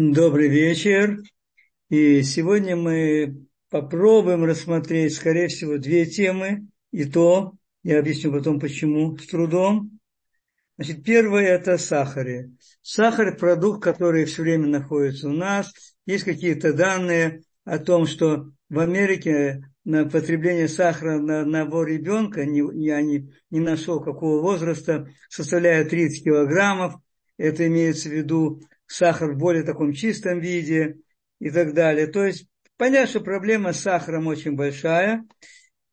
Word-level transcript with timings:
Добрый 0.00 0.46
вечер. 0.46 1.18
И 1.90 2.22
сегодня 2.22 2.76
мы 2.76 3.48
попробуем 3.68 4.44
рассмотреть, 4.44 5.16
скорее 5.16 5.48
всего, 5.48 5.76
две 5.76 6.06
темы. 6.06 6.68
И 6.92 7.04
то, 7.04 7.54
я 7.82 7.98
объясню 7.98 8.30
потом 8.30 8.60
почему, 8.60 9.16
с 9.16 9.26
трудом. 9.26 9.98
Значит, 10.76 11.02
первое– 11.02 11.46
это 11.46 11.78
сахар. 11.78 12.28
Сахар– 12.80 13.36
продукт, 13.40 13.82
который 13.82 14.26
все 14.26 14.42
время 14.42 14.68
находится 14.68 15.30
у 15.30 15.32
нас. 15.32 15.72
Есть 16.06 16.22
какие-то 16.22 16.72
данные 16.72 17.42
о 17.64 17.80
том, 17.80 18.06
что 18.06 18.52
в 18.68 18.78
Америке 18.78 19.64
на 19.82 20.08
потребление 20.08 20.68
сахара 20.68 21.18
на 21.18 21.40
одного 21.40 21.82
ребенка, 21.82 22.42
я 22.42 23.02
не, 23.02 23.32
не 23.50 23.58
нашел 23.58 24.00
какого 24.00 24.42
возраста, 24.42 25.08
составляет 25.28 25.90
30 25.90 26.22
килограммов. 26.22 26.94
Это 27.36 27.66
имеется 27.66 28.08
в 28.08 28.12
виду 28.12 28.62
сахар 28.88 29.32
в 29.32 29.38
более 29.38 29.62
таком 29.62 29.92
чистом 29.92 30.40
виде 30.40 30.96
и 31.38 31.50
так 31.50 31.74
далее. 31.74 32.08
То 32.08 32.24
есть 32.24 32.48
понятно, 32.76 33.08
что 33.08 33.20
проблема 33.20 33.72
с 33.72 33.80
сахаром 33.80 34.26
очень 34.26 34.56
большая. 34.56 35.24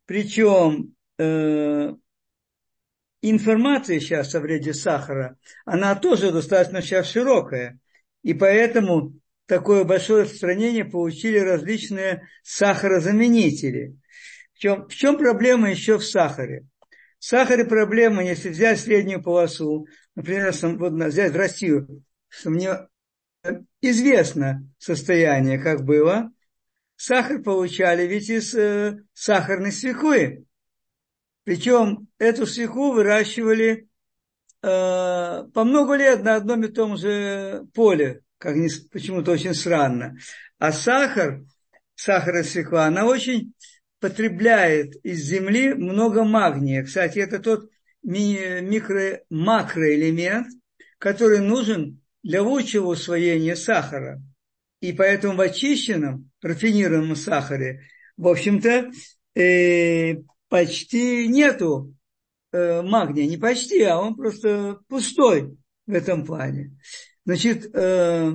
Причем 0.06 0.96
э, 1.18 1.94
информация 3.22 4.00
сейчас 4.00 4.34
о 4.34 4.40
вреде 4.40 4.74
сахара, 4.74 5.38
она 5.66 5.96
тоже 5.96 6.32
достаточно 6.32 6.82
сейчас 6.82 7.12
широкая. 7.12 7.80
И 8.24 8.34
поэтому 8.34 9.14
такое 9.46 9.84
большое 9.84 10.24
распространение 10.24 10.86
получили 10.86 11.38
различные 11.38 12.28
сахарозаменители. 12.44 13.96
В 14.54 14.60
чем, 14.60 14.88
в 14.88 14.96
чем 14.96 15.18
проблема 15.18 15.70
еще 15.70 15.98
в 15.98 16.06
сахаре? 16.06 16.66
В 17.20 17.26
сахаре 17.26 17.66
проблема, 17.66 18.24
если 18.24 18.50
взять 18.50 18.80
среднюю 18.80 19.22
полосу, 19.22 19.88
например, 20.16 20.54
вот, 20.62 20.94
взять 20.94 21.34
в 21.34 21.36
Россию, 21.36 22.04
что 22.38 22.50
мне 22.50 22.88
известно 23.82 24.68
состояние, 24.78 25.60
как 25.60 25.84
было. 25.84 26.32
Сахар 26.96 27.42
получали 27.42 28.08
ведь 28.08 28.30
из 28.30 28.54
э, 28.56 29.04
сахарной 29.14 29.72
свеклы. 29.72 30.46
Причем 31.44 32.08
эту 32.18 32.46
свеклу 32.46 32.94
выращивали 32.94 33.88
э, 34.62 34.68
по 35.54 35.64
много 35.64 35.96
лет 35.96 36.24
на 36.24 36.36
одном 36.36 36.64
и 36.64 36.70
том 36.70 36.98
же 36.98 37.66
поле 37.74 38.24
как 38.38 38.56
ни, 38.56 38.70
почему-то 38.92 39.32
очень 39.32 39.54
странно. 39.54 40.18
А 40.60 40.72
сахар, 40.72 41.44
сахарная 41.96 42.44
свекла, 42.44 42.86
она 42.86 43.06
очень 43.06 43.54
потребляет 44.00 44.96
из 45.04 45.24
земли 45.24 45.74
много 45.74 46.24
магния. 46.24 46.84
Кстати, 46.84 47.20
это 47.20 47.40
тот 47.40 47.70
ми- 48.04 48.62
микро, 48.62 49.22
макроэлемент, 49.30 50.48
который 51.00 51.40
нужен 51.40 52.02
для 52.26 52.42
лучшего 52.42 52.88
усвоения 52.88 53.56
сахара. 53.56 54.20
И 54.82 54.92
поэтому 54.94 55.36
в 55.36 55.42
очищенном, 55.42 56.32
рафинированном 56.42 57.16
сахаре, 57.16 57.84
в 58.18 58.28
общем-то, 58.28 58.92
э, 59.40 60.16
почти 60.50 61.28
нету 61.28 61.94
э, 62.52 62.82
магния. 62.82 63.28
Не 63.28 63.38
почти, 63.38 63.84
а 63.84 64.00
он 64.00 64.16
просто 64.16 64.80
пустой 64.88 65.56
в 65.86 65.94
этом 65.94 66.26
плане. 66.26 66.76
Значит, 67.26 67.70
э, 67.76 68.34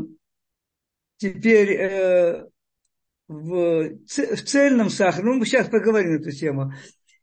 теперь 1.16 1.72
э, 1.72 2.46
в, 3.26 3.88
в 4.06 4.42
цельном 4.44 4.88
сахаре, 4.88 5.24
ну, 5.24 5.34
мы 5.34 5.46
сейчас 5.46 5.68
поговорим 5.68 6.14
эту 6.14 6.30
тему. 6.30 6.72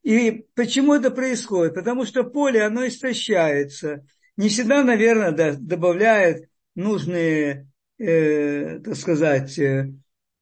И 0.04 0.46
почему 0.54 0.96
это 0.96 1.12
происходит? 1.12 1.76
Потому 1.76 2.06
что 2.06 2.26
поле, 2.26 2.62
оно 2.62 2.86
истощается. 2.86 4.06
Не 4.36 4.50
всегда, 4.50 4.84
наверное, 4.84 5.32
да, 5.32 5.54
добавляет 5.54 6.50
нужные, 6.78 7.68
э, 7.98 8.80
так 8.80 8.96
сказать, 8.96 9.58
э, 9.60 9.92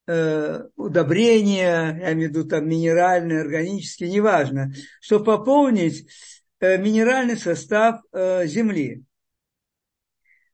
э, 0.07 0.63
удобрения, 0.75 1.97
я 1.99 2.13
имею 2.13 2.29
в 2.29 2.33
виду 2.33 2.47
там 2.47 2.69
минеральные, 2.69 3.41
органические, 3.41 4.11
неважно, 4.11 4.73
чтобы 5.01 5.25
пополнить 5.25 6.07
э, 6.59 6.77
минеральный 6.77 7.37
состав 7.37 8.01
э, 8.11 8.45
земли. 8.45 9.03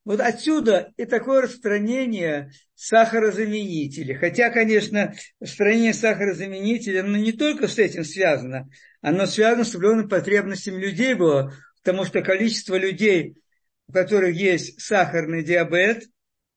Вот 0.03 0.20
отсюда 0.20 0.91
и 0.97 1.06
такое 1.06 1.41
распространение 1.41 2.52
сахарозаменителей. 2.74 4.16
Хотя, 4.16 4.50
конечно, 4.50 5.14
распространение 5.40 5.94
сахарозаменителей, 5.94 7.02
оно 7.02 7.18
не 7.18 7.31
только 7.31 7.68
с 7.68 7.78
этим 7.78 8.03
связано, 8.03 8.70
оно 9.02 9.28
связано 9.28 9.64
с 9.64 9.75
определенными 9.75 10.08
потребностями 10.08 10.81
людей 10.81 11.14
было, 11.14 11.53
потому 11.84 12.06
что 12.06 12.22
количество 12.22 12.75
людей, 12.75 13.36
у 13.91 13.94
которых 13.94 14.35
есть 14.35 14.81
сахарный 14.81 15.44
диабет, 15.44 16.06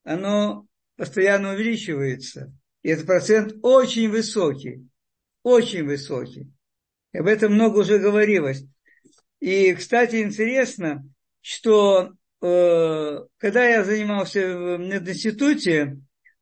оно 0.05 0.67
постоянно 0.97 1.53
увеличивается. 1.53 2.53
И 2.83 2.89
этот 2.89 3.07
процент 3.07 3.55
очень 3.63 4.09
высокий, 4.09 4.89
очень 5.43 5.85
высокий. 5.85 6.51
Об 7.13 7.27
этом 7.27 7.55
много 7.55 7.81
уже 7.81 7.99
говорилось. 7.99 8.65
И, 9.41 9.75
кстати, 9.75 10.23
интересно, 10.23 11.05
что 11.41 12.15
Э, 12.47 13.25
когда 13.39 13.65
я 13.65 13.85
занимался 13.85 14.41
в 14.55 14.79
мединституте, 14.79 15.97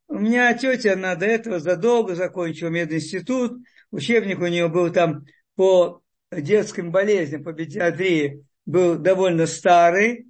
у 0.09 0.19
меня 0.19 0.53
тетя, 0.53 0.95
она 0.95 1.15
до 1.15 1.27
этого 1.27 1.61
задолго 1.61 2.17
закончила 2.17 2.71
мединститут, 2.71 3.53
учебник 3.93 4.41
у 4.41 4.47
нее 4.49 4.67
был 4.67 4.93
там 4.93 5.25
по 5.55 6.03
детским 6.33 6.91
болезням, 6.91 7.45
по 7.45 7.53
педиатрии, 7.53 8.45
был 8.67 8.97
довольно 8.97 9.47
старый, 9.47 10.27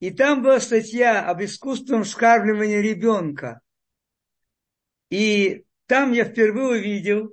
и 0.00 0.10
там 0.10 0.42
была 0.42 0.60
статья 0.60 1.24
об 1.24 1.42
искусственном 1.42 2.04
вскармливании 2.04 2.78
ребенка. 2.78 3.60
И 5.10 5.64
там 5.86 6.12
я 6.12 6.24
впервые 6.24 6.80
увидел, 6.80 7.32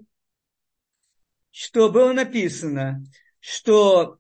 что 1.50 1.89
было 1.89 2.11
написано, 2.11 3.03
что 3.39 4.19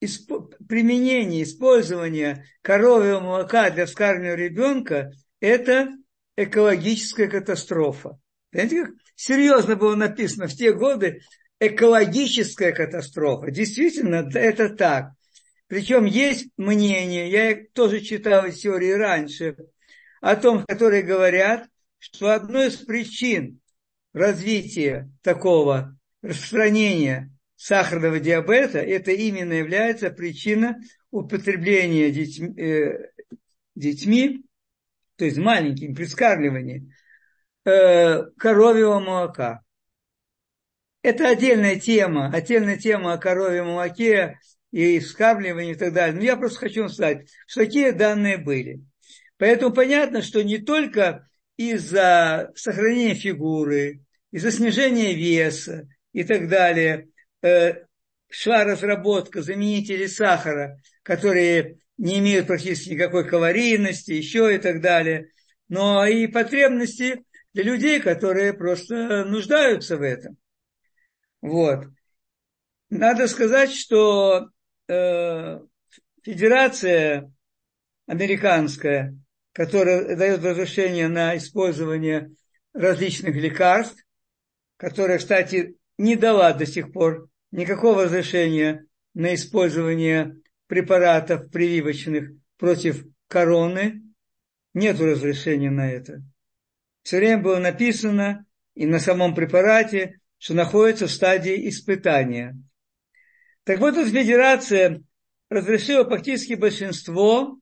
исп... 0.00 0.32
применение, 0.66 1.42
использование 1.42 2.46
коровьего 2.62 3.20
молока 3.20 3.70
для 3.70 3.86
вскармливания 3.86 4.34
ребенка– 4.36 5.12
это 5.40 5.90
экологическая 6.36 7.28
катастрофа. 7.28 8.18
Понимаете, 8.50 8.84
как 8.84 8.94
серьезно 9.14 9.76
было 9.76 9.94
написано 9.94 10.48
в 10.48 10.54
те 10.54 10.72
годы 10.72 11.20
экологическая 11.60 12.72
катастрофа. 12.72 13.50
Действительно, 13.50 14.28
это 14.34 14.70
так. 14.70 15.10
Причем 15.70 16.04
есть 16.04 16.48
мнение, 16.56 17.30
я 17.30 17.64
тоже 17.74 18.00
читал 18.00 18.44
из 18.44 18.58
теории 18.58 18.90
раньше, 18.90 19.54
о 20.20 20.34
том, 20.34 20.64
которые 20.66 21.04
говорят, 21.04 21.68
что 22.00 22.34
одной 22.34 22.70
из 22.70 22.76
причин 22.78 23.60
развития 24.12 25.08
такого 25.22 25.96
распространения 26.22 27.30
сахарного 27.54 28.18
диабета, 28.18 28.80
это 28.80 29.12
именно 29.12 29.52
является 29.52 30.10
причина 30.10 30.76
употребления 31.12 32.10
детьми, 32.10 32.60
э, 32.60 33.10
детьми 33.76 34.44
то 35.14 35.24
есть 35.24 35.38
маленьким, 35.38 35.94
при 35.94 36.06
скармливании, 36.06 36.92
э, 37.64 38.24
коровьего 38.38 38.98
молока. 38.98 39.60
Это 41.02 41.28
отдельная 41.28 41.78
тема, 41.78 42.26
отдельная 42.34 42.76
тема 42.76 43.12
о 43.12 43.18
коровьем 43.18 43.66
молоке 43.66 44.40
и 44.70 44.98
вскармливании 44.98 45.72
и 45.72 45.78
так 45.78 45.92
далее. 45.92 46.16
Но 46.16 46.22
я 46.22 46.36
просто 46.36 46.58
хочу 46.58 46.88
сказать, 46.88 47.28
что 47.46 47.60
такие 47.60 47.92
данные 47.92 48.38
были. 48.38 48.82
Поэтому 49.36 49.74
понятно, 49.74 50.22
что 50.22 50.42
не 50.42 50.58
только 50.58 51.28
из-за 51.56 52.50
сохранения 52.54 53.14
фигуры, 53.14 54.00
из-за 54.30 54.50
снижения 54.50 55.14
веса 55.14 55.88
и 56.12 56.24
так 56.24 56.48
далее– 56.48 57.08
э, 57.42 57.84
шла 58.28 58.64
разработка 58.64 59.42
заменителей 59.42 60.08
сахара, 60.08 60.80
которые 61.02 61.78
не 61.98 62.18
имеют 62.18 62.46
практически 62.46 62.90
никакой 62.90 63.28
калорийности, 63.28 64.12
еще 64.12 64.54
и 64.54 64.58
так 64.58 64.80
далее, 64.80 65.30
но 65.68 66.06
и 66.06 66.26
потребности 66.26 67.24
для 67.52 67.64
людей, 67.64 68.00
которые 68.00 68.54
просто 68.54 69.24
нуждаются 69.24 69.96
в 69.96 70.02
этом. 70.02 70.36
Вот. 71.42 71.86
Надо 72.88 73.28
сказать, 73.28 73.72
что 73.72 74.48
Федерация 76.22 77.32
американская, 78.06 79.16
которая 79.52 80.16
дает 80.16 80.44
разрешение 80.44 81.08
на 81.08 81.36
использование 81.36 82.30
различных 82.72 83.36
лекарств, 83.36 84.04
которая, 84.76 85.18
кстати, 85.18 85.76
не 85.98 86.16
дала 86.16 86.52
до 86.52 86.66
сих 86.66 86.92
пор 86.92 87.28
никакого 87.52 88.04
разрешения 88.04 88.86
на 89.14 89.34
использование 89.34 90.36
препаратов 90.66 91.50
прививочных 91.50 92.30
против 92.56 93.04
короны. 93.28 94.02
Нет 94.72 95.00
разрешения 95.00 95.70
на 95.70 95.90
это. 95.90 96.22
Все 97.02 97.18
время 97.18 97.42
было 97.42 97.58
написано 97.58 98.46
и 98.74 98.86
на 98.86 98.98
самом 98.98 99.34
препарате, 99.34 100.20
что 100.38 100.54
находится 100.54 101.06
в 101.06 101.10
стадии 101.10 101.68
испытания. 101.68 102.56
Так 103.64 103.78
вот, 103.80 103.96
эта 103.96 104.08
федерация 104.10 105.02
разрешила 105.48 106.04
практически 106.04 106.54
большинство 106.54 107.58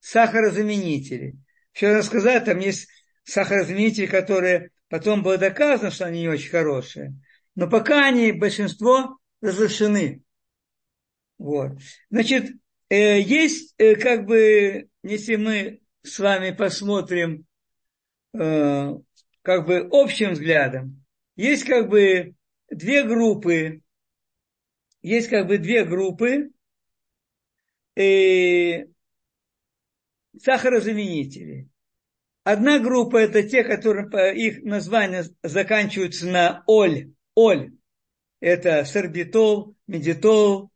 сахарозаменителей. 0.00 1.38
Еще 1.74 1.88
надо 1.88 2.02
сказать, 2.02 2.44
там 2.44 2.58
есть 2.58 2.88
сахарозаменители, 3.24 4.06
которые 4.06 4.70
потом 4.88 5.22
было 5.22 5.38
доказано, 5.38 5.90
что 5.90 6.06
они 6.06 6.22
не 6.22 6.28
очень 6.28 6.50
хорошие. 6.50 7.14
Но 7.54 7.68
пока 7.68 8.06
они, 8.06 8.32
большинство, 8.32 9.18
разрешены. 9.40 10.22
Вот. 11.38 11.72
Значит, 12.10 12.52
э, 12.88 13.20
есть 13.20 13.74
э, 13.78 13.96
как 13.96 14.26
бы, 14.26 14.88
если 15.02 15.36
мы 15.36 15.80
с 16.02 16.18
вами 16.18 16.50
посмотрим 16.50 17.46
э, 18.34 18.94
как 19.42 19.66
бы 19.66 19.88
общим 19.90 20.32
взглядом, 20.32 21.04
есть 21.36 21.64
как 21.64 21.88
бы 21.88 22.34
две 22.70 23.04
группы, 23.04 23.80
есть 25.02 25.28
как 25.28 25.46
бы 25.46 25.58
две 25.58 25.84
группы 25.84 26.50
э, 27.96 28.86
сахарозаменителей. 30.38 31.68
Одна 32.44 32.78
группа 32.78 33.18
это 33.18 33.42
те, 33.42 33.62
которые 33.64 34.36
их 34.36 34.62
названия 34.62 35.24
заканчиваются 35.42 36.26
на 36.26 36.64
оль. 36.66 37.12
Оль. 37.34 37.72
Это 38.40 38.84
сорбитол, 38.84 39.76
медитол 39.86 40.70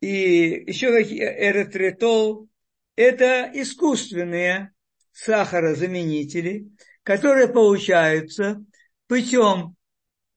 и 0.00 0.64
еще 0.66 0.92
какие 0.92 1.24
эритритол. 1.24 2.48
Это 2.96 3.50
искусственные 3.52 4.72
сахарозаменители, 5.12 6.70
которые 7.02 7.48
получаются 7.48 8.64
путем, 9.08 9.76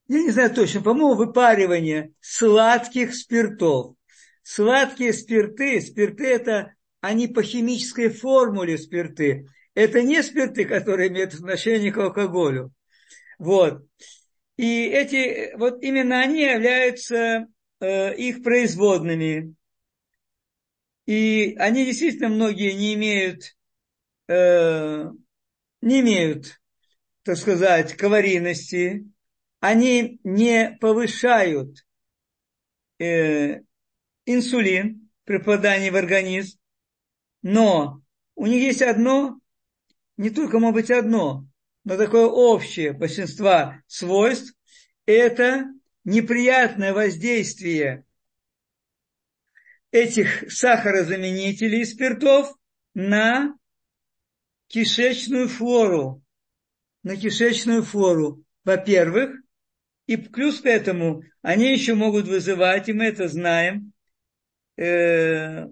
я 0.08 0.22
не 0.22 0.30
знаю 0.30 0.54
точно, 0.54 0.82
по-моему, 0.82 1.14
выпаривания 1.14 2.12
сладких 2.20 3.14
спиртов. 3.14 3.96
Сладкие 4.42 5.12
спирты, 5.12 5.80
спирты 5.80 6.26
это 6.26 6.74
они 7.00 7.28
по 7.28 7.42
химической 7.42 8.08
формуле 8.08 8.78
спирты. 8.78 9.46
Это 9.74 10.02
не 10.02 10.22
спирты, 10.22 10.64
которые 10.64 11.08
имеют 11.08 11.34
отношение 11.34 11.92
к 11.92 11.98
алкоголю. 11.98 12.72
Вот. 13.38 13.86
И 14.56 14.86
эти, 14.86 15.54
вот 15.56 15.82
именно 15.82 16.20
они 16.20 16.42
являются 16.42 17.46
э, 17.80 18.16
их 18.16 18.42
производными. 18.42 19.54
И 21.06 21.56
они 21.58 21.84
действительно 21.84 22.28
многие 22.28 22.72
не 22.72 22.94
имеют, 22.94 23.56
э, 24.28 25.10
не 25.82 26.00
имеют, 26.00 26.60
так 27.22 27.36
сказать, 27.36 27.94
калорийности. 27.94 29.04
Они 29.64 30.20
не 30.24 30.76
повышают 30.78 31.86
э, 32.98 33.62
инсулин 34.26 35.10
при 35.24 35.38
попадании 35.38 35.88
в 35.88 35.96
организм. 35.96 36.58
Но 37.40 38.02
у 38.34 38.44
них 38.44 38.62
есть 38.62 38.82
одно, 38.82 39.40
не 40.18 40.28
только 40.28 40.58
может 40.58 40.74
быть 40.74 40.90
одно, 40.90 41.48
но 41.84 41.96
такое 41.96 42.26
общее 42.26 42.92
большинство 42.92 43.76
свойств, 43.86 44.54
это 45.06 45.64
неприятное 46.04 46.92
воздействие 46.92 48.04
этих 49.92 50.52
сахарозаменителей 50.52 51.80
и 51.80 51.86
спиртов 51.86 52.54
на 52.92 53.56
кишечную 54.66 55.48
флору. 55.48 56.22
На 57.02 57.16
кишечную 57.16 57.82
флору, 57.82 58.44
во-первых. 58.62 59.40
И 60.06 60.16
плюс 60.16 60.60
к 60.60 60.66
этому 60.66 61.22
они 61.42 61.72
еще 61.72 61.94
могут 61.94 62.26
вызывать, 62.26 62.88
и 62.88 62.92
мы 62.92 63.04
это 63.04 63.28
знаем, 63.28 63.92
э, 64.76 65.66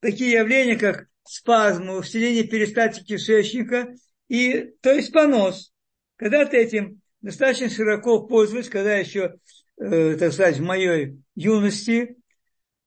такие 0.00 0.32
явления, 0.32 0.76
как 0.76 1.08
спазмы, 1.24 1.96
усиление 1.96 2.44
перистатики 2.44 3.14
кишечника, 3.14 3.94
и, 4.28 4.72
то 4.80 4.92
есть 4.92 5.12
понос. 5.12 5.72
Когда 6.16 6.44
ты 6.44 6.58
этим 6.58 7.00
достаточно 7.20 7.70
широко 7.70 8.26
пользовались, 8.26 8.68
когда 8.68 8.96
еще, 8.96 9.36
э, 9.80 10.16
так 10.16 10.32
сказать, 10.32 10.58
в 10.58 10.62
моей 10.62 11.18
юности, 11.34 12.16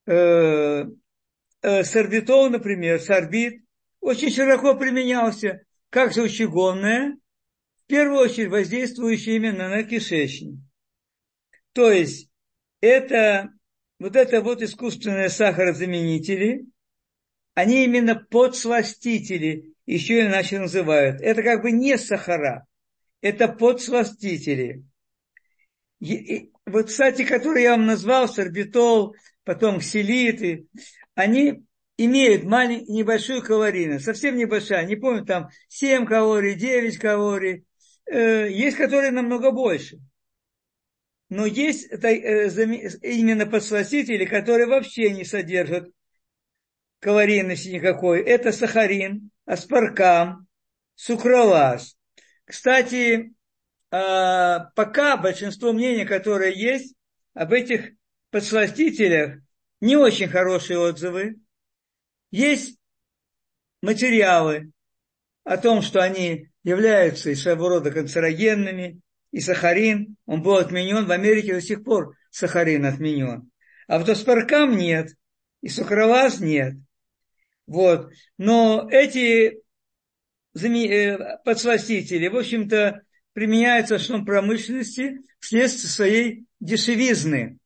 э, 0.05 0.85
э, 1.61 1.83
сорбитол, 1.83 2.49
например, 2.49 2.99
сорбит, 2.99 3.63
очень 3.99 4.31
широко 4.31 4.75
применялся 4.75 5.61
как 5.89 6.13
желчегонное, 6.13 7.17
первую 7.91 8.21
очередь 8.21 8.49
воздействующее 8.49 9.35
именно 9.35 9.69
на 9.69 9.83
кишечник. 9.83 10.59
То 11.73 11.91
есть 11.91 12.29
это 12.79 13.51
вот 13.99 14.15
это 14.15 14.41
вот 14.41 14.63
искусственные 14.63 15.29
сахарозаменители, 15.29 16.65
они 17.53 17.83
именно 17.83 18.15
подсластители, 18.15 19.75
еще 19.85 20.21
иначе 20.21 20.59
называют. 20.59 21.21
Это 21.21 21.43
как 21.43 21.61
бы 21.61 21.71
не 21.71 21.97
сахара, 21.97 22.65
это 23.21 23.47
подсластители. 23.47 24.83
И, 25.99 26.51
вот, 26.65 26.87
кстати, 26.87 27.23
которые 27.23 27.65
я 27.65 27.71
вам 27.71 27.85
назвал, 27.85 28.27
сорбитол, 28.27 29.15
потом 29.43 29.79
ксилиты, 29.79 30.65
они 31.13 31.63
имеют 31.97 32.43
маленькую, 32.43 32.95
небольшую 32.95 33.43
калорийность, 33.43 34.05
совсем 34.05 34.35
небольшая, 34.35 34.85
не 34.87 34.95
помню, 34.95 35.25
там 35.25 35.49
7 35.67 36.07
калорий, 36.07 36.55
9 36.55 36.97
калорий, 36.97 37.65
есть 38.09 38.77
которые 38.77 39.11
намного 39.11 39.51
больше. 39.51 39.99
Но 41.29 41.45
есть 41.45 41.89
э, 41.89 42.49
именно 43.03 43.45
подсластители, 43.45 44.25
которые 44.25 44.67
вообще 44.67 45.11
не 45.11 45.23
содержат 45.23 45.89
калорийности 46.99 47.69
никакой. 47.69 48.21
Это 48.21 48.51
сахарин, 48.51 49.31
аспаркам, 49.45 50.47
сукралаз. 50.95 51.97
Кстати, 52.43 53.33
а, 53.91 54.71
пока 54.75 55.15
большинство 55.15 55.71
мнений, 55.71 56.05
которые 56.05 56.53
есть 56.53 56.95
об 57.33 57.53
этих 57.53 57.91
подсластителях, 58.29 59.39
не 59.79 59.95
очень 59.95 60.27
хорошие 60.27 60.79
отзывы. 60.79 61.37
Есть 62.29 62.77
материалы 63.81 64.71
о 65.43 65.57
том, 65.57 65.81
что 65.81 66.01
они 66.01 66.49
являются 66.63 67.29
и 67.29 67.35
своего 67.35 67.69
рода 67.69 67.91
канцерогенными, 67.91 69.01
и 69.31 69.39
сахарин, 69.39 70.17
он 70.25 70.43
был 70.43 70.57
отменен, 70.57 71.05
в 71.05 71.11
Америке 71.11 71.53
до 71.53 71.61
сих 71.61 71.83
пор 71.83 72.15
сахарин 72.29 72.85
отменен. 72.85 73.49
А 73.87 73.99
вот 73.99 74.09
аспаркам 74.09 74.77
нет, 74.77 75.15
и 75.61 75.69
сукралаз 75.69 76.39
нет. 76.39 76.75
Вот. 77.65 78.11
Но 78.37 78.87
эти 78.91 79.61
э, 80.53 81.37
подсластители, 81.45 82.27
в 82.27 82.37
общем-то, 82.37 83.01
применяются 83.33 83.97
в 83.97 84.01
основном 84.01 84.25
промышленности 84.25 85.19
вследствие 85.39 85.89
своей 85.89 86.45
дешевизны. 86.59 87.57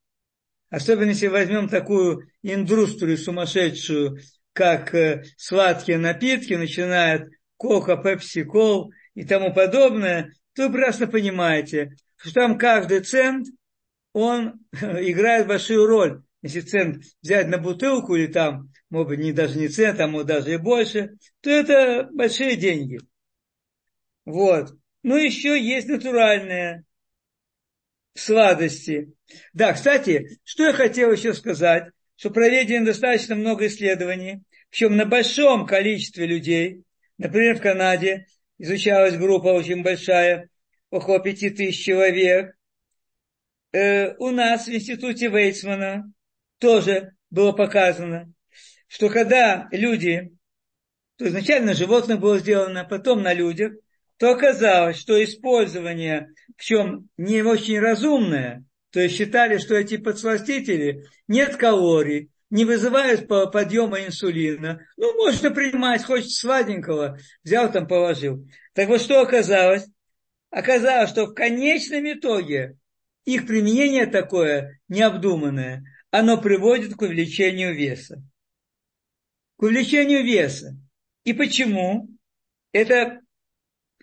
Особенно 0.69 1.09
если 1.09 1.27
возьмем 1.27 1.69
такую 1.69 2.29
индустрию 2.43 3.17
сумасшедшую, 3.17 4.19
как 4.53 4.93
э, 4.93 5.23
сладкие 5.37 5.97
напитки, 5.97 6.53
начиная 6.53 7.23
от 7.23 7.29
кока, 7.57 7.97
пепси, 7.97 8.43
кол 8.43 8.91
и 9.13 9.23
тому 9.25 9.53
подобное, 9.53 10.33
то 10.53 10.67
вы 10.67 10.73
прекрасно 10.73 11.07
понимаете, 11.07 11.95
что 12.17 12.33
там 12.33 12.57
каждый 12.57 13.01
цент, 13.01 13.47
он 14.13 14.59
играет 14.71 15.47
большую 15.47 15.87
роль. 15.87 16.21
Если 16.41 16.61
цент 16.61 17.03
взять 17.21 17.47
на 17.47 17.57
бутылку 17.57 18.15
или 18.15 18.27
там 18.27 18.69
может 18.89 19.09
быть, 19.09 19.19
не 19.19 19.33
даже 19.33 19.57
не 19.57 19.67
цент, 19.67 19.99
а 19.99 20.07
может 20.07 20.27
даже 20.27 20.53
и 20.53 20.57
больше, 20.57 21.17
то 21.41 21.49
это 21.49 22.07
большие 22.13 22.55
деньги. 22.55 22.99
Вот. 24.25 24.73
Ну, 25.03 25.17
еще 25.17 25.61
есть 25.61 25.87
натуральные 25.87 26.85
сладости. 28.13 29.13
Да, 29.53 29.73
кстати, 29.73 30.39
что 30.43 30.67
я 30.67 30.73
хотел 30.73 31.11
еще 31.11 31.33
сказать, 31.33 31.91
что 32.15 32.29
проведено 32.29 32.85
достаточно 32.85 33.35
много 33.35 33.67
исследований, 33.67 34.43
причем 34.69 34.95
на 34.95 35.05
большом 35.05 35.65
количестве 35.65 36.25
людей. 36.25 36.83
Например, 37.17 37.57
в 37.57 37.61
Канаде 37.61 38.27
изучалась 38.57 39.17
группа 39.17 39.47
очень 39.47 39.83
большая, 39.83 40.49
около 40.89 41.19
пяти 41.19 41.49
тысяч 41.49 41.83
человек. 41.83 42.55
Э, 43.71 44.15
у 44.17 44.31
нас 44.31 44.67
в 44.67 44.73
институте 44.73 45.29
Вейцмана 45.29 46.11
тоже 46.59 47.11
было 47.29 47.51
показано, 47.51 48.31
что 48.87 49.09
когда 49.09 49.67
люди, 49.71 50.31
то 51.17 51.27
изначально 51.27 51.67
на 51.67 51.73
животных 51.73 52.19
было 52.19 52.39
сделано, 52.39 52.85
потом 52.85 53.21
на 53.21 53.33
людях, 53.33 53.73
то 54.17 54.31
оказалось, 54.31 54.97
что 54.97 55.21
использование, 55.21 56.29
в 56.55 56.61
чем 56.63 57.09
не 57.17 57.41
очень 57.41 57.79
разумное, 57.79 58.63
то 58.91 59.01
есть 59.01 59.17
считали, 59.17 59.57
что 59.57 59.75
эти 59.75 59.97
подсластители 59.97 61.03
нет 61.27 61.57
калорий, 61.57 62.29
не 62.55 62.65
вызывают 62.65 63.27
подъема 63.27 64.05
инсулина. 64.05 64.85
Ну, 64.97 65.13
можно 65.15 65.51
принимать, 65.51 66.03
хочет 66.03 66.31
сладенького, 66.31 67.19
взял 67.43 67.71
там, 67.71 67.87
положил. 67.87 68.47
Так 68.73 68.87
вот, 68.87 69.01
что 69.01 69.21
оказалось? 69.21 69.87
Оказалось, 70.49 71.09
что 71.09 71.25
в 71.25 71.33
конечном 71.33 72.11
итоге 72.11 72.77
их 73.25 73.45
применение 73.45 74.05
такое 74.05 74.79
необдуманное, 74.87 75.83
оно 76.11 76.39
приводит 76.41 76.95
к 76.95 77.01
увеличению 77.01 77.75
веса 77.75 78.23
к 79.57 79.63
увеличению 79.63 80.23
веса. 80.23 80.77
И 81.23 81.33
почему? 81.33 82.09
Это, 82.71 83.21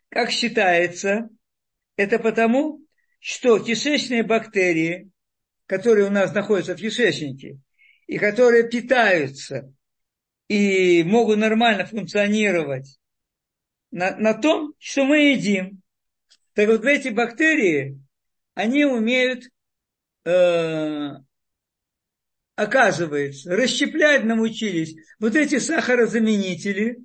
как 0.08 0.30
считается, 0.30 1.28
это 1.96 2.18
потому, 2.18 2.80
что 3.20 3.58
кишечные 3.58 4.22
бактерии, 4.22 5.10
которые 5.66 6.06
у 6.06 6.10
нас 6.10 6.32
находятся 6.34 6.74
в 6.74 6.80
кишечнике, 6.80 7.58
и 8.12 8.18
которые 8.18 8.68
питаются 8.68 9.72
и 10.46 11.02
могут 11.02 11.38
нормально 11.38 11.86
функционировать 11.86 13.00
на, 13.90 14.14
на 14.18 14.34
том, 14.34 14.74
что 14.78 15.04
мы 15.06 15.30
едим. 15.30 15.80
Так 16.52 16.68
вот 16.68 16.84
эти 16.84 17.08
бактерии, 17.08 17.98
они 18.52 18.84
умеют, 18.84 19.44
э, 20.26 21.08
оказывается, 22.54 23.56
расщеплять 23.56 24.24
научились 24.24 24.94
вот 25.18 25.34
эти 25.34 25.58
сахарозаменители 25.58 26.98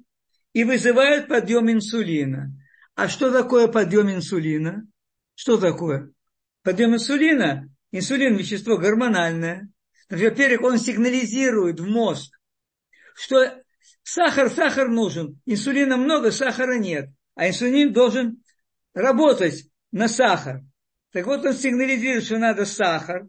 и 0.51 0.65
вызывают 0.65 1.29
подъем 1.29 1.71
инсулина. 1.71 2.51
А 2.95 3.07
что 3.07 3.31
такое 3.31 3.69
подъем 3.69 4.09
инсулина? 4.11 4.85
Что 5.35 5.57
такое? 5.57 6.11
Подъем 6.63 6.95
инсулина, 6.95 7.73
инсулин– 7.91 8.35
вещество 8.37 8.77
гормональное. 8.77 9.71
Во-первых, 10.09 10.61
он 10.61 10.77
сигнализирует 10.77 11.79
в 11.79 11.87
мозг, 11.87 12.33
что 13.15 13.61
сахар, 14.03 14.49
сахар 14.49 14.87
нужен, 14.87 15.41
инсулина 15.45 15.97
много, 15.97 16.31
сахара 16.31 16.77
нет. 16.77 17.09
А 17.35 17.49
инсулин 17.49 17.93
должен 17.93 18.41
работать 18.93 19.69
на 19.91 20.07
сахар. 20.07 20.61
Так 21.11 21.25
вот, 21.25 21.45
он 21.45 21.53
сигнализирует, 21.53 22.23
что 22.23 22.37
надо 22.37 22.65
сахар. 22.65 23.27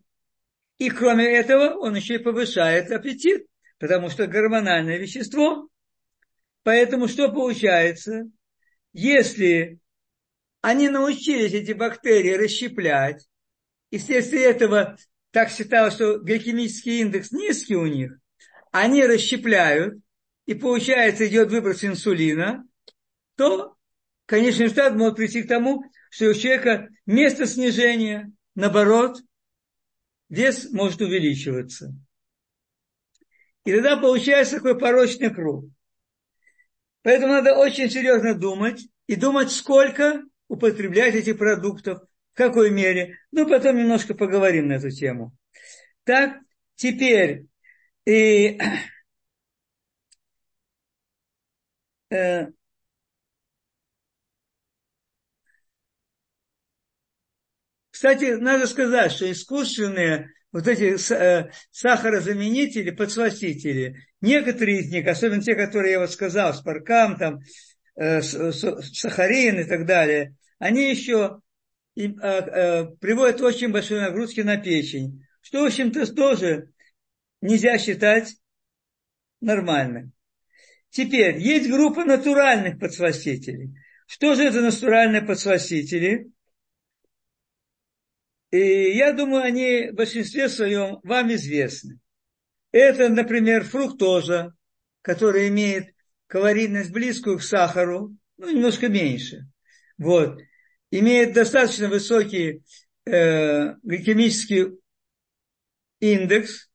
И 0.78 0.90
кроме 0.90 1.26
этого, 1.26 1.74
он 1.78 1.96
еще 1.96 2.14
и 2.14 2.18
повышает 2.18 2.90
аппетит, 2.92 3.46
потому 3.78 4.08
что 4.08 4.26
гормональное 4.26 4.98
вещество. 4.98 5.68
Поэтому 6.62 7.08
что 7.08 7.30
получается? 7.30 8.30
Если 8.92 9.80
они 10.60 10.88
научились 10.88 11.52
эти 11.52 11.72
бактерии 11.72 12.34
расщеплять, 12.34 13.28
и 13.90 13.98
вследствие 13.98 14.44
этого 14.44 14.96
так 15.38 15.52
считалось, 15.52 15.94
что 15.94 16.18
гликемический 16.18 17.00
индекс 17.00 17.30
низкий 17.30 17.76
у 17.76 17.86
них, 17.86 18.18
они 18.72 19.06
расщепляют, 19.06 19.94
и 20.46 20.54
получается 20.54 21.28
идет 21.28 21.52
выброс 21.52 21.84
инсулина, 21.84 22.66
то 23.36 23.76
конечный 24.26 24.64
результат 24.64 24.96
может 24.96 25.14
прийти 25.14 25.44
к 25.44 25.48
тому, 25.48 25.84
что 26.10 26.28
у 26.28 26.34
человека 26.34 26.88
место 27.06 27.46
снижения, 27.46 28.32
наоборот, 28.56 29.20
вес 30.28 30.72
может 30.72 31.02
увеличиваться. 31.02 31.94
И 33.64 33.72
тогда 33.72 33.96
получается 33.96 34.56
такой 34.56 34.76
порочный 34.76 35.32
круг. 35.32 35.66
Поэтому 37.02 37.34
надо 37.34 37.54
очень 37.54 37.88
серьезно 37.88 38.34
думать 38.34 38.88
и 39.06 39.14
думать, 39.14 39.52
сколько 39.52 40.20
употреблять 40.48 41.14
этих 41.14 41.38
продуктов, 41.38 42.02
какой 42.38 42.70
мере. 42.70 43.18
Ну, 43.32 43.46
потом 43.46 43.76
немножко 43.76 44.14
поговорим 44.14 44.68
на 44.68 44.74
эту 44.74 44.90
тему. 44.90 45.36
Так, 46.04 46.38
теперь, 46.76 47.46
и, 48.06 48.58
э, 52.10 52.46
Кстати, 57.90 58.36
надо 58.36 58.66
сказать, 58.66 59.10
что 59.12 59.30
искусственные 59.30 60.30
вот 60.52 60.68
эти 60.68 60.96
э, 61.12 61.50
сахарозаменители, 61.72 62.90
подсластители, 62.90 63.96
некоторые 64.20 64.80
из 64.80 64.92
них, 64.92 65.06
особенно 65.08 65.42
те, 65.42 65.54
которые 65.56 65.92
я 65.92 65.98
вот 66.00 66.10
сказал, 66.12 66.54
спаркам, 66.54 67.16
там, 67.16 67.40
э, 67.96 68.22
сахарин 68.22 69.58
и 69.58 69.64
так 69.64 69.84
далее, 69.84 70.36
они 70.60 70.88
еще 70.90 71.40
э, 72.06 72.86
приводят 73.00 73.40
очень 73.40 73.70
большие 73.72 74.00
нагрузки 74.00 74.40
на 74.40 74.56
печень, 74.56 75.24
что, 75.40 75.62
в 75.62 75.66
общем-то, 75.66 76.14
тоже 76.14 76.70
нельзя 77.40 77.78
считать 77.78 78.36
нормальным. 79.40 80.12
Теперь, 80.90 81.38
есть 81.38 81.68
группа 81.70 82.04
натуральных 82.04 82.78
подсластителей. 82.78 83.74
Что 84.06 84.34
же 84.34 84.44
это 84.44 84.60
натуральные 84.60 85.22
подсластители? 85.22 86.30
И 88.50 88.58
я 88.96 89.12
думаю, 89.12 89.42
они 89.42 89.90
в 89.90 89.94
большинстве 89.94 90.48
своем 90.48 91.00
вам 91.02 91.32
известны. 91.34 91.98
Это, 92.72 93.08
например, 93.08 93.64
фруктоза, 93.64 94.54
которая 95.02 95.48
имеет 95.48 95.94
калорийность 96.26 96.90
близкую 96.90 97.38
к 97.38 97.42
сахару, 97.42 98.16
ну, 98.38 98.50
немножко 98.50 98.88
меньше. 98.88 99.46
Вот. 99.98 100.40
Имеет 100.90 101.34
достаточно 101.34 101.88
высокий 101.88 102.62
э, 103.04 103.74
гликемический 103.82 104.78
индекс, 106.00 106.70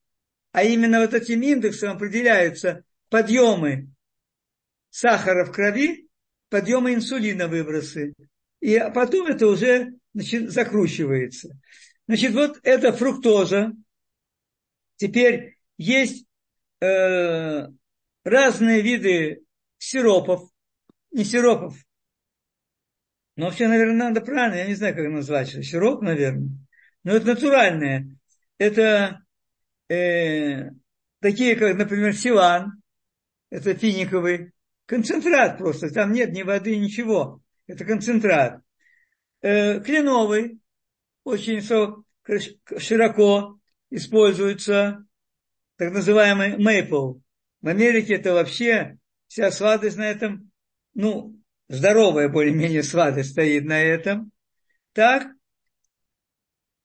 а 0.51 0.63
именно 0.63 1.01
вот 1.01 1.13
этим 1.13 1.41
индексом 1.41 1.95
определяются 1.95 2.83
подъемы 3.09 3.89
сахара 4.89 5.45
в 5.45 5.51
крови, 5.51 6.07
подъемы 6.49 6.93
инсулина 6.93 7.47
выбросы. 7.47 8.13
И 8.59 8.79
потом 8.93 9.27
это 9.27 9.47
уже 9.47 9.93
значит, 10.13 10.51
закручивается. 10.51 11.49
Значит, 12.07 12.33
вот 12.33 12.59
это 12.63 12.93
фруктоза. 12.93 13.73
Теперь 14.97 15.57
есть 15.77 16.25
э, 16.81 17.67
разные 18.23 18.81
виды 18.81 19.43
сиропов, 19.77 20.49
не 21.11 21.23
сиропов, 21.23 21.75
но 23.35 23.45
вообще, 23.45 23.67
наверное, 23.67 24.09
надо 24.09 24.21
правильно, 24.21 24.55
я 24.55 24.67
не 24.67 24.75
знаю, 24.75 24.95
как 24.95 25.09
назвать, 25.09 25.49
сироп, 25.49 26.01
наверное. 26.01 26.49
Но 27.03 27.13
это 27.13 27.27
натуральные. 27.27 28.17
Это 28.57 29.23
э, 29.89 30.69
такие, 31.19 31.55
как, 31.55 31.75
например, 31.75 32.15
силан, 32.15 32.81
это 33.49 33.73
финиковый, 33.73 34.53
концентрат 34.85 35.57
просто, 35.57 35.91
там 35.91 36.11
нет 36.11 36.31
ни 36.31 36.43
воды, 36.43 36.77
ничего. 36.77 37.41
Это 37.67 37.85
концентрат. 37.85 38.61
Э, 39.41 39.79
кленовый, 39.79 40.59
очень 41.23 41.61
широко 42.79 43.59
используется 43.89 45.05
так 45.77 45.91
называемый 45.91 46.57
maple. 46.57 47.21
В 47.61 47.67
Америке 47.67 48.15
это 48.15 48.33
вообще 48.33 48.97
вся 49.27 49.51
сладость 49.51 49.97
на 49.97 50.09
этом, 50.09 50.51
ну, 50.93 51.35
здоровая 51.73 52.29
более-менее 52.29 52.83
сладость 52.83 53.31
стоит 53.31 53.65
на 53.65 53.81
этом. 53.81 54.31
Так, 54.93 55.27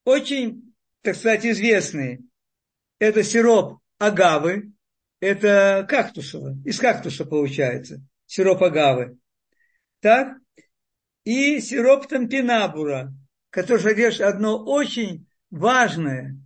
очень, 0.04 0.74
так 1.02 1.14
сказать, 1.14 1.44
известный, 1.44 2.20
это 2.98 3.22
сироп 3.22 3.80
агавы, 3.98 4.72
это 5.20 5.86
кактусовый, 5.88 6.56
из 6.64 6.78
кактуса 6.78 7.26
получается, 7.26 8.02
сироп 8.26 8.62
агавы. 8.62 9.18
Так, 10.00 10.38
и 11.24 11.60
сироп 11.60 12.06
тампинабура, 12.06 13.12
который 13.50 13.80
содержит 13.80 14.22
одно 14.22 14.64
очень 14.64 15.26
важное 15.50 16.38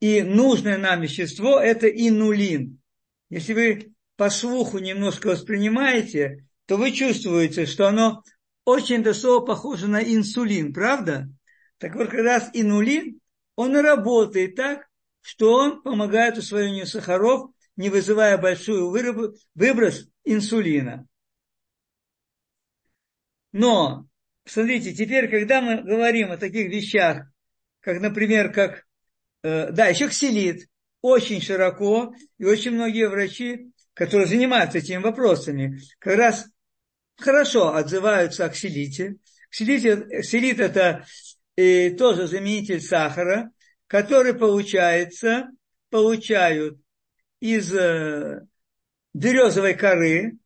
и 0.00 0.22
нужное 0.22 0.78
нам 0.78 1.02
вещество, 1.02 1.60
это 1.60 1.88
инулин. 1.88 2.80
Если 3.28 3.52
вы 3.52 3.92
по 4.16 4.30
слуху 4.30 4.78
немножко 4.78 5.28
воспринимаете, 5.28 6.46
то 6.72 6.78
вы 6.78 6.90
чувствуете, 6.92 7.66
что 7.66 7.86
оно 7.86 8.22
очень 8.64 9.02
до 9.02 9.12
слова 9.12 9.44
похоже 9.44 9.88
на 9.88 10.02
инсулин, 10.02 10.72
правда? 10.72 11.28
Так 11.76 11.94
вот, 11.94 12.08
как 12.08 12.20
раз 12.20 12.48
инулин, 12.54 13.20
он 13.56 13.76
работает 13.76 14.54
так, 14.54 14.88
что 15.20 15.52
он 15.52 15.82
помогает 15.82 16.38
усвоению 16.38 16.86
сахаров, 16.86 17.50
не 17.76 17.90
вызывая 17.90 18.38
большой 18.38 18.80
выброс 19.54 20.08
инсулина. 20.24 21.06
Но, 23.52 24.06
смотрите, 24.46 24.94
теперь, 24.94 25.28
когда 25.28 25.60
мы 25.60 25.82
говорим 25.82 26.32
о 26.32 26.38
таких 26.38 26.70
вещах, 26.70 27.26
как, 27.80 28.00
например, 28.00 28.50
как, 28.50 28.86
э, 29.42 29.72
да, 29.72 29.88
еще 29.88 30.08
ксилит, 30.08 30.70
очень 31.02 31.42
широко, 31.42 32.14
и 32.38 32.46
очень 32.46 32.70
многие 32.70 33.10
врачи, 33.10 33.72
которые 33.92 34.26
занимаются 34.26 34.78
этими 34.78 35.02
вопросами, 35.02 35.78
как 35.98 36.16
раз 36.16 36.46
хорошо 37.22 37.74
отзываются 37.74 38.44
о 38.44 38.48
ксилите. 38.50 39.16
Ксилит, 39.50 40.08
ксилит 40.22 40.60
это 40.60 41.06
э, 41.56 41.90
тоже 41.90 42.26
заменитель 42.26 42.80
сахара, 42.80 43.50
который 43.86 44.34
получается, 44.34 45.48
получают 45.90 46.78
из 47.40 47.74
э, 47.74 48.40
березовой 49.14 49.74
коры, 49.74 50.38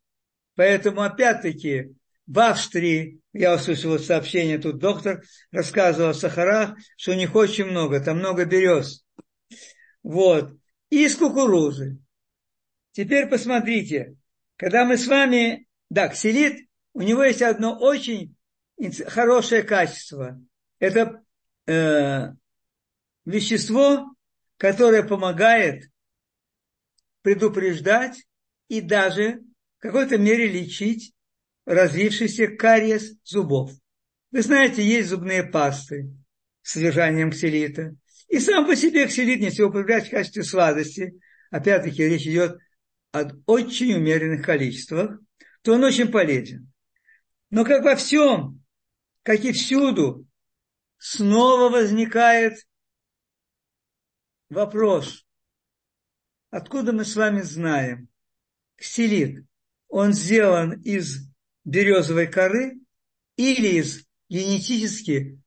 поэтому 0.54 1.02
опять-таки 1.02 1.94
в 2.26 2.38
Австрии, 2.40 3.20
я 3.32 3.54
услышал 3.54 3.98
сообщение, 3.98 4.58
тут 4.58 4.78
доктор 4.78 5.22
рассказывал 5.52 6.10
о 6.10 6.14
сахарах, 6.14 6.76
что 6.96 7.12
у 7.12 7.14
них 7.14 7.34
очень 7.34 7.66
много, 7.66 8.00
там 8.00 8.18
много 8.18 8.44
берез. 8.44 9.04
Вот. 10.02 10.52
И 10.90 11.04
из 11.04 11.16
кукурузы. 11.16 11.98
Теперь 12.92 13.26
посмотрите, 13.28 14.16
когда 14.56 14.84
мы 14.84 14.96
с 14.96 15.06
вами 15.06 15.66
Да, 15.88 16.08
ксилит, 16.08 16.65
у 16.96 17.02
него 17.02 17.22
есть 17.24 17.42
одно 17.42 17.78
очень 17.78 18.34
хорошее 19.06 19.62
качество. 19.62 20.40
Это 20.78 21.22
э, 21.66 22.32
вещество, 23.26 24.06
которое 24.56 25.02
помогает 25.02 25.90
предупреждать 27.20 28.24
и 28.68 28.80
даже 28.80 29.42
в 29.76 29.82
какой-то 29.82 30.16
мере 30.16 30.46
лечить 30.46 31.12
развившийся 31.66 32.46
кариес 32.46 33.12
зубов. 33.24 33.72
Вы 34.30 34.40
знаете, 34.40 34.82
есть 34.82 35.10
зубные 35.10 35.42
пасты 35.42 36.10
с 36.62 36.72
содержанием 36.72 37.30
ксилита. 37.30 37.94
И 38.28 38.40
сам 38.40 38.66
по 38.66 38.74
себе 38.74 39.06
ксилит, 39.06 39.40
его 39.40 39.68
употреблять 39.68 40.08
в 40.08 40.10
качестве 40.12 40.44
сладости, 40.44 41.20
опять-таки 41.50 42.02
речь 42.04 42.26
идет 42.26 42.56
о 43.12 43.28
очень 43.44 43.92
умеренных 43.92 44.46
количествах, 44.46 45.20
то 45.60 45.74
он 45.74 45.84
очень 45.84 46.10
полезен. 46.10 46.72
Но 47.50 47.64
как 47.64 47.84
во 47.84 47.96
всем, 47.96 48.62
как 49.22 49.40
и 49.44 49.52
всюду, 49.52 50.26
снова 50.98 51.70
возникает 51.70 52.66
вопрос, 54.48 55.26
откуда 56.50 56.92
мы 56.92 57.04
с 57.04 57.14
вами 57.16 57.42
знаем, 57.42 58.08
ксилит, 58.76 59.44
он 59.88 60.12
сделан 60.12 60.80
из 60.82 61.28
березовой 61.64 62.26
коры 62.26 62.78
или 63.36 63.78
из 63.78 64.06
генетически 64.28 65.40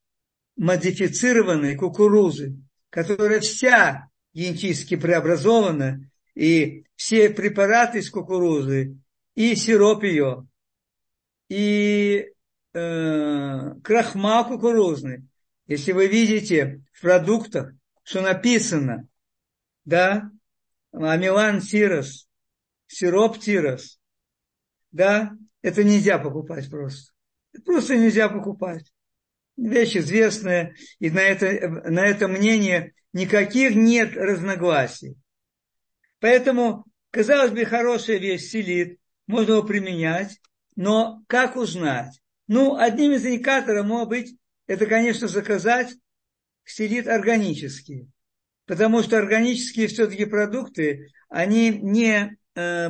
модифицированной 0.55 1.75
кукурузы, 1.75 2.57
которая 2.89 3.39
вся 3.39 4.09
генетически 4.33 4.95
преобразована, 4.95 6.09
и 6.35 6.85
все 6.95 7.29
препараты 7.29 7.99
из 7.99 8.09
кукурузы, 8.09 8.97
и 9.35 9.55
сироп 9.55 10.03
ее, 10.03 10.48
и 11.49 12.27
э, 12.73 13.71
крахмал 13.83 14.47
кукурузный. 14.47 15.27
Если 15.67 15.91
вы 15.91 16.07
видите 16.07 16.83
в 16.93 17.01
продуктах, 17.01 17.73
что 18.03 18.21
написано, 18.21 19.07
да, 19.85 20.31
амилан 20.91 21.61
тирос, 21.61 22.27
сироп 22.87 23.39
тирос, 23.39 23.99
да, 24.91 25.31
это 25.61 25.83
нельзя 25.83 26.17
покупать 26.17 26.69
просто. 26.69 27.11
Просто 27.65 27.97
нельзя 27.97 28.29
покупать. 28.29 28.91
Вещь 29.57 29.97
известная, 29.97 30.75
и 30.99 31.09
на 31.09 31.19
это, 31.19 31.67
на 31.89 32.05
это 32.05 32.27
мнение 32.27 32.93
никаких 33.11 33.75
нет 33.75 34.15
разногласий. 34.15 35.17
Поэтому, 36.19 36.85
казалось 37.11 37.51
бы, 37.51 37.65
хорошая 37.65 38.17
вещь 38.17 38.49
селит, 38.49 38.99
можно 39.27 39.53
его 39.53 39.63
применять, 39.63 40.39
но 40.75 41.23
как 41.27 41.55
узнать? 41.55 42.19
Ну, 42.47 42.75
одним 42.77 43.11
из 43.13 43.25
индикаторов 43.25 43.85
может 43.85 44.09
быть, 44.09 44.35
это, 44.67 44.85
конечно, 44.85 45.27
заказать 45.27 45.95
селит 46.63 47.07
органический. 47.07 48.09
Потому 48.65 49.01
что 49.01 49.17
органические 49.17 49.87
все-таки 49.87 50.25
продукты, 50.25 51.09
они 51.27 51.69
не 51.69 52.37
э, 52.55 52.89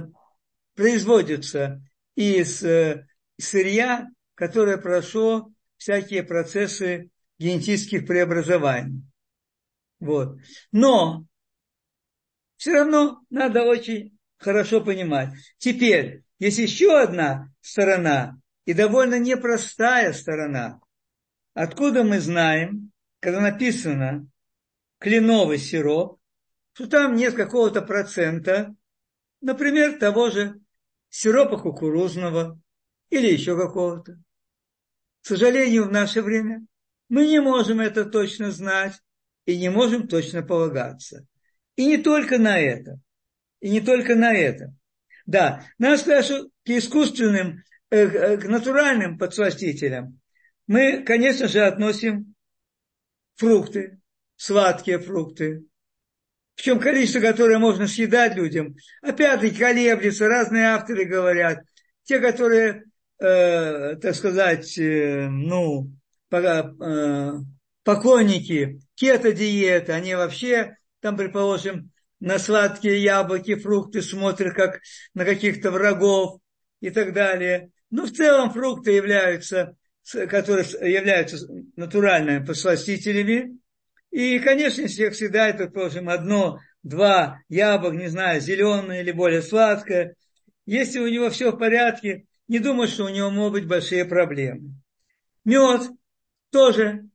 производятся 0.76 1.82
из 2.16 2.64
э, 2.64 3.08
сырья, 3.40 4.08
которое 4.36 4.78
прошло 4.78 5.50
всякие 5.78 6.24
процессы 6.24 7.10
генетических 7.38 8.06
преобразований. 8.06 9.04
Вот. 10.00 10.38
Но 10.72 11.26
все 12.58 12.74
равно 12.74 13.22
надо 13.30 13.64
очень 13.64 14.18
хорошо 14.38 14.82
понимать. 14.82 15.34
Теперь, 15.58 16.24
есть 16.40 16.58
еще 16.58 17.00
одна 17.00 17.54
сторона, 17.62 18.40
и 18.66 18.74
довольно 18.74 19.20
непростая 19.20 20.14
сторона. 20.14 20.80
Откуда 21.54 22.04
мы 22.04 22.20
знаем, 22.20 22.92
когда 23.20 23.42
написано 23.42 24.28
кленовый 25.00 25.58
сироп, 25.58 26.20
что 26.74 26.88
там 26.88 27.16
нет 27.16 27.36
какого-то 27.36 27.82
процента, 27.82 28.76
например, 29.42 30.00
того 30.00 30.30
же 30.30 30.60
сиропа 31.10 31.58
кукурузного 31.58 32.60
или 33.10 33.28
еще 33.28 33.58
какого-то. 33.58 34.22
К 35.22 35.26
сожалению, 35.26 35.86
в 35.86 35.92
наше 35.92 36.22
время 36.22 36.66
мы 37.10 37.28
не 37.28 37.42
можем 37.42 37.82
это 37.82 38.06
точно 38.06 38.52
знать 38.52 38.94
и 39.46 39.58
не 39.58 39.70
можем 39.70 40.08
точно 40.08 40.44
полагаться. 40.44 41.28
И 41.76 41.86
не 41.86 41.98
только 41.98 42.38
на 42.38 42.60
это. 42.60 43.00
И 43.60 43.70
не 43.70 43.82
только 43.82 44.16
на 44.16 44.34
это. 44.34 44.74
Да, 45.30 45.64
сказать, 45.98 46.26
что 46.26 46.48
к 46.66 46.70
искусственным, 46.70 47.62
э, 47.92 48.00
э, 48.00 48.38
к 48.38 48.46
натуральным 48.46 49.20
подсластителям. 49.20 50.20
Мы, 50.66 51.04
конечно 51.04 51.48
же, 51.48 51.60
относим 51.60 52.34
фрукты, 53.36 54.00
сладкие 54.38 54.98
фрукты, 54.98 55.66
причем 56.56 56.80
количество, 56.80 57.20
которое 57.20 57.60
можно 57.60 57.86
съедать 57.86 58.36
людям, 58.36 58.76
опять-таки 59.04 59.56
колеблется, 59.56 60.28
разные 60.28 60.70
авторы 60.70 61.06
говорят. 61.06 61.60
Те, 62.06 62.20
которые, 62.20 62.86
э, 63.20 63.98
так 63.98 64.16
сказать, 64.16 64.80
э, 64.80 65.28
ну, 65.30 65.92
э, 66.32 67.34
поклонники 67.84 68.80
кето-диеты, 68.96 69.92
они 69.92 70.16
вообще, 70.16 70.76
там, 71.02 71.16
предположим, 71.16 71.92
на 72.20 72.40
сладкие 72.40 73.02
яблоки, 73.02 73.56
фрукты 73.56 74.02
смотрят 74.02 74.54
как 74.54 74.82
на 75.14 75.26
каких-то 75.26 75.72
врагов 75.72 76.40
и 76.82 76.90
так 76.90 77.14
далее. 77.14 77.72
Но 77.90 78.06
в 78.06 78.12
целом 78.12 78.52
фрукты 78.52 78.92
являются, 78.92 79.76
которые 80.12 80.66
являются 80.82 81.38
натуральными 81.76 82.46
посластителями, 82.46 83.60
и, 84.12 84.40
конечно, 84.40 84.82
если 84.82 85.06
их 85.06 85.16
съедает, 85.16 85.58
предположим, 85.58 86.10
одно, 86.10 86.60
два 86.82 87.40
яблок, 87.48 87.94
не 87.94 88.08
знаю, 88.08 88.42
зеленое 88.42 89.02
или 89.02 89.12
более 89.12 89.42
сладкое, 89.42 90.16
если 90.66 91.00
у 91.00 91.08
него 91.08 91.30
все 91.30 91.52
в 91.52 91.58
порядке, 91.58 92.26
не 92.48 92.60
думаю, 92.60 92.88
что 92.88 93.06
у 93.06 93.10
него 93.10 93.30
могут 93.30 93.62
быть 93.62 93.68
большие 93.68 94.06
проблемы. 94.06 94.74
Мед 95.46 95.90
тоже 96.52 97.10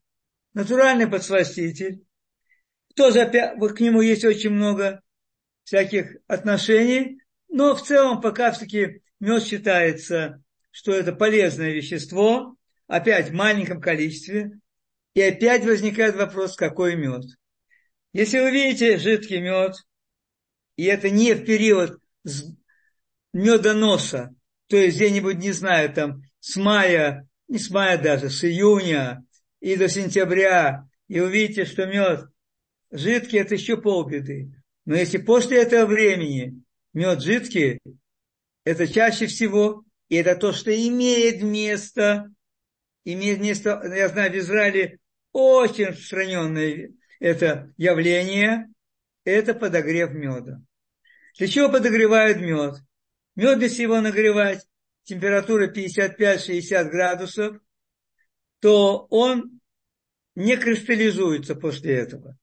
натуральный 0.54 1.08
подсластитель. 1.08 2.03
Опять, 2.96 3.56
вот 3.58 3.72
к 3.72 3.80
нему 3.80 4.00
есть 4.00 4.24
очень 4.24 4.50
много 4.50 5.00
всяких 5.64 6.16
отношений, 6.26 7.20
но 7.48 7.74
в 7.74 7.82
целом 7.82 8.20
пока 8.20 8.52
все-таки 8.52 9.02
мед 9.20 9.44
считается, 9.44 10.42
что 10.70 10.92
это 10.92 11.12
полезное 11.12 11.70
вещество, 11.70 12.56
опять 12.86 13.30
в 13.30 13.34
маленьком 13.34 13.80
количестве, 13.80 14.58
и 15.14 15.22
опять 15.22 15.64
возникает 15.64 16.16
вопрос, 16.16 16.56
какой 16.56 16.96
мед. 16.96 17.24
Если 18.12 18.38
вы 18.38 18.50
видите 18.50 18.98
жидкий 18.98 19.40
мед, 19.40 19.74
и 20.76 20.84
это 20.84 21.10
не 21.10 21.34
в 21.34 21.44
период 21.44 22.00
медоноса, 23.32 24.34
то 24.68 24.76
есть 24.76 24.96
где-нибудь, 24.96 25.36
не 25.36 25.52
знаю, 25.52 25.92
там 25.92 26.22
с 26.40 26.56
мая, 26.56 27.28
не 27.48 27.58
с 27.58 27.70
мая 27.70 28.00
даже, 28.00 28.30
с 28.30 28.44
июня 28.44 29.24
и 29.60 29.76
до 29.76 29.88
сентября, 29.88 30.88
и 31.08 31.20
увидите, 31.20 31.64
что 31.64 31.86
мед 31.86 32.28
жидкий, 32.94 33.38
это 33.38 33.54
еще 33.54 33.76
полбеды. 33.76 34.50
Но 34.86 34.94
если 34.94 35.18
после 35.18 35.62
этого 35.62 35.86
времени 35.86 36.62
мед 36.92 37.22
жидкий, 37.22 37.80
это 38.64 38.86
чаще 38.86 39.26
всего, 39.26 39.84
и 40.08 40.16
это 40.16 40.36
то, 40.36 40.52
что 40.52 40.74
имеет 40.74 41.42
место, 41.42 42.32
имеет 43.04 43.40
место, 43.40 43.82
я 43.94 44.08
знаю, 44.08 44.32
в 44.32 44.36
Израиле 44.36 44.98
очень 45.32 45.86
распространенное 45.86 46.92
это 47.20 47.72
явление, 47.76 48.68
это 49.24 49.54
подогрев 49.54 50.12
меда. 50.12 50.60
Для 51.38 51.48
чего 51.48 51.68
подогревают 51.68 52.38
мед? 52.38 52.76
Мед, 53.34 53.60
если 53.60 53.82
его 53.82 54.00
нагревать, 54.00 54.64
температура 55.02 55.70
55-60 55.70 56.84
градусов, 56.90 57.56
то 58.60 59.06
он 59.10 59.60
не 60.34 60.56
кристаллизуется 60.56 61.54
после 61.54 61.94
этого. 61.94 62.38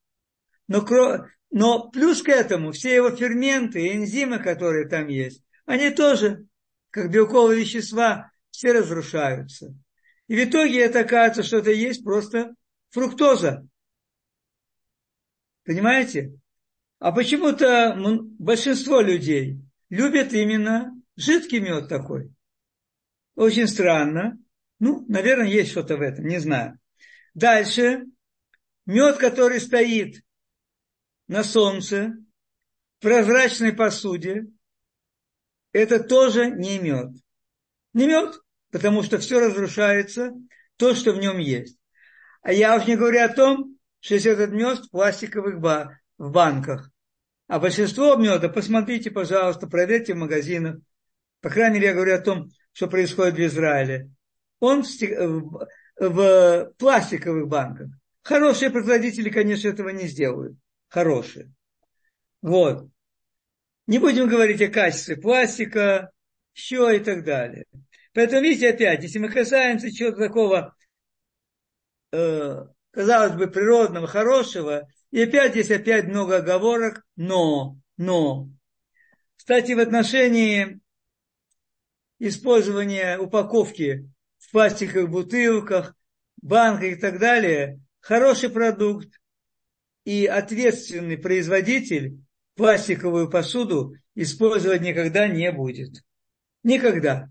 Но, 0.72 1.28
но 1.50 1.90
плюс 1.90 2.22
к 2.22 2.30
этому 2.30 2.72
все 2.72 2.96
его 2.96 3.12
ферменты 3.12 3.86
и 3.86 3.96
энзимы, 3.98 4.40
которые 4.40 4.88
там 4.88 5.08
есть, 5.08 5.44
они 5.66 5.90
тоже, 5.90 6.46
как 6.92 7.12
белковые 7.12 7.60
вещества, 7.60 8.32
все 8.52 8.72
разрушаются. 8.72 9.76
И 10.28 10.36
в 10.36 10.50
итоге 10.50 10.80
это 10.80 11.04
кажется, 11.04 11.44
что 11.44 11.58
это 11.58 11.72
есть 11.72 12.06
просто 12.06 12.56
фруктоза. 12.90 13.68
Понимаете? 15.66 16.34
А 17.00 17.12
почему-то 17.12 17.98
большинство 18.40 19.02
людей 19.02 19.60
любят 19.90 20.32
именно 20.32 20.96
жидкий 21.18 21.60
мед 21.60 21.90
такой. 21.90 22.32
Очень 23.36 23.68
странно. 23.68 24.38
Ну, 24.80 25.06
наверное, 25.10 25.48
есть 25.48 25.72
что-то 25.72 25.98
в 25.98 26.02
этом, 26.02 26.28
не 26.28 26.40
знаю. 26.40 26.80
Дальше. 27.34 28.06
Мед, 28.86 29.18
который 29.18 29.60
стоит 29.60 30.24
на 31.32 31.46
солнце, 31.46 32.14
в 33.00 33.04
прозрачной 33.04 33.72
посуде, 33.72 34.48
это 35.72 36.04
тоже 36.04 36.52
не 36.52 36.78
мед. 36.78 37.12
Не 37.94 38.08
мед, 38.08 38.42
потому 38.70 39.02
что 39.02 39.18
все 39.18 39.40
разрушается, 39.40 40.34
то, 40.76 40.94
что 40.94 41.14
в 41.14 41.20
нем 41.20 41.38
есть. 41.38 41.78
А 42.42 42.52
я 42.52 42.76
уж 42.76 42.86
не 42.86 42.98
говорю 42.98 43.24
о 43.24 43.30
том, 43.30 43.78
что 44.02 44.16
есть 44.16 44.26
этот 44.26 44.52
мед 44.52 44.80
в 44.80 44.90
пластиковых 44.92 45.62
ба- 45.62 45.98
в 46.18 46.32
банках. 46.32 46.92
А 47.48 47.60
большинство 47.60 48.18
меда, 48.18 48.50
посмотрите, 48.50 49.10
пожалуйста, 49.10 49.68
проверьте 49.68 50.14
в 50.14 50.18
магазинах. 50.18 50.80
По 51.40 51.50
крайней 51.50 51.76
мере, 51.76 51.88
я 51.88 51.94
говорю 51.94 52.16
о 52.16 52.22
том, 52.22 52.50
что 52.74 52.90
происходит 52.90 53.36
в 53.36 53.46
Израиле. 53.46 54.12
Он 54.60 54.84
в, 54.84 55.68
в 55.98 56.74
пластиковых 56.78 57.48
банках. 57.48 57.88
Хорошие 58.22 58.70
производители, 58.70 59.30
конечно, 59.30 59.70
этого 59.70 59.90
не 59.90 60.08
сделают. 60.08 60.58
Хорошие. 60.92 61.54
Вот. 62.42 62.90
Не 63.88 63.98
будем 63.98 64.28
говорить 64.28 64.62
о 64.62 64.68
качестве 64.68 65.16
пластика, 65.16 66.12
еще 66.54 66.98
и 66.98 67.00
так 67.00 67.24
далее. 67.24 67.66
Поэтому, 68.14 68.42
видите, 68.42 68.70
опять, 68.70 69.02
если 69.02 69.20
мы 69.20 69.30
касаемся 69.30 69.90
чего-то 69.90 70.18
такого, 70.18 70.76
э, 72.12 72.66
казалось 72.92 73.36
бы, 73.36 73.48
природного, 73.48 74.06
хорошего, 74.06 74.86
и 75.12 75.22
опять 75.22 75.54
здесь 75.54 75.72
опять 75.72 76.08
много 76.08 76.38
оговорок, 76.38 77.06
но, 77.16 77.78
но. 77.96 78.50
Кстати, 79.38 79.72
в 79.72 79.80
отношении 79.80 80.82
использования 82.20 83.18
упаковки 83.18 84.12
в 84.40 84.52
пластиковых 84.52 85.10
бутылках, 85.10 85.96
банках 86.42 86.84
и 86.84 86.96
так 86.96 87.18
далее, 87.18 87.80
хороший 88.02 88.50
продукт 88.50 89.21
и 90.06 90.26
ответственный 90.26 91.18
производитель 91.18 92.20
пластиковую 92.56 93.30
посуду 93.30 93.96
использовать 94.16 94.82
никогда 94.82 95.28
не 95.28 95.52
будет. 95.52 96.04
Никогда. 96.64 97.30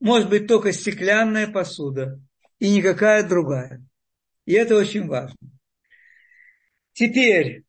Может 0.00 0.28
быть 0.28 0.46
только 0.46 0.72
стеклянная 0.72 1.46
посуда 1.46 2.20
и 2.58 2.70
никакая 2.70 3.26
другая. 3.26 3.84
И 4.44 4.52
это 4.52 4.76
очень 4.76 5.06
важно. 5.06 5.36
Теперь, 6.92 7.64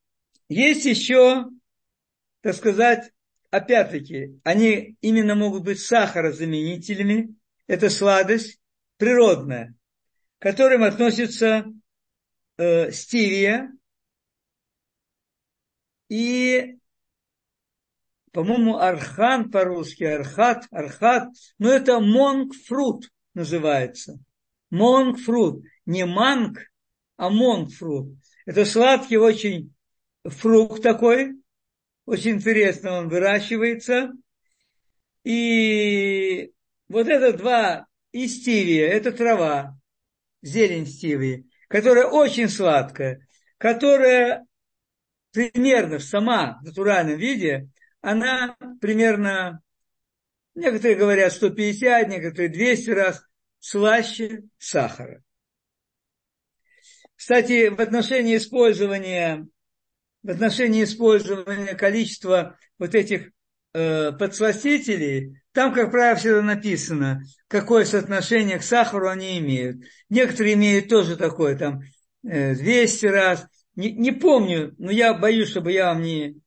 есть 0.50 0.86
еще, 0.86 1.46
так 2.42 2.56
сказать, 2.56 3.12
опять-таки, 3.50 4.40
они 4.44 4.98
именно 5.02 5.36
могут 5.36 5.64
быть 5.64 5.80
сахарозаменителями. 5.80 7.36
Это 7.68 7.90
сладость 7.90 8.60
природная, 8.98 9.74
к 10.40 10.44
которым 10.44 10.84
относится 10.84 11.66
э, 12.58 12.92
стивия 12.92 13.72
и 16.10 16.78
по-моему, 18.36 18.80
архан 18.80 19.50
по-русски, 19.50 20.04
архат, 20.04 20.66
архат, 20.70 21.30
но 21.58 21.72
это 21.72 22.02
монгфрут 22.02 23.10
называется. 23.34 24.20
Монгфрут. 24.70 25.64
Не 25.86 26.06
манг, 26.06 26.60
а 27.16 27.30
монгфрут. 27.30 28.18
Это 28.46 28.66
сладкий 28.66 29.16
очень 29.16 29.74
фрукт 30.26 30.84
такой, 30.84 31.36
очень 32.06 32.32
интересно 32.32 32.98
он 32.98 33.08
выращивается. 33.08 34.12
И 35.24 36.52
вот 36.90 37.08
это 37.08 37.38
два, 37.38 37.88
и 38.12 38.28
стивия, 38.28 38.90
это 38.90 39.14
трава, 39.14 39.80
зелень 40.42 40.88
стивии, 40.88 41.50
которая 41.70 42.08
очень 42.08 42.50
сладкая, 42.50 43.26
которая 43.58 44.46
примерно 45.36 46.00
сама 46.00 46.60
в 46.62 46.66
натуральном 46.66 47.18
виде 47.18 47.70
она 48.02 48.56
примерно, 48.82 49.62
некоторые 50.54 50.98
говорят 50.98 51.34
150, 51.34 52.08
некоторые 52.08 52.50
200 52.50 52.90
раз 52.92 53.24
слаще 53.60 54.44
сахара. 54.58 55.24
Кстати, 57.16 57.70
в 57.70 57.80
отношении 57.80 58.38
использования, 58.38 59.48
в 60.22 60.30
отношении 60.30 60.84
использования 60.84 61.74
количества 61.76 62.58
вот 62.78 62.94
этих 62.94 63.32
э, 63.74 64.12
подсластителей, 64.12 65.42
там, 65.52 65.74
как 65.74 65.92
правило, 65.92 66.18
всегда 66.18 66.42
написано, 66.42 67.24
какое 67.48 67.86
соотношение 67.86 68.60
к 68.60 68.64
сахару 68.64 69.08
они 69.08 69.40
имеют. 69.40 69.78
Некоторые 70.10 70.54
имеют 70.56 70.90
тоже 70.90 71.16
такое, 71.16 71.58
там, 71.58 71.82
э, 72.28 72.54
200 72.56 73.06
раз. 73.08 73.48
Не, 73.76 73.92
не 73.92 74.12
помню, 74.12 74.74
но 74.78 74.92
я 74.92 75.14
боюсь, 75.14 75.50
чтобы 75.50 75.72
я 75.72 75.94
вам 75.94 76.02
не 76.02 76.42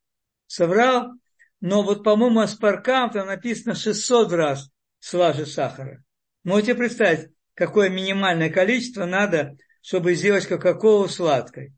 соврал 0.47 1.13
но 1.61 1.83
вот, 1.83 2.05
по-моему, 2.05 2.41
аспаркам 2.41 3.11
там 3.11 3.27
написано 3.27 3.75
600 3.75 4.33
раз 4.33 4.71
слаже 5.01 5.47
сахара. 5.47 6.03
Можете 6.45 6.75
представить, 6.75 7.31
какое 7.55 7.89
минимальное 7.89 8.51
количество 8.51 9.05
надо, 9.07 9.57
чтобы 9.83 10.15
сделать 10.15 10.47
кока-колу 10.47 11.09
сладкой. 11.09 11.75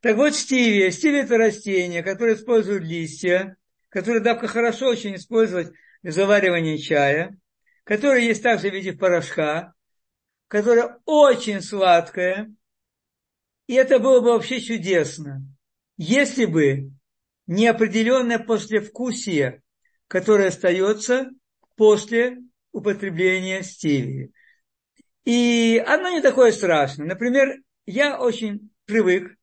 Так 0.00 0.16
вот, 0.16 0.34
стивия. 0.34 0.90
Стивия– 0.90 1.22
это 1.24 1.38
растение, 1.38 2.02
которое 2.02 2.34
используют 2.34 2.84
листья, 2.84 3.56
которое 3.88 4.20
давка 4.20 4.48
хорошо 4.48 4.88
очень 4.88 5.14
использовать 5.14 5.72
для 6.02 6.12
заваривания 6.12 6.78
чая, 6.78 7.36
которое 7.84 8.22
есть 8.22 8.42
также 8.42 8.70
в 8.70 8.74
виде 8.74 8.92
порошка, 8.92 9.72
которое 10.48 10.98
очень 11.04 11.60
сладкое. 11.62 12.52
И 13.68 13.74
это 13.74 13.98
было 13.98 14.20
бы 14.20 14.32
вообще 14.32 14.60
чудесно, 14.60 15.42
если 15.98 16.46
бы 16.46 16.90
неопределенное 17.46 18.38
послевкусие, 18.38 19.62
которое 20.08 20.48
остается 20.48 21.30
после 21.76 22.38
употребления 22.72 23.62
стевии. 23.62 24.32
И 25.24 25.82
оно 25.86 26.08
не 26.08 26.22
такое 26.22 26.50
страшное. 26.52 27.06
Например, 27.06 27.56
я 27.84 28.18
очень 28.18 28.70
привык, 28.86 29.36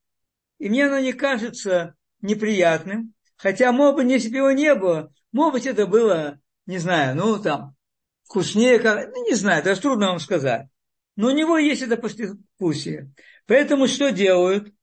и 0.58 0.70
мне 0.70 0.88
оно 0.88 1.00
не 1.00 1.14
кажется 1.14 1.94
неприятным, 2.22 3.14
хотя, 3.38 3.72
может 3.72 3.96
быть, 3.98 4.10
если 4.10 4.30
бы 4.30 4.38
его 4.38 4.52
не 4.52 4.74
было, 4.74 5.14
может 5.32 5.54
быть, 5.54 5.68
это 5.68 5.86
было, 5.86 6.40
не 6.66 6.80
знаю, 6.80 7.16
ну, 7.16 7.40
там, 7.40 7.76
вкуснее, 8.24 8.80
как, 8.80 9.08
ну, 9.14 9.24
не 9.24 9.36
знаю, 9.36 9.64
даже 9.64 9.82
трудно 9.82 10.08
вам 10.08 10.20
сказать. 10.20 10.68
Но 11.16 11.28
у 11.28 11.32
него 11.32 11.60
есть 11.60 11.84
это 11.84 11.96
послевкусие. 11.96 13.12
Поэтому 13.48 13.88
что 13.88 14.12
делают? 14.12 14.74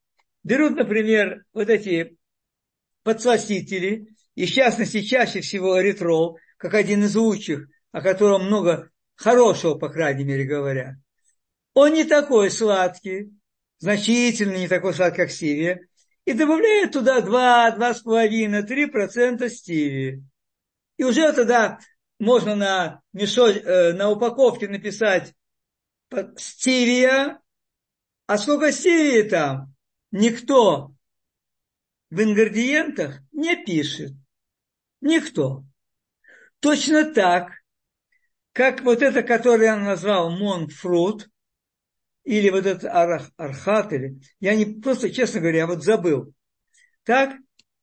Берут, 0.44 0.76
например, 0.76 1.44
вот 1.52 1.68
эти 1.68 2.16
подсластители, 3.02 4.08
и 4.34 4.46
в 4.46 4.50
частности 4.50 5.02
чаще 5.02 5.40
всего 5.40 5.80
эритрол, 5.80 6.38
как 6.56 6.74
один 6.74 7.04
из 7.04 7.14
лучших, 7.14 7.68
о 7.90 8.00
котором 8.00 8.46
много 8.46 8.90
хорошего, 9.16 9.74
по 9.74 9.88
крайней 9.88 10.24
мере, 10.24 10.44
говорят. 10.44 10.94
Он 11.74 11.92
не 11.92 12.04
такой 12.04 12.50
сладкий, 12.50 13.32
значительно 13.78 14.56
не 14.56 14.68
такой 14.68 14.94
сладкий, 14.94 15.16
как 15.16 15.30
стивия, 15.30 15.80
и 16.24 16.32
добавляют 16.34 16.92
туда 16.92 17.20
2, 17.20 17.76
2,5, 17.76 18.66
3% 18.66 19.48
стивии. 19.48 20.24
И 20.96 21.04
уже 21.04 21.32
тогда 21.32 21.78
можно 22.18 22.54
на, 22.54 23.00
мешок, 23.12 23.56
э, 23.56 23.92
на 23.92 24.10
упаковке 24.10 24.68
написать 24.68 25.34
стивия, 26.36 27.41
а 28.32 28.38
сколько 28.38 28.72
стивии 28.72 29.28
там? 29.28 29.74
Никто 30.10 30.94
в 32.08 32.18
ингредиентах 32.18 33.20
не 33.30 33.62
пишет. 33.62 34.12
Никто. 35.02 35.64
Точно 36.60 37.12
так, 37.12 37.52
как 38.54 38.80
вот 38.84 39.02
это, 39.02 39.22
которое 39.22 39.66
я 39.66 39.76
назвал 39.76 40.30
монфрут, 40.30 41.28
или 42.24 42.48
вот 42.48 42.64
этот 42.64 42.84
арах, 42.84 43.30
архат, 43.36 43.92
или, 43.92 44.18
я 44.40 44.54
не 44.54 44.64
просто, 44.64 45.10
честно 45.10 45.40
говоря, 45.40 45.58
я 45.58 45.66
вот 45.66 45.84
забыл. 45.84 46.32
Так, 47.02 47.36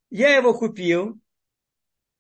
я 0.10 0.36
его 0.36 0.56
купил, 0.56 1.22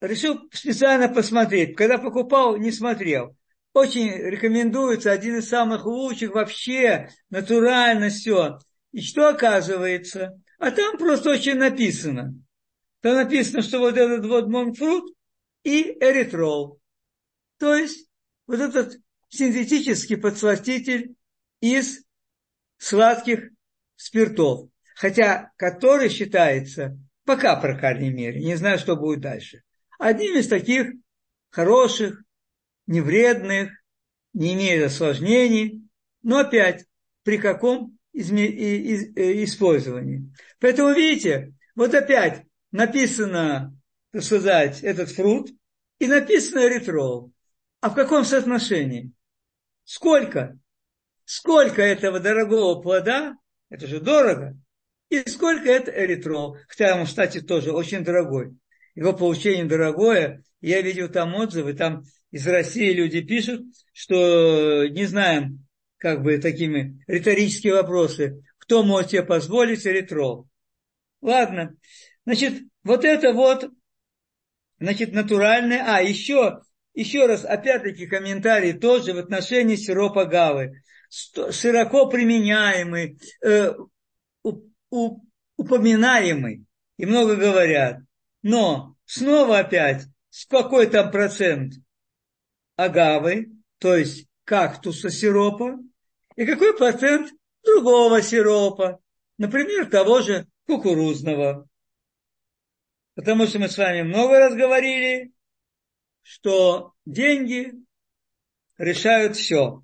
решил 0.01 0.39
специально 0.53 1.09
посмотреть. 1.09 1.75
Когда 1.75 1.97
покупал, 1.97 2.57
не 2.57 2.71
смотрел. 2.71 3.35
Очень 3.73 4.11
рекомендуется, 4.11 5.11
один 5.11 5.37
из 5.37 5.47
самых 5.47 5.85
лучших 5.85 6.33
вообще, 6.33 7.09
натурально 7.29 8.09
все. 8.09 8.59
И 8.91 9.01
что 9.01 9.29
оказывается? 9.29 10.41
А 10.57 10.71
там 10.71 10.97
просто 10.97 11.31
очень 11.31 11.55
написано. 11.55 12.33
Там 13.01 13.15
написано, 13.15 13.61
что 13.61 13.79
вот 13.79 13.97
этот 13.97 14.25
вот 14.25 14.47
монфрут 14.47 15.13
и 15.63 15.97
эритрол. 16.01 16.79
То 17.57 17.75
есть 17.75 18.09
вот 18.47 18.59
этот 18.59 18.97
синтетический 19.29 20.17
подсластитель 20.17 21.15
из 21.61 22.03
сладких 22.77 23.51
спиртов. 23.95 24.69
Хотя 24.95 25.51
который 25.55 26.09
считается, 26.09 26.97
пока, 27.23 27.55
по 27.55 27.73
крайней 27.77 28.09
мере, 28.09 28.43
не 28.43 28.55
знаю, 28.55 28.79
что 28.79 28.95
будет 28.95 29.21
дальше, 29.21 29.63
одним 29.97 30.37
из 30.37 30.47
таких 30.47 30.91
хороших, 31.51 32.23
невредных, 32.89 33.71
не 34.33 34.53
имеет 34.53 34.85
осложнений, 34.85 35.87
но 36.21 36.39
опять 36.39 36.85
при 37.23 37.37
каком 37.37 37.99
Э, 38.19 39.43
использовании. 39.43 40.29
Поэтому 40.59 40.93
видите, 40.93 41.53
вот 41.75 41.93
опять 41.93 42.43
написано, 42.71 43.77
так 44.11 44.23
сказать, 44.23 44.83
этот 44.83 45.09
фрукт, 45.09 45.53
и 45.99 46.07
написано 46.07 46.67
эритрол. 46.67 47.31
А 47.81 47.89
в 47.89 47.95
каком 47.95 48.25
соотношении? 48.25 49.11
Сколько? 49.85 50.57
Сколько 51.23 51.81
этого 51.81 52.19
дорогого 52.19 52.81
плода, 52.81 53.35
это 53.69 53.87
же 53.87 53.99
дорого, 53.99 54.57
и 55.09 55.27
сколько 55.29 55.69
это 55.69 55.91
эритрол, 55.91 56.57
хотя 56.67 56.99
он, 56.99 57.05
кстати, 57.05 57.39
тоже 57.41 57.71
очень 57.71 58.03
дорогой. 58.03 58.57
Его 58.95 59.13
получение 59.13 59.65
дорогое. 59.65 60.43
Я 60.61 60.81
видел 60.81 61.09
там 61.09 61.35
отзывы, 61.35 61.73
там 61.73 62.03
из 62.31 62.47
России 62.47 62.91
люди 62.91 63.21
пишут, 63.21 63.65
что 63.93 64.87
не 64.87 65.05
знаем, 65.05 65.65
как 65.97 66.23
бы 66.23 66.37
такими 66.37 67.03
риторические 67.07 67.73
вопросы, 67.73 68.43
кто 68.57 68.83
может 68.83 69.11
себе 69.11 69.23
позволить 69.23 69.85
эритрол. 69.85 70.47
Ладно, 71.21 71.75
значит, 72.25 72.61
вот 72.83 73.03
это 73.03 73.33
вот, 73.33 73.69
значит, 74.79 75.11
натуральное. 75.11 75.83
А, 75.85 76.01
еще, 76.01 76.61
еще 76.93 77.25
раз, 77.25 77.43
опять-таки, 77.43 78.07
комментарий 78.07 78.73
тоже 78.73 79.13
в 79.13 79.17
отношении 79.17 79.75
сиропа 79.75 80.25
гавы. 80.25 80.81
Широко 81.09 82.07
применяемый, 82.07 83.19
э, 83.43 83.73
упоминаемый, 85.57 86.65
и 86.97 87.05
много 87.05 87.35
говорят. 87.35 87.97
Но 88.43 88.95
снова 89.05 89.59
опять, 89.59 90.05
с 90.29 90.45
какой 90.45 90.87
там 90.87 91.11
процент 91.11 91.73
агавы, 92.79 93.51
то 93.77 93.95
есть 93.95 94.27
кактуса 94.45 95.09
сиропа, 95.09 95.77
и 96.35 96.45
какой 96.45 96.77
процент 96.77 97.31
другого 97.63 98.21
сиропа, 98.21 99.01
например, 99.37 99.89
того 99.89 100.21
же 100.21 100.47
кукурузного. 100.65 101.67
Потому 103.15 103.47
что 103.47 103.59
мы 103.59 103.67
с 103.67 103.77
вами 103.77 104.03
много 104.03 104.39
раз 104.39 104.55
говорили, 104.55 105.33
что 106.21 106.93
деньги 107.05 107.73
решают 108.77 109.35
все. 109.35 109.83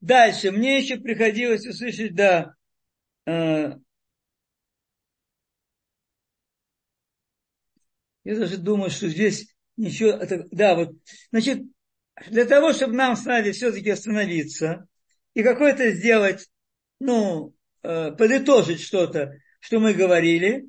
Дальше 0.00 0.52
мне 0.52 0.78
еще 0.78 0.98
приходилось 0.98 1.66
услышать, 1.66 2.14
да, 2.14 2.54
э, 3.26 3.72
я 8.22 8.36
даже 8.38 8.58
думаю, 8.58 8.90
что 8.90 9.08
здесь 9.08 9.53
ничего, 9.76 10.10
это, 10.10 10.46
да, 10.50 10.74
вот, 10.74 10.96
значит, 11.30 11.62
для 12.28 12.44
того, 12.44 12.72
чтобы 12.72 12.94
нам 12.94 13.16
с 13.16 13.24
вами 13.24 13.50
все-таки 13.50 13.90
остановиться 13.90 14.86
и 15.34 15.42
какое-то 15.42 15.90
сделать, 15.90 16.48
ну, 17.00 17.54
э, 17.82 18.12
подытожить 18.12 18.80
что-то, 18.80 19.38
что 19.60 19.80
мы 19.80 19.94
говорили, 19.94 20.66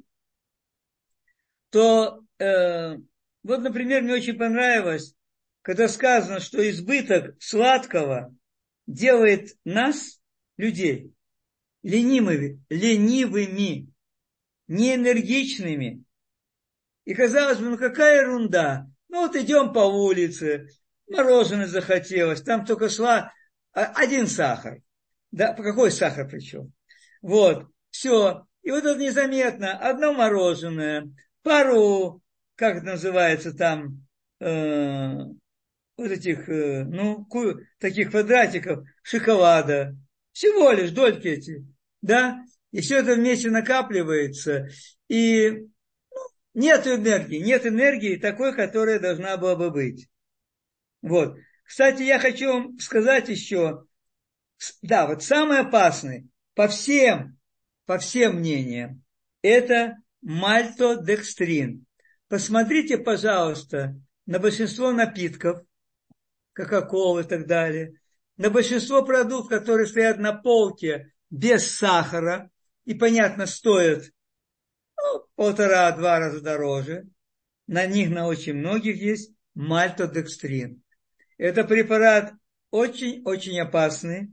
то 1.70 2.24
э, 2.40 2.98
вот, 3.44 3.62
например, 3.62 4.02
мне 4.02 4.14
очень 4.14 4.38
понравилось, 4.38 5.14
когда 5.62 5.88
сказано, 5.88 6.40
что 6.40 6.68
избыток 6.70 7.36
сладкого 7.40 8.36
делает 8.88 9.56
нас, 9.64 10.20
людей, 10.58 11.14
ленивыми, 11.84 12.64
ленивыми, 12.70 13.88
неэнергичными. 14.68 16.04
И 17.06 17.14
казалось 17.14 17.60
бы, 17.60 17.70
ну 17.70 17.78
какая 17.78 18.22
ерунда. 18.22 18.88
Ну 19.16 19.22
вот 19.22 19.36
идем 19.38 19.72
по 19.72 19.80
улице, 19.80 20.68
мороженое 21.08 21.68
захотелось, 21.68 22.42
там 22.42 22.66
только 22.66 22.90
шла 22.90 23.32
один 23.72 24.28
сахар. 24.28 24.82
Да, 25.32 25.54
какой 25.54 25.90
сахар 25.90 26.28
причем? 26.28 26.74
Вот, 27.22 27.66
все. 27.92 28.46
И 28.62 28.72
вот 28.72 28.84
это 28.84 29.00
незаметно, 29.00 29.72
одно 29.72 30.12
мороженое, 30.12 31.14
пару, 31.44 32.22
как 32.56 32.76
это 32.76 32.88
называется 32.88 33.54
там, 33.54 34.06
э, 34.42 35.14
вот 35.96 36.12
этих, 36.12 36.50
э, 36.50 36.84
ну, 36.84 37.24
ку, 37.24 37.54
таких 37.80 38.12
квадратиков 38.12 38.86
шоколада. 39.02 39.96
Всего 40.34 40.72
лишь 40.72 40.92
дольки 40.92 41.28
эти, 41.30 41.66
да? 42.02 42.44
И 42.74 42.82
все 42.82 42.98
это 42.98 43.16
вместе 43.16 43.50
накапливается. 43.50 44.68
И 45.08 45.70
нет 46.56 46.88
энергии, 46.88 47.38
нет 47.38 47.66
энергии 47.66 48.16
такой, 48.16 48.56
которая 48.56 49.00
должна 49.00 49.38
была 49.38 49.56
бы 49.56 49.70
быть. 49.70 50.10
Вот. 51.02 51.38
Кстати, 51.64 52.04
я 52.04 52.18
хочу 52.18 52.52
вам 52.52 52.80
сказать 52.80 53.30
еще, 53.30 53.86
да, 54.82 55.06
вот 55.06 55.22
самый 55.22 55.60
опасный 55.60 56.28
по 56.56 56.68
всем, 56.68 57.38
по 57.86 57.98
всем 57.98 58.38
мнениям, 58.38 59.04
это 59.42 59.98
мальтодекстрин. 60.22 61.86
Посмотрите, 62.30 62.98
пожалуйста, 62.98 64.00
на 64.26 64.40
большинство 64.40 64.92
напитков, 64.92 65.62
кока-колы 66.54 67.22
и 67.22 67.26
так 67.26 67.48
далее, 67.48 68.00
на 68.38 68.50
большинство 68.50 69.04
продуктов, 69.04 69.50
которые 69.50 69.88
стоят 69.88 70.18
на 70.18 70.34
полке 70.34 71.12
без 71.30 71.70
сахара, 71.76 72.50
и, 72.86 72.94
понятно, 72.94 73.46
стоят 73.46 74.12
полтора-два 75.36 76.20
раза 76.20 76.42
дороже, 76.42 77.08
на 77.68 77.86
них 77.86 78.10
на 78.10 78.28
очень 78.28 78.54
многих 78.54 78.98
есть 78.98 79.32
мальтодекстрин. 79.54 80.82
Это 81.38 81.64
препарат 81.64 82.34
очень-очень 82.72 83.60
опасный. 83.60 84.32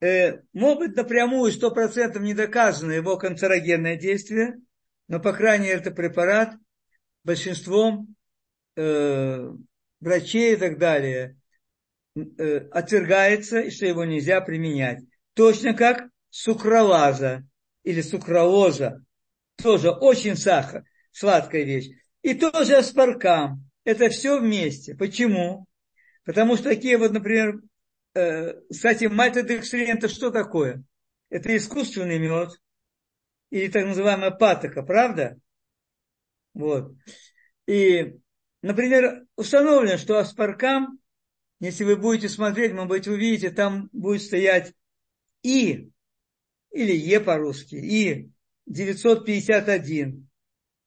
Э, 0.00 0.40
может 0.52 0.78
быть, 0.78 0.96
напрямую 0.96 1.52
100% 1.52 2.18
не 2.20 2.34
доказано 2.34 2.92
его 2.92 3.16
канцерогенное 3.16 3.96
действие, 3.96 4.60
но, 5.08 5.20
по 5.20 5.32
крайней 5.32 5.66
мере, 5.66 5.80
это 5.80 5.90
препарат 5.90 6.56
большинством 7.24 8.14
э, 8.76 9.50
врачей 10.00 10.54
и 10.54 10.56
так 10.56 10.78
далее 10.78 11.36
э, 12.16 12.58
отвергается, 12.70 13.60
и 13.60 13.70
что 13.70 13.86
его 13.86 14.04
нельзя 14.04 14.40
применять. 14.40 15.00
Точно 15.34 15.74
как 15.74 16.08
сукралаза 16.30 17.46
или 17.84 18.00
сукралоза. 18.00 19.04
Тоже 19.56 19.90
очень 19.90 20.36
сахар, 20.36 20.84
сладкая 21.10 21.64
вещь. 21.64 21.90
И 22.22 22.34
тоже 22.34 22.76
аспаркам. 22.76 23.68
Это 23.84 24.08
все 24.08 24.38
вместе. 24.40 24.94
Почему? 24.94 25.66
Потому 26.24 26.56
что 26.56 26.70
такие 26.70 26.96
вот, 26.98 27.12
например, 27.12 27.60
э, 28.14 28.60
кстати, 28.70 29.06
мальтодекстрин 29.06 29.96
это 29.96 30.08
что 30.08 30.30
такое? 30.30 30.84
Это 31.30 31.56
искусственный 31.56 32.18
мед 32.18 32.50
или 33.50 33.68
так 33.68 33.84
называемая 33.84 34.30
патока, 34.30 34.82
правда? 34.82 35.38
Вот. 36.54 36.94
И, 37.66 38.14
например, 38.62 39.24
установлено, 39.36 39.98
что 39.98 40.18
аспаркам, 40.18 40.98
если 41.60 41.84
вы 41.84 41.96
будете 41.96 42.28
смотреть, 42.28 42.72
может 42.72 42.88
быть, 42.88 43.08
увидите, 43.08 43.50
там 43.50 43.88
будет 43.92 44.22
стоять 44.22 44.72
И, 45.42 45.90
или 46.70 46.92
Е 46.92 47.20
по-русски, 47.20 47.74
И 47.74 48.31
951, 48.66 50.28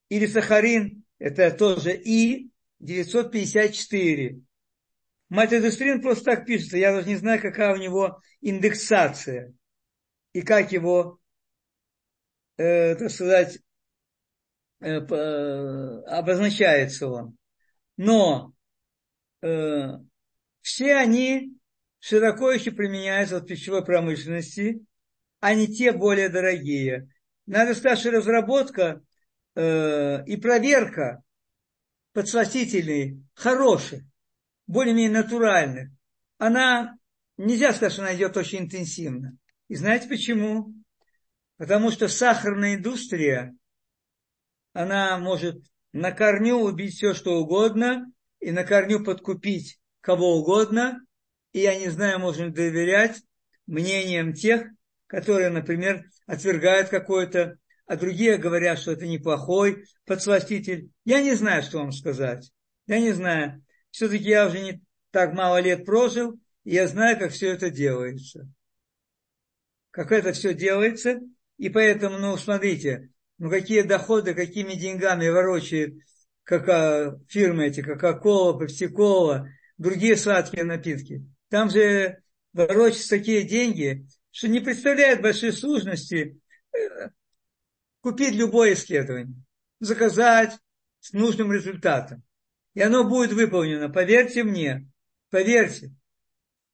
или 0.09 0.25
сахарин, 0.27 1.03
это 1.17 1.51
тоже 1.51 1.95
И 1.95 2.51
954. 2.79 4.41
Мальтодестрин 5.29 6.01
просто 6.01 6.25
так 6.25 6.45
пишется, 6.45 6.77
я 6.77 6.93
даже 6.93 7.07
не 7.07 7.15
знаю, 7.15 7.41
какая 7.41 7.73
у 7.73 7.77
него 7.77 8.21
индексация 8.41 9.53
и 10.33 10.41
как 10.41 10.71
его, 10.71 11.19
э, 12.57 12.95
так 12.95 13.09
сказать, 13.09 13.59
э, 14.81 14.89
э, 14.89 16.01
обозначается 16.07 17.07
он. 17.07 17.38
Но 17.97 18.53
э, 19.41 19.93
все 20.61 20.95
они 20.95 21.57
широко 21.99 22.51
еще 22.51 22.71
применяются 22.71 23.39
в 23.39 23.45
пищевой 23.45 23.83
промышленности, 23.83 24.85
а 25.39 25.55
не 25.55 25.67
те 25.67 25.91
более 25.91 26.29
дорогие. 26.29 27.09
Надо 27.45 27.75
сказать, 27.75 27.99
что 27.99 28.12
разработка 28.12 29.01
э, 29.55 30.25
и 30.25 30.38
проверка 30.38 31.23
подсластительных 32.13 33.21
хороших 33.34 34.03
более-менее 34.67 35.21
натуральных, 35.21 35.89
она, 36.38 36.97
нельзя 37.38 37.73
сказать, 37.73 37.93
что 37.93 38.01
она 38.01 38.15
идет 38.15 38.36
очень 38.38 38.60
интенсивно. 38.60 39.38
И 39.67 39.75
знаете 39.75 40.08
почему? 40.08 40.73
Потому 41.58 41.91
что 41.91 42.08
сахарная 42.08 42.75
индустрия, 42.75 43.55
она 44.73 45.17
может 45.17 45.63
на 45.93 46.12
корню 46.12 46.58
убить 46.58 46.95
все, 46.95 47.13
что 47.13 47.39
угодно, 47.39 48.05
и 48.39 48.51
на 48.51 48.63
корню 48.63 49.03
подкупить 49.03 49.79
кого 50.01 50.38
угодно, 50.38 50.99
и 51.53 51.60
я 51.60 51.79
не 51.79 51.89
знаю, 51.89 52.19
можно 52.19 52.51
доверять 52.51 53.21
мнениям 53.65 54.34
тех, 54.34 54.67
которые, 55.08 55.50
например, 55.50 56.06
отвергают 56.26 56.89
какой-то, 56.89 57.58
а 57.86 57.96
другие 57.96 58.38
говорят, 58.38 58.80
что 58.80 58.91
это 58.91 59.06
неплохой 59.06 59.86
подсластитель. 60.06 60.89
Я 61.04 61.22
не 61.22 61.36
знаю, 61.36 61.63
что 61.63 61.80
вам 61.80 61.91
сказать. 61.91 62.52
Я 62.88 63.00
не 63.00 63.12
знаю 63.12 63.62
все-таки 63.96 64.26
я 64.26 64.48
уже 64.48 64.60
не 64.60 64.82
так 65.12 65.34
мало 65.34 65.62
лет 65.62 65.86
прожил, 65.86 66.38
и 66.65 66.74
я 66.74 66.86
знаю, 66.89 67.18
как 67.18 67.32
все 67.32 67.54
это 67.54 67.70
делается. 67.70 68.46
Как 69.89 70.12
это 70.12 70.34
все 70.34 70.54
делается, 70.54 71.22
и 71.58 71.70
поэтому, 71.70 72.18
ну, 72.18 72.36
смотрите, 72.36 73.12
ну, 73.38 73.50
какие 73.50 73.84
доходы, 73.84 74.34
какими 74.34 74.74
деньгами 74.74 75.30
ворочает 75.30 75.96
как 76.44 77.22
фирмы 77.30 77.68
эти, 77.68 77.82
Кока-Кола, 77.82 78.60
Пепси-Кола, 78.60 79.48
другие 79.78 80.18
сладкие 80.18 80.65
напитки. 80.65 81.26
Там 81.48 81.70
же 81.70 82.18
ворочаются 82.52 83.12
такие 83.12 83.44
деньги, 83.44 84.06
что 84.36 84.50
не 84.50 84.60
представляет 84.60 85.21
большой 85.21 85.54
сложности 85.54 86.38
э, 86.74 87.10
купить 88.02 88.36
любое 88.36 88.74
исследование, 88.74 89.34
заказать 89.80 90.60
с 91.00 91.13
нужным 91.13 91.54
результатом. 91.54 92.21
И 92.74 92.82
оно 92.82 93.06
будет 93.06 93.32
выполнено, 93.32 93.88
поверьте 93.88 94.43
мне, 94.43 94.89
поверьте. 95.30 95.93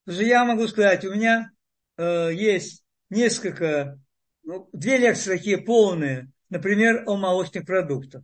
Потому 0.03 0.21
что 0.21 0.25
я 0.27 0.43
могу 0.43 0.67
сказать, 0.69 1.05
у 1.05 1.13
меня 1.13 1.51
э, 1.97 2.31
есть 2.33 2.83
несколько, 3.11 3.99
ну, 4.41 4.67
две 4.73 4.97
лекции 4.97 5.37
такие 5.37 5.59
полные, 5.59 6.31
например, 6.49 7.03
о 7.05 7.15
молочных 7.15 7.67
продуктах. 7.67 8.23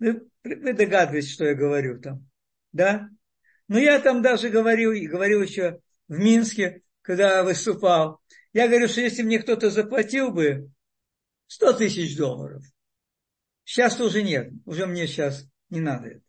Вы, 0.00 0.28
вы 0.44 0.74
догадываетесь, 0.74 1.32
что 1.32 1.46
я 1.46 1.54
говорю 1.54 1.98
там, 1.98 2.28
да? 2.72 3.08
Но 3.68 3.78
я 3.78 3.98
там 4.00 4.20
даже 4.20 4.50
говорил, 4.50 4.92
и 4.92 5.06
говорил 5.06 5.40
еще 5.40 5.80
в 6.08 6.18
Минске, 6.18 6.82
когда 7.00 7.42
выступал. 7.42 8.20
Я 8.52 8.68
говорю, 8.68 8.88
что 8.88 9.00
если 9.00 9.22
мне 9.22 9.38
кто-то 9.38 9.70
заплатил 9.70 10.30
бы 10.32 10.70
100 11.46 11.74
тысяч 11.74 12.16
долларов, 12.16 12.64
сейчас 13.64 13.96
тоже 13.96 14.22
нет, 14.22 14.50
уже 14.64 14.86
мне 14.86 15.06
сейчас 15.06 15.46
не 15.68 15.80
надо 15.80 16.08
это. 16.08 16.22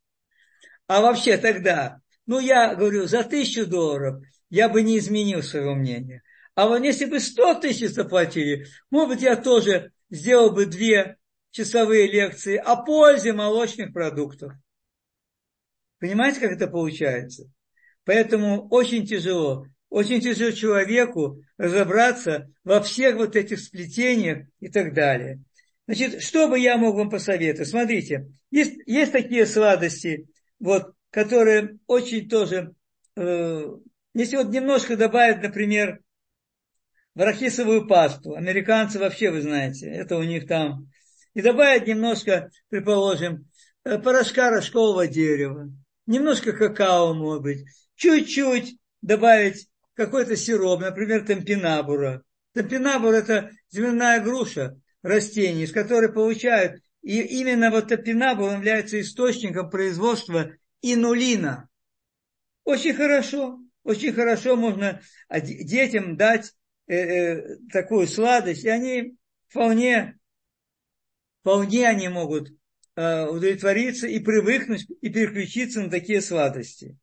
А 0.87 1.01
вообще 1.01 1.37
тогда, 1.37 2.01
ну 2.25 2.39
я 2.39 2.75
говорю, 2.75 3.07
за 3.07 3.23
тысячу 3.23 3.65
долларов 3.65 4.23
я 4.49 4.69
бы 4.69 4.81
не 4.81 4.97
изменил 4.97 5.41
своего 5.41 5.73
мнения. 5.73 6.21
А 6.53 6.67
вот 6.67 6.83
если 6.83 7.05
бы 7.05 7.19
100 7.19 7.55
тысяч 7.61 7.91
заплатили, 7.91 8.67
может 8.89 9.09
быть, 9.09 9.21
я 9.21 9.35
тоже 9.35 9.93
сделал 10.09 10.51
бы 10.51 10.65
две 10.65 11.17
часовые 11.51 12.11
лекции 12.11 12.57
о 12.57 12.75
пользе 12.75 13.33
молочных 13.33 13.93
продуктов. 13.93 14.53
Понимаете, 15.99 16.39
как 16.39 16.51
это 16.51 16.67
получается? 16.67 17.49
Поэтому 18.03 18.67
очень 18.69 19.05
тяжело. 19.05 19.65
Очень 19.91 20.21
тяжело 20.21 20.51
человеку 20.51 21.43
разобраться 21.57 22.49
во 22.63 22.79
всех 22.79 23.17
вот 23.17 23.35
этих 23.35 23.59
сплетениях 23.59 24.47
и 24.61 24.69
так 24.69 24.93
далее. 24.93 25.41
Значит, 25.85 26.23
что 26.23 26.47
бы 26.47 26.57
я 26.57 26.77
мог 26.77 26.95
вам 26.95 27.09
посоветовать? 27.09 27.67
Смотрите, 27.67 28.29
есть, 28.51 28.77
есть 28.85 29.11
такие 29.11 29.45
сладости, 29.45 30.29
вот, 30.59 30.93
которые 31.09 31.77
очень 31.87 32.29
тоже, 32.29 32.73
э, 33.17 33.65
если 34.13 34.37
вот 34.37 34.47
немножко 34.47 34.95
добавить, 34.95 35.43
например, 35.43 35.99
в 37.13 37.21
арахисовую 37.21 37.85
пасту, 37.85 38.35
американцы 38.35 38.97
вообще, 38.97 39.29
вы 39.29 39.41
знаете, 39.41 39.87
это 39.89 40.15
у 40.15 40.23
них 40.23 40.47
там, 40.47 40.89
и 41.33 41.41
добавить 41.41 41.87
немножко, 41.87 42.49
предположим, 42.69 43.45
э, 43.83 43.99
порошка 43.99 44.51
рожкового 44.51 45.05
дерева, 45.05 45.69
немножко 46.05 46.53
какао, 46.53 47.13
может 47.13 47.43
быть, 47.43 47.65
чуть-чуть 47.95 48.77
добавить 49.01 49.67
какой-то 49.93 50.35
сироп, 50.35 50.81
например, 50.81 51.25
темпинабура. 51.25 52.23
Темпинабур– 52.53 53.13
это 53.13 53.51
земляная 53.69 54.21
груша, 54.21 54.79
растение, 55.01 55.65
из 55.65 55.71
которой 55.71 56.11
получают, 56.11 56.81
и 57.01 57.21
именно 57.21 57.71
вот 57.71 57.87
темпинабур 57.87 58.51
является 58.51 58.99
источником 58.99 59.69
производства 59.69 60.51
инулина. 60.81 61.69
Очень 62.63 62.93
хорошо, 62.93 63.59
очень 63.83 64.13
хорошо 64.13 64.55
можно 64.55 65.01
детям 65.29 66.17
дать 66.17 66.53
э, 66.87 66.95
э, 66.95 67.57
такую 67.71 68.07
сладость, 68.07 68.65
и 68.65 68.69
они 68.69 69.15
вполне, 69.47 70.19
вполне 71.41 71.87
они 71.87 72.07
могут 72.07 72.51
э, 72.95 73.25
удовлетвориться 73.25 74.07
и 74.07 74.19
привыкнуть, 74.19 74.87
и 75.01 75.09
переключиться 75.09 75.81
на 75.81 75.89
такие 75.89 76.21
сладости. 76.21 76.97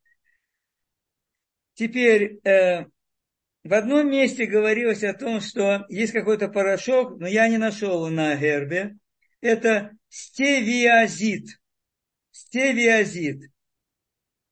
Теперь, 1.79 2.41
э, 2.43 2.87
в 3.63 3.73
одном 3.73 4.11
месте 4.11 4.45
говорилось 4.45 5.01
о 5.05 5.13
том, 5.13 5.39
что 5.39 5.85
есть 5.87 6.11
какой-то 6.11 6.49
порошок, 6.49 7.17
но 7.21 7.25
я 7.25 7.47
не 7.47 7.57
нашел 7.57 8.05
на 8.09 8.35
гербе. 8.35 8.97
Это 9.39 9.91
стевиазид. 10.09 11.47
Стевиазид. 12.31 13.49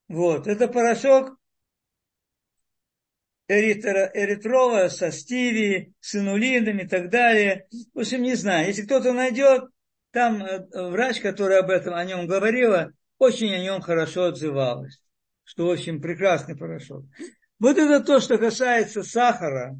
Вот, 0.08 0.48
это 0.48 0.70
порошок 0.70 1.38
эритро, 3.50 4.10
эритрова 4.14 4.88
со 4.88 5.12
стиви, 5.12 5.94
с 6.00 6.16
инулином 6.16 6.80
и 6.80 6.88
так 6.88 7.10
далее. 7.10 7.68
В 7.94 8.00
общем, 8.00 8.22
не 8.22 8.36
знаю. 8.36 8.68
Если 8.68 8.84
кто-то 8.84 9.12
найдет, 9.12 9.66
там 10.12 10.42
э, 10.42 10.66
врач, 10.72 11.20
который 11.20 11.60
об 11.60 11.72
этом, 11.72 11.94
о 11.94 12.06
нем 12.06 12.26
говорила, 12.26 12.94
очень 13.18 13.54
о 13.54 13.60
нем 13.60 13.82
хорошо 13.82 14.28
отзывалась 14.28 15.02
что 15.48 15.66
очень 15.66 16.02
прекрасный 16.02 16.58
порошок. 16.58 17.06
Вот 17.58 17.78
это 17.78 18.04
то, 18.04 18.20
что 18.20 18.38
касается 18.38 19.02
сахара. 19.02 19.80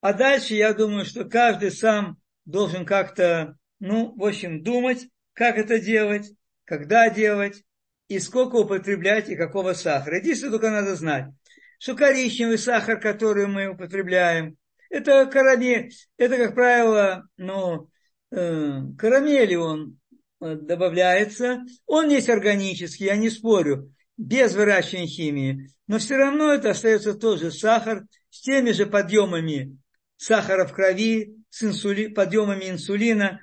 А 0.00 0.14
дальше 0.14 0.54
я 0.54 0.72
думаю, 0.72 1.04
что 1.04 1.26
каждый 1.26 1.70
сам 1.70 2.16
должен 2.46 2.86
как-то, 2.86 3.58
ну, 3.78 4.14
в 4.16 4.24
общем, 4.24 4.62
думать, 4.62 5.06
как 5.34 5.58
это 5.58 5.78
делать, 5.78 6.32
когда 6.64 7.10
делать, 7.10 7.62
и 8.08 8.18
сколько 8.20 8.56
употреблять, 8.56 9.28
и 9.28 9.36
какого 9.36 9.74
сахара. 9.74 10.16
Единственное, 10.16 10.52
только 10.52 10.70
надо 10.70 10.96
знать, 10.96 11.26
что 11.78 11.94
коричневый 11.94 12.56
сахар, 12.56 12.98
который 12.98 13.48
мы 13.48 13.68
употребляем, 13.68 14.56
это 14.88 15.26
карамель, 15.26 15.92
это, 16.16 16.38
как 16.38 16.54
правило, 16.54 17.28
ну, 17.36 17.90
э, 18.30 18.80
карамели 18.96 19.56
он 19.56 19.98
э, 20.40 20.54
добавляется. 20.54 21.60
Он 21.84 22.08
есть 22.08 22.30
органический, 22.30 23.06
я 23.06 23.16
не 23.16 23.28
спорю 23.28 23.92
без 24.18 24.54
выращивания 24.54 25.06
химии, 25.06 25.70
но 25.86 25.98
все 25.98 26.16
равно 26.16 26.52
это 26.52 26.70
остается 26.70 27.14
тоже 27.14 27.50
сахар 27.50 28.04
с 28.28 28.42
теми 28.42 28.72
же 28.72 28.84
подъемами 28.84 29.78
сахара 30.18 30.66
в 30.66 30.74
крови, 30.74 31.36
с 31.48 31.62
инсули, 31.62 32.08
подъемами 32.08 32.68
инсулина 32.68 33.40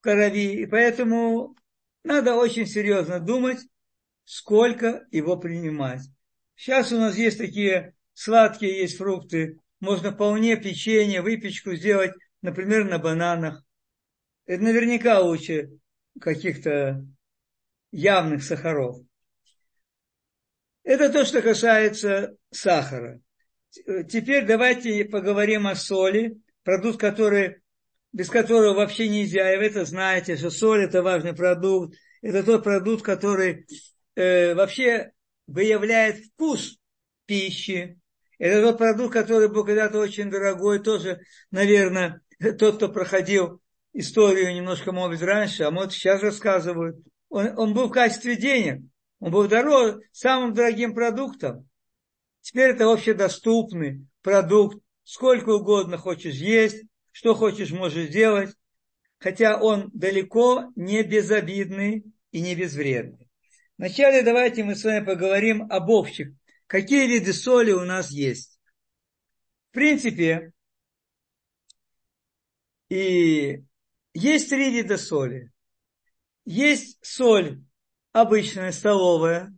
в 0.00 0.02
крови. 0.02 0.62
И 0.62 0.66
поэтому 0.66 1.54
надо 2.02 2.34
очень 2.34 2.66
серьезно 2.66 3.20
думать, 3.20 3.60
сколько 4.24 5.06
его 5.12 5.36
принимать. 5.36 6.00
Сейчас 6.56 6.90
у 6.92 6.98
нас 6.98 7.16
есть 7.16 7.38
такие 7.38 7.94
сладкие, 8.14 8.80
есть 8.80 8.96
фрукты. 8.96 9.58
Можно 9.80 10.12
вполне 10.12 10.56
печенье, 10.56 11.22
выпечку 11.22 11.74
сделать, 11.74 12.12
например, 12.40 12.84
на 12.84 12.98
бананах. 12.98 13.62
Это 14.46 14.62
наверняка 14.62 15.20
лучше 15.20 15.70
каких-то 16.20 17.04
явных 17.90 18.42
сахаров. 18.42 18.96
Это 20.84 21.10
то, 21.10 21.24
что 21.24 21.42
касается 21.42 22.36
сахара. 22.50 23.20
Теперь 24.08 24.46
давайте 24.46 25.04
поговорим 25.04 25.66
о 25.66 25.74
соли, 25.74 26.36
продукт, 26.64 27.00
который, 27.00 27.62
без 28.12 28.28
которого 28.28 28.74
вообще 28.74 29.08
нельзя. 29.08 29.52
И 29.54 29.58
вы 29.58 29.64
это 29.64 29.84
знаете, 29.84 30.36
что 30.36 30.50
соль– 30.50 30.84
это 30.84 31.02
важный 31.02 31.34
продукт. 31.34 31.96
Это 32.20 32.42
тот 32.42 32.64
продукт, 32.64 33.02
который 33.02 33.66
э, 34.14 34.54
вообще 34.54 35.12
выявляет 35.46 36.24
вкус 36.24 36.78
пищи. 37.26 37.98
Это 38.38 38.60
тот 38.60 38.78
продукт, 38.78 39.12
который 39.12 39.48
был 39.48 39.64
когда-то 39.64 39.98
очень 39.98 40.30
дорогой, 40.30 40.80
тоже, 40.80 41.20
наверное, 41.50 42.20
тот, 42.58 42.76
кто 42.76 42.88
проходил 42.88 43.60
историю 43.92 44.54
немножко, 44.54 44.92
может 44.92 45.22
раньше, 45.22 45.62
а 45.62 45.70
может, 45.70 45.92
сейчас 45.92 46.22
рассказывают. 46.22 46.96
Он, 47.28 47.56
он 47.56 47.74
был 47.74 47.88
в 47.88 47.92
качестве 47.92 48.36
денег. 48.36 48.82
Он 49.22 49.30
был 49.30 49.46
дорог, 49.46 50.02
самым 50.10 50.52
дорогим 50.52 50.96
продуктом. 50.96 51.68
Теперь 52.40 52.70
это 52.70 52.92
общедоступный 52.92 54.04
продукт. 54.20 54.82
Сколько 55.04 55.50
угодно 55.50 55.96
хочешь 55.96 56.34
есть, 56.34 56.82
что 57.12 57.36
хочешь 57.36 57.70
можешь 57.70 58.08
сделать. 58.08 58.52
Хотя 59.18 59.62
он 59.62 59.90
далеко 59.94 60.72
не 60.74 61.04
безобидный 61.04 62.04
и 62.32 62.40
не 62.40 62.56
безвредный. 62.56 63.30
Вначале 63.78 64.22
давайте 64.22 64.64
мы 64.64 64.74
с 64.74 64.82
вами 64.82 65.04
поговорим 65.04 65.70
об 65.70 65.88
общих. 65.88 66.32
Какие 66.66 67.06
виды 67.06 67.32
соли 67.32 67.70
у 67.70 67.84
нас 67.84 68.10
есть? 68.10 68.58
В 69.70 69.74
принципе, 69.74 70.52
и 72.88 73.62
есть 74.14 74.50
три 74.50 74.72
вида 74.72 74.98
соли. 74.98 75.52
Есть 76.44 76.98
соль 77.02 77.62
обычная 78.12 78.72
столовая, 78.72 79.52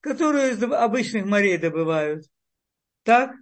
которую 0.00 0.50
из 0.50 0.62
обычных 0.62 1.24
морей 1.24 1.56
добывают. 1.58 2.26
Так, 3.04 3.32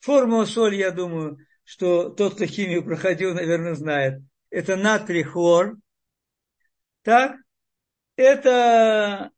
формула 0.00 0.44
соли, 0.44 0.76
я 0.76 0.90
думаю, 0.90 1.38
что 1.64 2.10
тот, 2.10 2.34
кто 2.34 2.46
химию 2.46 2.84
проходил, 2.84 3.34
наверное, 3.34 3.74
знает. 3.74 4.22
Это 4.50 4.76
натрий 4.76 5.22
хлор. 5.22 5.76
Так, 7.02 7.36
это 8.16 9.30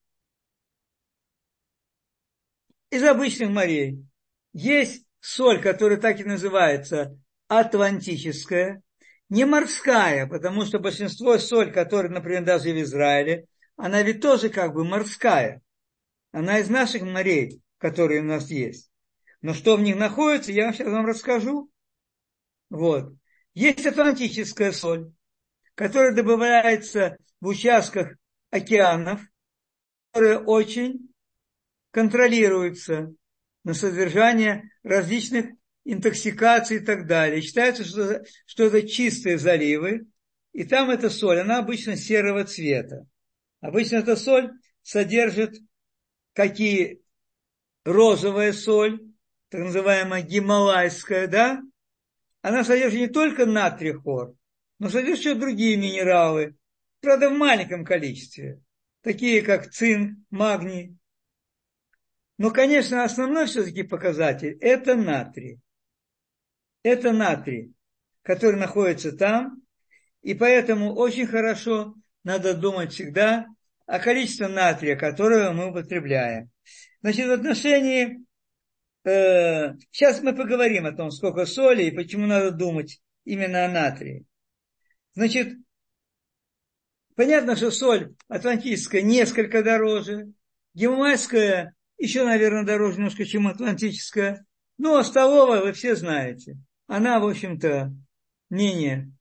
из 2.91 3.03
обычных 3.05 3.51
морей. 3.51 4.05
Есть 4.53 5.05
соль, 5.21 5.61
которая 5.61 5.99
так 5.99 6.21
и 6.21 6.25
называется, 6.25 7.19
атлантическая. 7.49 8.83
не 9.29 9.45
морская, 9.45 10.27
потому 10.27 10.65
что 10.65 10.79
большинство 10.79 11.39
соль, 11.39 11.73
которая, 11.73 12.13
например, 12.13 12.45
даже 12.45 12.71
в 12.71 12.81
Израиле, 12.83 13.47
она 13.77 14.03
ведь 14.03 14.21
тоже 14.21 14.49
как 14.49 14.75
бы 14.75 14.85
морская. 14.85 15.63
Она 16.31 16.59
из 16.59 16.69
наших 16.69 17.03
морей, 17.03 17.61
которые 17.79 18.21
у 18.21 18.25
нас 18.25 18.51
есть. 18.51 18.91
Но 19.41 19.55
что 19.55 19.77
в 19.77 19.83
них 19.83 19.97
находится, 19.97 20.53
я 20.53 20.73
сейчас 20.73 20.89
вам 20.89 21.07
расскажу. 21.07 21.71
Вот. 22.71 23.15
Есть 23.55 23.85
атлантическая 23.85 24.73
соль, 24.73 25.13
которая 25.75 26.15
добывается 26.15 27.19
в 27.41 27.49
участках 27.49 28.15
океанов, 28.51 29.21
которая 30.13 30.39
очень 30.39 31.13
контролируется 31.91 33.13
на 33.65 33.75
содержание 33.75 34.71
различных 34.83 35.47
интоксикаций 35.85 36.79
и 36.79 36.81
так 36.81 37.07
далее. 37.07 37.43
Считается, 37.43 37.85
что, 37.85 38.25
что 38.47 38.65
это 38.65 38.87
чистые 38.89 39.39
заливы, 39.39 40.07
и 40.53 40.65
там 40.65 40.91
эта 40.91 41.11
соль, 41.11 41.41
она 41.41 41.59
обычно 41.59 41.97
серого 41.97 42.45
цвета. 42.45 43.07
Обычно 43.63 43.97
эта 43.97 44.17
соль 44.17 44.51
содержит 44.83 45.57
какие 46.33 47.01
розовая 47.85 48.53
соль, 48.53 49.01
так 49.51 49.61
называемая 49.61 50.23
гималайская, 50.23 51.29
да, 51.29 51.63
она 52.43 52.65
содержит 52.65 53.01
не 53.01 53.07
только 53.07 53.47
натрий 53.47 53.93
хлор, 53.93 54.35
но 54.81 54.89
содержит 54.89 55.19
еще 55.21 55.35
другие 55.37 55.77
минералы, 55.77 56.57
правда, 57.01 57.31
в 57.31 57.39
маленьком 57.39 57.85
количестве, 57.85 58.61
такие 59.01 59.43
как 59.43 59.71
цинк, 59.71 60.19
магний. 60.31 60.99
Но, 62.39 62.51
конечно, 62.51 63.05
основной 63.05 63.47
все-таки 63.47 63.85
показатель– 63.85 64.59
это 64.61 64.97
натрий. 64.97 65.61
Это 66.83 67.13
натрий, 67.13 67.73
который 68.23 68.59
находится 68.59 69.17
там, 69.17 69.63
и 70.21 70.35
поэтому 70.35 70.95
очень 70.95 71.29
хорошо 71.29 71.95
надо 72.25 72.55
думать 72.55 72.93
всегда 72.93 73.47
о 73.87 73.99
количестве 73.99 74.49
натрия, 74.49 74.97
которое 74.97 75.53
мы 75.53 75.71
употребляем. 75.71 76.51
Значит, 77.03 77.29
в 77.29 77.33
отношении 77.33 78.25
э, 79.05 79.75
сейчас 79.91 80.23
мы 80.23 80.35
поговорим 80.35 80.87
о 80.87 80.93
том, 80.93 81.11
сколько 81.11 81.47
соли 81.47 81.85
и 81.85 81.95
почему 81.95 82.27
надо 82.27 82.51
думать 82.53 83.01
именно 83.25 83.65
о 83.65 83.71
натрии. 83.71 84.25
Значит, 85.15 85.57
понятно, 87.17 87.57
что 87.57 87.71
соль 87.71 88.15
атлантическая 88.29 89.03
несколько 89.03 89.63
дороже, 89.63 90.33
гималайская 90.75 91.75
еще, 92.03 92.25
наверное, 92.25 92.65
дороже 92.65 92.97
немножко, 92.97 93.25
чем 93.25 93.47
атлантическая. 93.47 94.45
Ну, 94.77 94.97
а 94.97 95.05
столовая 95.05 95.61
вы 95.63 95.73
все 95.73 95.95
знаете. 95.95 96.59
Она, 96.89 97.21
в 97.21 97.29
общем-то, 97.29 97.95
не-не. 98.51 99.13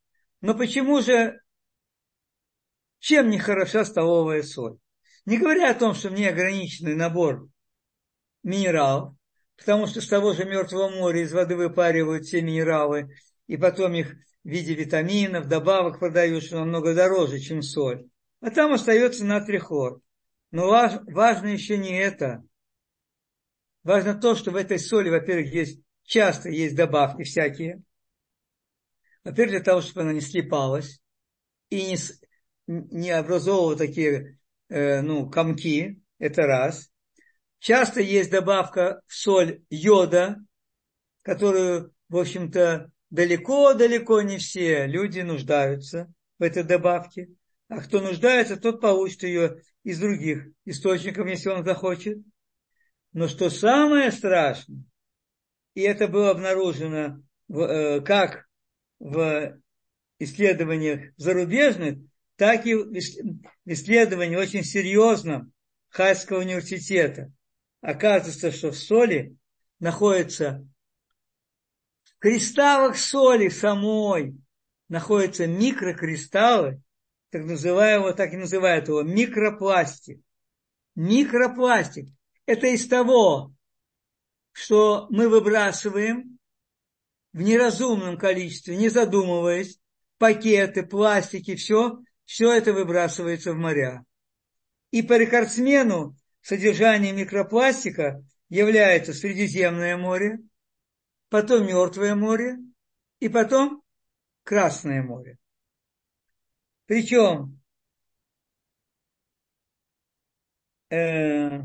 Но 0.41 0.55
почему 0.55 0.99
же, 1.01 1.39
чем 3.01 3.29
не 3.29 3.39
хороша 3.39 3.83
столовая 3.83 4.43
соль? 4.43 4.77
Не 5.25 5.37
говоря 5.37 5.71
о 5.71 5.73
том, 5.73 5.95
что 5.95 6.11
мне 6.11 6.29
ограниченный 6.29 6.95
набор 6.95 7.49
минералов, 8.43 9.15
потому 9.57 9.87
что 9.87 10.01
с 10.01 10.07
того 10.07 10.33
же 10.33 10.45
Мертвого 10.45 10.89
моря 10.89 11.23
из 11.23 11.33
воды 11.33 11.55
выпаривают 11.55 12.25
все 12.25 12.41
минералы, 12.41 13.09
и 13.47 13.57
потом 13.57 13.93
их 13.95 14.13
в 14.43 14.47
виде 14.47 14.75
витаминов, 14.75 15.47
добавок 15.47 15.99
продают, 15.99 16.43
что 16.43 16.59
намного 16.59 16.93
дороже, 16.93 17.39
чем 17.39 17.63
соль. 17.63 18.07
А 18.39 18.51
там 18.51 18.73
остается 18.73 19.25
натрий 19.25 19.59
хлор. 19.59 20.01
Но 20.51 20.67
важ, 20.67 20.93
важно 21.07 21.47
еще 21.47 21.77
не 21.77 21.97
это. 21.97 22.43
Важно 23.83 24.13
то, 24.13 24.35
что 24.35 24.51
в 24.51 24.55
этой 24.55 24.77
соли, 24.77 25.09
во-первых, 25.09 25.51
есть 25.53 25.81
часто 26.03 26.49
есть 26.49 26.75
добавки 26.75 27.23
всякие. 27.23 27.81
Во-первых, 29.23 29.51
для 29.51 29.63
того, 29.63 29.81
чтобы 29.81 30.01
она 30.01 30.13
не 30.13 30.21
слипалась 30.21 31.01
и 31.69 31.83
не, 31.87 31.97
не 32.71 33.11
образовывала 33.11 33.75
такие 33.75 34.39
э, 34.69 35.01
ну, 35.01 35.29
комки. 35.29 36.01
Это 36.19 36.43
раз. 36.43 36.89
Часто 37.59 38.01
есть 38.01 38.31
добавка 38.31 39.01
в 39.07 39.13
соль 39.13 39.63
йода, 39.69 40.37
которую, 41.23 41.93
в 42.09 42.17
общем-то, 42.17 42.91
далеко-далеко 43.09 44.21
не 44.21 44.37
все 44.37 44.85
люди 44.87 45.19
нуждаются 45.21 46.11
в 46.39 46.43
этой 46.43 46.63
добавке. 46.63 47.29
А 47.67 47.81
кто 47.81 48.01
нуждается, 48.01 48.57
тот 48.57 48.81
получит 48.81 49.23
ее 49.23 49.61
из 49.83 49.99
других 49.99 50.47
источников, 50.65 51.27
если 51.27 51.49
он 51.49 51.63
захочет. 51.63 52.19
Но 53.13 53.27
что 53.27 53.49
самое 53.49 54.11
страшное, 54.11 54.83
и 55.73 55.81
это 55.81 56.07
было 56.07 56.31
обнаружено 56.31 57.21
в, 57.47 57.59
э, 57.59 58.01
как 58.01 58.47
в 58.99 59.59
исследованиях 60.19 61.13
зарубежных, 61.17 61.99
так 62.35 62.65
и 62.65 62.75
в 62.75 62.93
исследовании 63.65 64.35
очень 64.35 64.63
серьезном 64.63 65.53
Хайского 65.89 66.39
университета 66.39 67.31
оказывается, 67.81 68.51
что 68.51 68.71
в 68.71 68.77
соли 68.77 69.35
находятся 69.79 70.67
в 72.03 72.17
кристаллах 72.19 72.97
соли 72.97 73.49
самой 73.49 74.35
находятся 74.91 75.47
микрокристаллы, 75.47 76.81
так 77.29 77.45
называемого, 77.45 78.13
так 78.13 78.33
и 78.33 78.37
называют 78.37 78.89
его, 78.89 79.03
микропластик. 79.03 80.21
Микропластик. 80.95 82.09
Это 82.45 82.67
из 82.67 82.87
того, 82.87 83.53
что 84.51 85.07
мы 85.09 85.29
выбрасываем 85.29 86.37
в 87.31 87.41
неразумном 87.41 88.17
количестве, 88.17 88.75
не 88.75 88.89
задумываясь, 88.89 89.79
пакеты, 90.17 90.83
пластики, 90.83 91.55
все, 91.55 91.99
все 92.31 92.49
это 92.53 92.71
выбрасывается 92.71 93.51
в 93.51 93.57
моря. 93.57 94.05
И 94.91 95.01
по 95.01 95.17
рекордсмену 95.17 96.15
содержание 96.39 97.11
микропластика 97.11 98.23
является 98.47 99.13
Средиземное 99.13 99.97
море, 99.97 100.39
потом 101.27 101.67
Мертвое 101.67 102.15
море 102.15 102.57
и 103.19 103.27
потом 103.27 103.83
Красное 104.43 105.03
море. 105.03 105.39
Причем 106.85 107.61
э, 110.89 111.63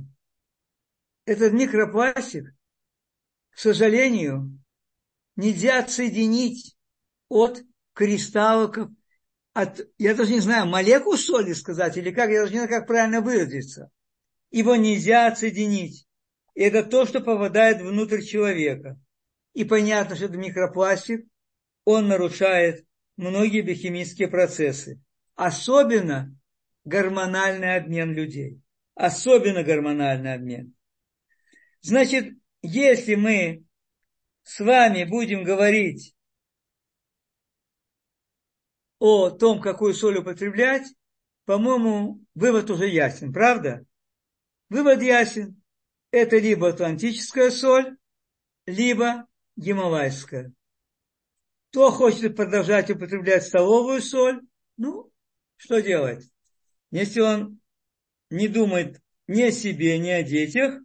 этот 1.26 1.52
микропластик, 1.52 2.52
к 3.50 3.58
сожалению, 3.58 4.58
нельзя 5.36 5.78
отсоединить 5.78 6.76
от 7.28 7.62
кристаллов, 7.92 8.90
от, 9.56 9.80
я 9.98 10.14
даже 10.14 10.32
не 10.32 10.40
знаю, 10.40 10.66
молекул 10.66 11.16
соли 11.16 11.52
сказать, 11.52 11.96
или 11.96 12.10
как, 12.10 12.30
я 12.30 12.40
даже 12.40 12.52
не 12.52 12.58
знаю, 12.58 12.70
как 12.70 12.86
правильно 12.86 13.20
выразиться 13.20 13.90
его 14.50 14.76
нельзя 14.76 15.26
отсоединить. 15.26 16.06
И 16.54 16.62
это 16.62 16.82
то, 16.82 17.04
что 17.04 17.20
попадает 17.20 17.82
внутрь 17.82 18.22
человека. 18.22 18.98
И 19.52 19.64
понятно, 19.64 20.16
что 20.16 20.26
это 20.26 20.36
микропластик, 20.36 21.26
он 21.84 22.08
нарушает 22.08 22.86
многие 23.16 23.60
биохимические 23.60 24.28
процессы. 24.28 25.00
Особенно 25.34 26.34
гормональный 26.84 27.76
обмен 27.76 28.12
людей. 28.12 28.62
Особенно 28.94 29.62
гормональный 29.62 30.32
обмен. 30.32 30.74
Значит, 31.82 32.34
если 32.62 33.14
мы 33.14 33.64
с 34.42 34.60
вами 34.60 35.04
будем 35.04 35.44
говорить 35.44 36.15
о 38.98 39.30
том, 39.30 39.60
какую 39.60 39.94
соль 39.94 40.18
употреблять, 40.18 40.86
по-моему, 41.44 42.20
вывод 42.34 42.70
уже 42.70 42.88
ясен, 42.88 43.32
правда? 43.32 43.84
Вывод 44.68 45.02
ясен. 45.02 45.62
Это 46.10 46.38
либо 46.38 46.68
атлантическая 46.68 47.50
соль, 47.50 47.96
либо 48.66 49.26
гималайская. 49.56 50.52
Кто 51.70 51.90
хочет 51.90 52.36
продолжать 52.36 52.90
употреблять 52.90 53.44
столовую 53.44 54.00
соль, 54.00 54.40
ну, 54.76 55.10
что 55.56 55.80
делать? 55.80 56.28
Если 56.90 57.20
он 57.20 57.60
не 58.30 58.48
думает 58.48 59.00
ни 59.26 59.42
о 59.42 59.52
себе, 59.52 59.98
ни 59.98 60.08
о 60.08 60.22
детях, 60.22 60.80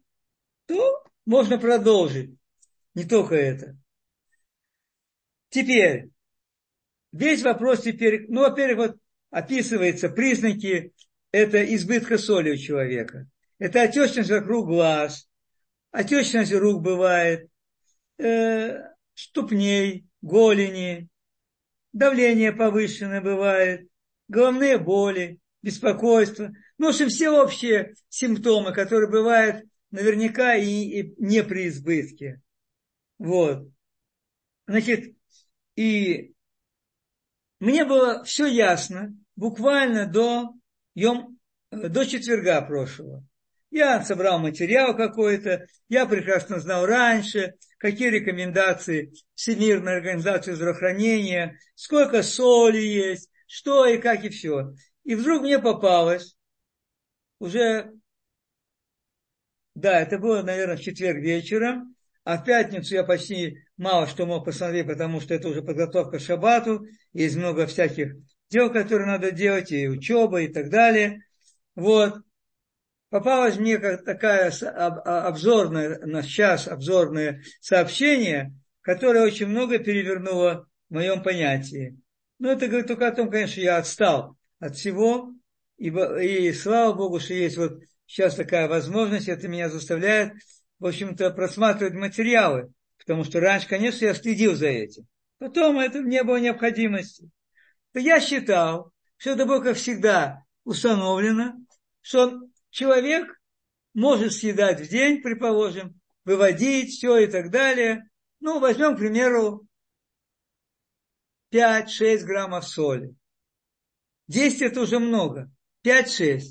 то 0.65 1.03
можно 1.25 1.57
продолжить. 1.57 2.35
Не 2.93 3.05
только 3.05 3.35
это. 3.35 3.77
Теперь, 5.49 6.09
весь 7.11 7.43
вопрос 7.43 7.81
теперь, 7.81 8.25
ну, 8.29 8.41
во-первых, 8.41 8.77
вот 8.77 8.97
описываются 9.29 10.09
признаки 10.09 10.93
это 11.31 11.63
избытка 11.75 12.17
соли 12.17 12.51
у 12.51 12.57
человека. 12.57 13.27
Это 13.57 13.83
отечность 13.83 14.29
вокруг 14.29 14.67
глаз, 14.67 15.29
отечность 15.91 16.53
рук 16.53 16.81
бывает, 16.81 17.49
э, 18.17 18.77
ступней, 19.13 20.05
голени, 20.21 21.07
давление 21.93 22.51
повышенное 22.51 23.21
бывает, 23.21 23.87
головные 24.27 24.77
боли, 24.77 25.39
беспокойство. 25.61 26.51
Ну, 26.77 26.87
в 26.87 26.89
общем, 26.89 27.07
все 27.07 27.29
общие 27.29 27.93
симптомы, 28.09 28.73
которые 28.73 29.09
бывают 29.09 29.65
наверняка 29.91 30.55
и, 30.55 30.65
и 30.65 31.15
не 31.17 31.43
при 31.43 31.67
избытке. 31.67 32.41
Вот. 33.19 33.69
Значит, 34.67 35.15
и 35.75 36.30
мне 37.61 37.85
было 37.85 38.23
все 38.23 38.47
ясно, 38.47 39.15
буквально 39.35 40.07
до, 40.07 40.49
йом, 40.95 41.37
до 41.71 42.05
четверга 42.05 42.59
прошлого. 42.63 43.23
Я 43.69 44.03
собрал 44.03 44.39
материал 44.39 44.97
какой-то, 44.97 45.67
я 45.87 46.07
прекрасно 46.07 46.59
знал 46.59 46.87
раньше, 46.87 47.53
какие 47.77 48.09
рекомендации 48.09 49.13
Всемирной 49.35 49.97
организации 49.97 50.53
здравоохранения, 50.53 51.59
сколько 51.75 52.23
соли 52.23 52.79
есть, 52.79 53.29
что 53.45 53.85
и 53.85 53.99
как 53.99 54.25
и 54.25 54.29
все. 54.29 54.73
И 55.03 55.13
вдруг 55.13 55.43
мне 55.43 55.59
попалось 55.59 56.35
уже, 57.37 57.93
да, 59.75 60.01
это 60.01 60.17
было, 60.17 60.41
наверное, 60.41 60.77
в 60.77 60.81
четверг 60.81 61.19
вечером, 61.19 61.95
а 62.23 62.39
в 62.39 62.43
пятницу 62.43 62.95
я 62.95 63.03
почти 63.03 63.59
мало 63.81 64.05
что 64.05 64.27
мог 64.27 64.45
посмотреть, 64.45 64.85
потому 64.85 65.19
что 65.19 65.33
это 65.33 65.49
уже 65.49 65.63
подготовка 65.63 66.19
к 66.19 66.21
шаббату, 66.21 66.85
есть 67.13 67.35
много 67.35 67.65
всяких 67.65 68.13
дел, 68.51 68.71
которые 68.71 69.07
надо 69.07 69.31
делать, 69.31 69.71
и 69.71 69.89
учеба, 69.89 70.41
и 70.41 70.47
так 70.47 70.69
далее. 70.69 71.23
Вот 71.73 72.13
попалось 73.09 73.57
мне 73.57 73.79
как 73.79 74.05
такая 74.05 74.51
обзорная, 74.51 75.97
на 76.05 76.21
сейчас 76.21 76.67
обзорное 76.67 77.41
сообщение, 77.59 78.53
которое 78.81 79.25
очень 79.25 79.47
много 79.47 79.79
перевернуло 79.79 80.67
в 80.87 80.93
моем 80.93 81.23
понятии. 81.23 81.97
Но 82.37 82.51
это 82.51 82.67
говорит 82.67 82.87
только 82.87 83.07
о 83.07 83.15
том, 83.15 83.31
конечно, 83.31 83.61
я 83.61 83.77
отстал 83.77 84.37
от 84.59 84.75
всего, 84.75 85.33
и, 85.77 85.87
и 85.87 86.53
слава 86.53 86.93
Богу, 86.93 87.19
что 87.19 87.33
есть 87.33 87.57
вот 87.57 87.79
сейчас 88.05 88.35
такая 88.35 88.67
возможность, 88.67 89.27
это 89.27 89.47
меня 89.47 89.69
заставляет, 89.69 90.33
в 90.77 90.85
общем-то, 90.85 91.31
просматривать 91.31 91.95
материалы, 91.95 92.71
потому 93.11 93.25
что 93.25 93.41
раньше, 93.41 93.67
конечно, 93.67 94.05
я 94.05 94.13
следил 94.13 94.55
за 94.55 94.67
этим. 94.67 95.05
Потом 95.37 95.79
это 95.79 95.99
не 95.99 96.23
было 96.23 96.37
необходимости. 96.37 97.29
То 97.91 97.99
я 97.99 98.21
считал, 98.21 98.93
что 99.17 99.31
это 99.31 99.45
было, 99.45 99.59
как 99.59 99.75
всегда, 99.75 100.45
установлено, 100.63 101.55
что 101.99 102.39
человек 102.69 103.27
может 103.93 104.31
съедать 104.31 104.79
в 104.79 104.87
день, 104.87 105.21
предположим, 105.21 105.99
выводить 106.23 106.93
все 106.93 107.17
и 107.17 107.27
так 107.27 107.51
далее. 107.51 108.09
Ну, 108.39 108.61
возьмем, 108.61 108.95
к 108.95 108.99
примеру, 108.99 109.67
5-6 111.51 112.19
граммов 112.19 112.65
соли. 112.65 113.13
10 114.29 114.61
это 114.61 114.79
уже 114.79 114.99
много. 114.99 115.51
5-6. 115.83 116.43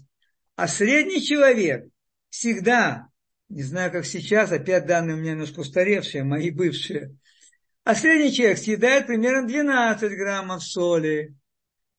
А 0.56 0.68
средний 0.68 1.22
человек 1.22 1.86
всегда, 2.28 3.08
не 3.50 3.64
знаю, 3.64 3.90
как 3.90 4.06
сейчас, 4.06 4.52
опять 4.52 4.86
данные 4.86 5.16
у 5.16 5.18
меня 5.18 5.32
немножко 5.32 5.60
устаревшие, 5.60 6.22
мои 6.22 6.50
бывшие, 6.50 7.16
а 7.82 7.96
средний 7.96 8.32
человек 8.32 8.58
съедает 8.58 9.08
примерно 9.08 9.48
12 9.48 10.12
граммов 10.12 10.62
соли, 10.62 11.34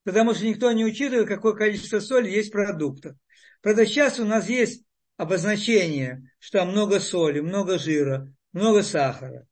потому 0.04 0.32
что 0.32 0.46
никто 0.46 0.72
не 0.72 0.84
учитывает, 0.84 1.28
какое 1.28 1.52
количество 1.52 2.00
соли 2.00 2.30
есть 2.30 2.48
в 2.48 2.52
продуктах. 2.52 3.16
Правда, 3.60 3.84
сейчас 3.84 4.18
у 4.18 4.24
нас 4.24 4.48
есть 4.48 4.84
обозначение, 5.18 6.22
что 6.38 6.64
много 6.64 7.00
соли, 7.00 7.40
много 7.40 7.78
жира, 7.78 8.32
много 8.54 8.82
сахара. 8.82 9.46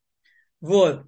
Вот. 0.61 1.05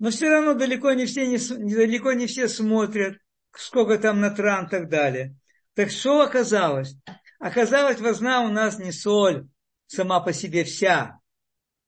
Но 0.00 0.10
все 0.10 0.28
равно 0.28 0.54
далеко 0.54 0.92
не 0.92 1.06
все, 1.06 1.24
не, 1.24 1.38
далеко 1.38 2.12
не 2.14 2.26
все 2.26 2.48
смотрят, 2.48 3.16
сколько 3.56 3.96
там 3.96 4.20
на 4.20 4.30
тран 4.30 4.66
и 4.66 4.70
так 4.70 4.88
далее. 4.88 5.36
Так 5.74 5.90
что 5.90 6.22
оказалось? 6.22 6.96
Оказалось, 7.38 8.00
важна 8.00 8.42
у 8.42 8.48
нас 8.48 8.80
не 8.80 8.90
соль 8.90 9.46
сама 9.94 10.20
по 10.20 10.32
себе 10.32 10.64
вся, 10.64 11.18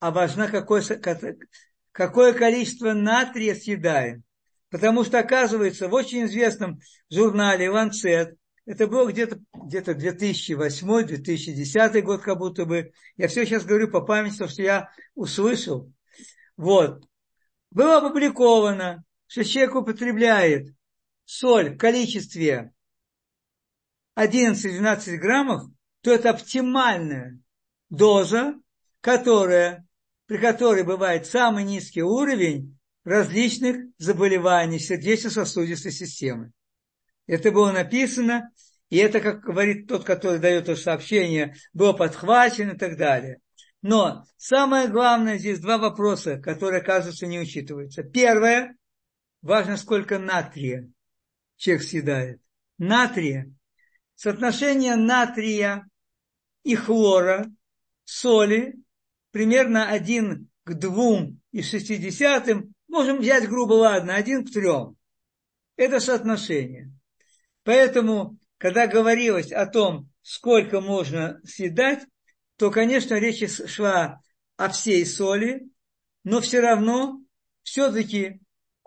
а 0.01 0.11
важна 0.11 0.49
какое, 0.49 0.83
какое 1.93 2.33
количество 2.33 2.93
натрия 2.93 3.55
съедаем. 3.55 4.25
Потому 4.71 5.05
что, 5.05 5.19
оказывается, 5.19 5.89
в 5.89 5.95
очень 5.95 6.25
известном 6.25 6.81
журнале 7.11 7.71
«Ланцет» 7.71 8.37
Это 8.67 8.87
было 8.87 9.11
где-то 9.11 9.41
где 9.53 9.81
2008-2010 9.81 12.01
год, 12.01 12.23
как 12.23 12.39
будто 12.39 12.65
бы. 12.65 12.93
Я 13.17 13.29
все 13.29 13.45
сейчас 13.45 13.67
говорю 13.67 13.91
по 13.91 14.01
памяти, 14.01 14.39
то, 14.39 14.49
что 14.49 14.63
я 14.63 14.89
услышал. 15.15 15.93
Вот. 16.57 17.07
Было 17.71 17.99
опубликовано, 17.99 19.05
что 19.27 19.45
человек 19.45 19.75
употребляет 19.75 20.75
соль 21.27 21.75
в 21.75 21.77
количестве 21.77 22.73
11-12 24.17 25.17
граммов, 25.17 25.65
то 26.01 26.13
это 26.13 26.31
оптимальная 26.31 27.39
доза, 27.97 28.55
которая, 29.01 29.87
при 30.27 30.39
которой 30.39 30.85
бывает 30.85 31.27
самый 31.27 31.65
низкий 31.65 32.03
уровень 32.03 32.79
различных 33.05 33.87
заболеваний 33.99 34.79
сердечно-сосудистой 34.79 35.93
системы. 35.93 36.53
Это 37.27 37.51
было 37.53 37.73
написано, 37.73 38.51
и 38.91 38.97
это, 38.97 39.21
как 39.21 39.41
говорит 39.41 39.89
тот, 39.89 40.05
который 40.05 40.39
дает 40.39 40.65
это 40.65 40.77
сообщение, 40.77 41.55
было 41.73 41.93
подхвачено 41.93 42.73
и 42.73 42.79
так 42.79 42.97
далее. 42.97 43.41
Но 43.83 44.25
самое 44.37 44.89
главное 44.89 45.37
здесь 45.37 45.61
два 45.61 45.77
вопроса, 45.79 46.39
которые, 46.39 46.81
оказывается, 46.81 47.27
не 47.27 47.39
учитываются. 47.39 48.03
Первое, 48.03 48.77
важно, 49.43 49.77
сколько 49.77 50.19
натрия 50.19 50.89
человек 51.57 51.85
съедает. 51.85 52.41
Натрия. 52.79 53.53
Соотношение 54.15 54.97
натрия 54.97 55.89
и 56.63 56.75
хлора, 56.77 57.51
соли, 58.05 58.75
примерно 59.31 59.89
1 59.89 60.49
к 60.65 60.73
2,6. 60.73 62.71
Можем 62.89 63.19
взять 63.19 63.49
грубо, 63.49 63.75
ладно, 63.75 64.15
1 64.15 64.47
к 64.47 64.53
3. 64.53 64.63
Это 65.77 66.01
соотношение. 66.01 66.93
Поэтому, 67.65 68.39
когда 68.59 68.87
говорилось 68.87 69.51
о 69.53 69.67
том, 69.67 70.11
сколько 70.23 70.81
можно 70.81 71.41
съедать, 71.45 72.07
то, 72.57 72.71
конечно, 72.71 73.15
речь 73.15 73.43
шла 73.67 74.21
о 74.57 74.69
всей 74.69 75.05
соли, 75.05 75.69
но 76.23 76.41
все 76.41 76.61
равно, 76.61 77.21
все-таки, 77.63 78.41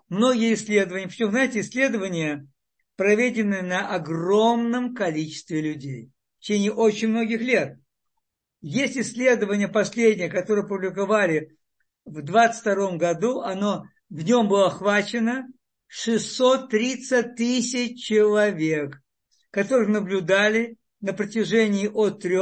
многие 0.09 0.53
исследования, 0.53 1.07
причем, 1.07 1.31
знаете, 1.31 1.59
исследования 1.59 2.47
проведены 2.95 3.61
на 3.61 3.93
огромном 3.93 4.95
количестве 4.95 5.61
людей 5.61 6.11
в 6.37 6.43
течение 6.43 6.71
очень 6.71 7.09
многих 7.09 7.41
лет. 7.41 7.77
Есть 8.61 8.97
исследование 8.97 9.67
последнее, 9.67 10.29
которое 10.29 10.67
публиковали 10.67 11.57
в 12.05 12.21
22 12.21 12.97
году, 12.97 13.41
оно, 13.41 13.85
в 14.09 14.21
нем 14.23 14.47
было 14.47 14.67
охвачено 14.67 15.47
630 15.87 17.35
тысяч 17.35 18.03
человек, 18.03 19.01
которых 19.51 19.89
наблюдали 19.89 20.77
на 21.01 21.13
протяжении 21.13 21.87
от 21.87 22.21
3 22.21 22.37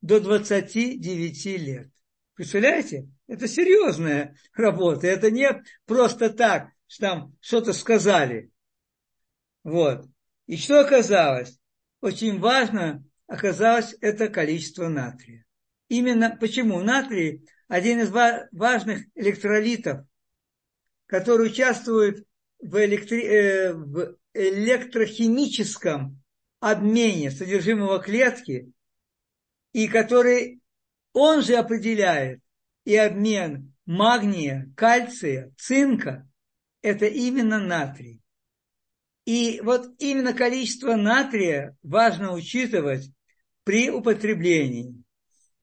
до 0.00 0.20
29 0.20 1.46
лет. 1.58 1.90
Представляете? 2.34 3.08
Это 3.26 3.46
серьезная 3.46 4.34
работа. 4.54 5.06
Это 5.06 5.30
не 5.30 5.62
просто 5.84 6.30
так, 6.30 6.70
что 6.86 7.06
там 7.06 7.36
что-то 7.40 7.72
сказали. 7.72 8.50
Вот. 9.62 10.06
И 10.46 10.56
что 10.56 10.80
оказалось? 10.80 11.58
Очень 12.00 12.40
важно 12.40 13.04
оказалось 13.30 13.94
это 14.00 14.28
количество 14.28 14.88
натрия. 14.88 15.44
Именно 15.88 16.36
почему? 16.38 16.82
Натрий 16.82 17.46
один 17.68 18.00
из 18.00 18.10
важных 18.10 19.04
электролитов, 19.14 20.04
который 21.06 21.46
участвует 21.46 22.26
в, 22.58 22.84
электри... 22.84 23.24
э, 23.24 23.72
в 23.72 24.16
электрохимическом 24.34 26.20
обмене 26.58 27.30
содержимого 27.30 28.00
клетки, 28.00 28.72
и 29.72 29.86
который 29.86 30.60
он 31.12 31.42
же 31.42 31.54
определяет 31.54 32.40
и 32.84 32.96
обмен 32.96 33.72
магния, 33.86 34.72
кальция, 34.76 35.52
цинка, 35.56 36.28
это 36.82 37.06
именно 37.06 37.60
натрий. 37.60 38.20
И 39.24 39.60
вот 39.62 39.94
именно 39.98 40.34
количество 40.34 40.96
натрия 40.96 41.76
важно 41.84 42.32
учитывать 42.32 43.12
при 43.64 43.90
употреблении. 43.90 44.94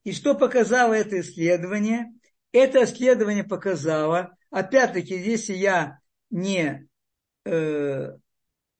И 0.03 0.13
что 0.13 0.35
показало 0.35 0.93
это 0.93 1.19
исследование? 1.19 2.07
Это 2.51 2.83
исследование 2.83 3.43
показало, 3.43 4.35
опять-таки, 4.49 5.15
если 5.15 5.53
я 5.53 5.99
не 6.29 6.87
э, 7.45 8.11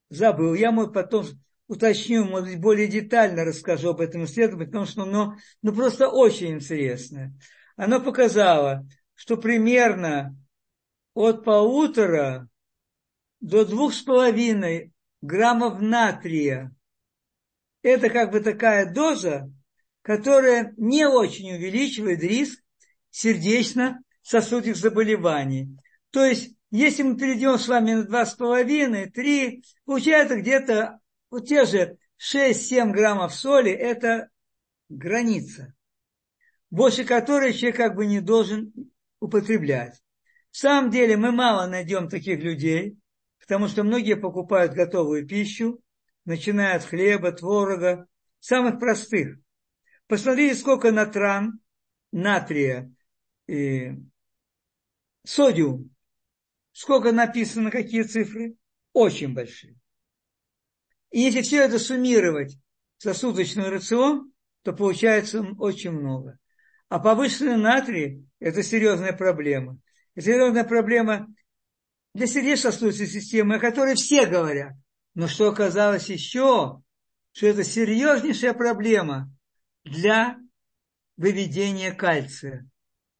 забыл, 0.08 0.54
я 0.54 0.72
мой 0.72 0.92
потом 0.92 1.26
уточню, 1.66 2.24
может 2.24 2.48
быть, 2.48 2.60
более 2.60 2.88
детально 2.88 3.44
расскажу 3.44 3.90
об 3.90 4.00
этом 4.00 4.24
исследовании, 4.24 4.66
потому 4.66 4.86
что 4.86 5.02
оно 5.02 5.36
ну, 5.62 5.72
просто 5.74 6.08
очень 6.08 6.54
интересное. 6.54 7.34
Оно 7.76 8.00
показало, 8.00 8.88
что 9.14 9.36
примерно 9.36 10.36
от 11.14 11.44
полутора 11.44 12.48
до 13.40 13.64
двух 13.64 13.92
с 13.92 14.02
половиной 14.02 14.92
граммов 15.20 15.80
натрия 15.80 16.74
это 17.82 18.10
как 18.10 18.32
бы 18.32 18.40
такая 18.40 18.92
доза, 18.92 19.50
которая 20.02 20.74
не 20.76 21.06
очень 21.06 21.54
увеличивает 21.54 22.22
риск 22.22 22.62
сердечно-сосудистых 23.10 24.76
заболеваний. 24.76 25.76
То 26.10 26.24
есть 26.24 26.58
Если 26.70 27.02
мы 27.02 27.16
перейдем 27.16 27.58
с 27.58 27.66
вами 27.66 27.94
на 27.94 28.04
2,5, 28.04 29.06
3, 29.06 29.64
получается 29.86 30.36
где-то 30.36 31.00
вот 31.30 31.46
те 31.46 31.64
же 31.64 31.96
6-7 32.18 32.90
граммов 32.90 33.34
соли– 33.34 33.70
это 33.72 34.28
граница, 34.90 35.74
больше 36.70 37.04
которой 37.04 37.54
человек 37.54 37.76
как 37.76 37.96
бы 37.96 38.04
не 38.04 38.20
должен 38.20 38.72
употреблять. 39.18 39.98
В 40.50 40.58
самом 40.58 40.90
деле 40.90 41.16
мы 41.16 41.32
мало 41.32 41.66
найдем 41.66 42.10
таких 42.10 42.40
людей, 42.40 42.98
потому 43.40 43.68
что 43.68 43.82
многие 43.82 44.16
покупают 44.16 44.74
готовую 44.74 45.26
пищу, 45.26 45.80
начиная 46.28 46.76
от 46.76 46.84
хлеба, 46.84 47.32
творога, 47.32 48.06
самых 48.38 48.78
простых. 48.78 49.38
Посмотрите, 50.06 50.56
сколько 50.56 50.92
натран, 50.92 51.60
натрия, 52.12 52.92
и 53.46 53.94
содиум. 55.24 55.90
Сколько 56.72 57.12
написано, 57.12 57.70
какие 57.70 58.02
цифры? 58.02 58.56
Очень 58.92 59.32
большие. 59.32 59.74
И 61.10 61.20
если 61.20 61.40
все 61.40 61.64
это 61.64 61.78
суммировать 61.78 62.58
в 62.98 63.04
сосудочный 63.04 63.70
рацион, 63.70 64.30
то 64.62 64.74
получается 64.74 65.42
очень 65.58 65.92
много. 65.92 66.38
А 66.90 66.98
повышенный 66.98 67.56
натрий– 67.56 68.28
это 68.38 68.62
серьезная 68.62 69.14
проблема. 69.14 69.78
Это 70.14 70.26
серьезная 70.26 70.64
проблема 70.64 71.26
для 72.12 72.26
сердечно-сосудистой 72.26 73.06
системы, 73.06 73.54
о 73.54 73.60
которой 73.60 73.94
все 73.94 74.26
говорят. 74.26 74.74
Но 75.18 75.26
что 75.26 75.48
оказалось 75.48 76.08
еще, 76.10 76.80
что 77.32 77.46
это 77.48 77.64
серьезнейшая 77.64 78.54
проблема 78.54 79.28
для 79.82 80.38
выведения 81.16 81.92
кальция. 81.92 82.70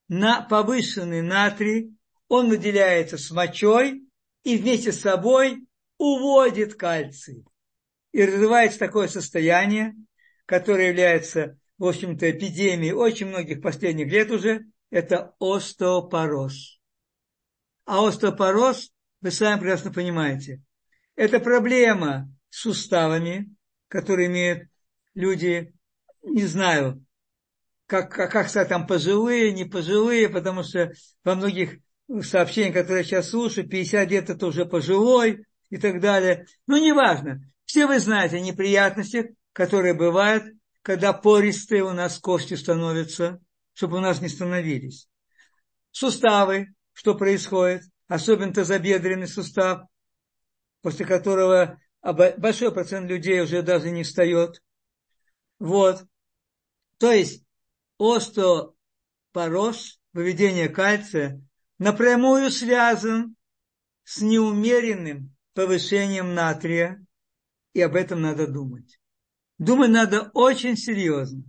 На 0.07 0.43
повышенный 0.43 1.23
натрий 1.23 1.99
он 2.29 2.51
выделяется 2.51 3.19
с 3.19 3.33
мочой 3.33 4.09
и 4.45 4.57
вместе 4.59 4.93
с 4.93 5.01
собой 5.01 5.67
уводит 5.97 6.77
кальций. 6.77 7.45
И 8.13 8.25
развивается 8.25 8.79
такое 8.79 9.09
состояние, 9.09 9.97
которое 10.47 10.91
является, 10.91 11.59
в 11.79 11.85
общем-то, 11.85 12.31
эпидемией 12.31 12.93
очень 12.93 13.27
многих 13.27 13.61
последних 13.61 14.07
лет 14.07 14.31
уже, 14.31 14.67
это 14.91 15.35
остеопороз. 15.41 16.79
А 17.87 18.07
остеопороз, 18.07 18.93
вы 19.21 19.33
сами 19.33 19.59
прекрасно 19.59 19.93
понимаете, 19.93 20.63
это 21.19 21.41
проблема 21.41 22.33
с 22.49 22.61
суставами, 22.61 23.53
которые 23.89 24.29
имеют 24.29 24.69
люди, 25.15 25.75
не 26.23 26.47
знаю, 26.47 27.05
как, 27.87 28.13
как, 28.13 28.31
как 28.31 28.69
там 28.69 28.87
пожилые, 28.87 29.53
не 29.53 29.65
пожилые, 29.65 30.29
потому 30.29 30.63
что 30.63 30.93
во 31.25 31.35
многих 31.35 31.79
сообщениях, 32.23 32.75
которые 32.75 32.99
я 32.99 33.05
сейчас 33.05 33.31
слушаю, 33.31 33.69
50 33.69 34.11
лет 34.11 34.31
это 34.31 34.47
уже 34.47 34.65
пожилой 34.65 35.45
и 35.71 35.77
так 35.77 36.01
далее. 36.01 36.47
Ну, 36.69 36.77
неважно. 36.77 37.43
Все 37.65 37.89
вы 37.89 37.99
знаете 37.99 38.37
о 38.37 38.41
неприятностях, 38.41 39.27
которые 39.53 39.95
бывают, 39.95 40.45
когда 40.83 41.13
пористые 41.13 41.83
у 41.83 41.93
нас 41.93 42.21
кости 42.21 42.55
становятся, 42.55 43.41
чтобы 43.75 43.97
у 43.97 44.01
нас 44.01 44.21
не 44.21 44.29
становились. 44.29 45.09
Суставы, 45.91 46.69
что 46.93 47.17
происходит, 47.17 47.83
особенно 48.07 48.55
тазобедренный 48.55 49.27
сустав, 49.27 49.83
после 50.83 51.07
которого 51.07 51.81
большой 52.03 52.73
процент 52.73 53.11
людей 53.11 53.41
уже 53.41 53.63
даже 53.63 53.91
не 53.91 54.03
встает. 54.03 54.63
Вот. 55.59 56.05
То 56.99 57.13
есть 57.13 57.45
остеопороз, 57.99 60.01
выведение 60.13 60.69
кальция, 60.69 61.43
напрямую 61.79 62.51
связан 62.51 63.37
с 64.05 64.21
неумеренным 64.21 65.35
повышением 65.55 66.35
натрия, 66.35 67.05
и 67.73 67.83
об 67.83 67.97
этом 67.97 68.23
надо 68.23 68.47
думать. 68.47 68.99
Думать 69.59 69.91
надо 69.91 70.31
очень 70.35 70.77
серьезно. 70.77 71.43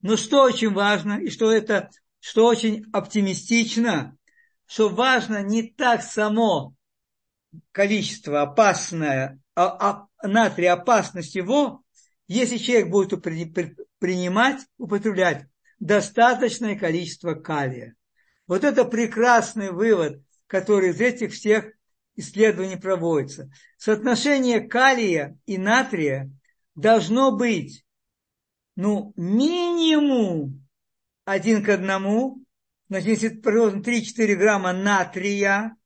Но 0.00 0.16
что 0.16 0.42
очень 0.42 0.72
важно, 0.72 1.20
и 1.20 1.30
что 1.30 1.50
это, 1.50 1.90
что 2.20 2.46
очень 2.46 2.84
оптимистично, 2.92 4.16
что 4.66 4.88
важно 4.88 5.42
не 5.42 5.70
так 5.70 6.02
само 6.02 6.74
количество 7.72 8.42
опасное, 8.42 9.40
а, 9.54 10.08
а, 10.20 10.26
натрия, 10.26 10.72
опасность 10.72 11.34
его, 11.34 11.82
если 12.26 12.56
человек 12.56 12.88
будет 12.88 13.22
принимать, 13.98 14.60
употреблять 14.78 15.46
достаточное 15.78 16.78
количество 16.78 17.34
калия. 17.34 17.94
Вот 18.46 18.64
это 18.64 18.84
прекрасный 18.84 19.70
вывод, 19.70 20.22
который 20.46 20.90
из 20.90 21.00
этих 21.00 21.32
всех 21.32 21.72
исследований 22.16 22.76
проводится. 22.76 23.50
Соотношение 23.76 24.60
калия 24.60 25.36
и 25.46 25.58
натрия 25.58 26.30
должно 26.74 27.36
быть, 27.36 27.84
ну, 28.76 29.12
минимум 29.16 30.66
один 31.24 31.64
к 31.64 31.68
одному, 31.68 32.44
Значит, 32.88 33.08
если, 33.08 33.28
предположим, 33.30 33.82
3-4 33.82 34.34
грамма 34.36 34.72
натрия, 34.72 35.76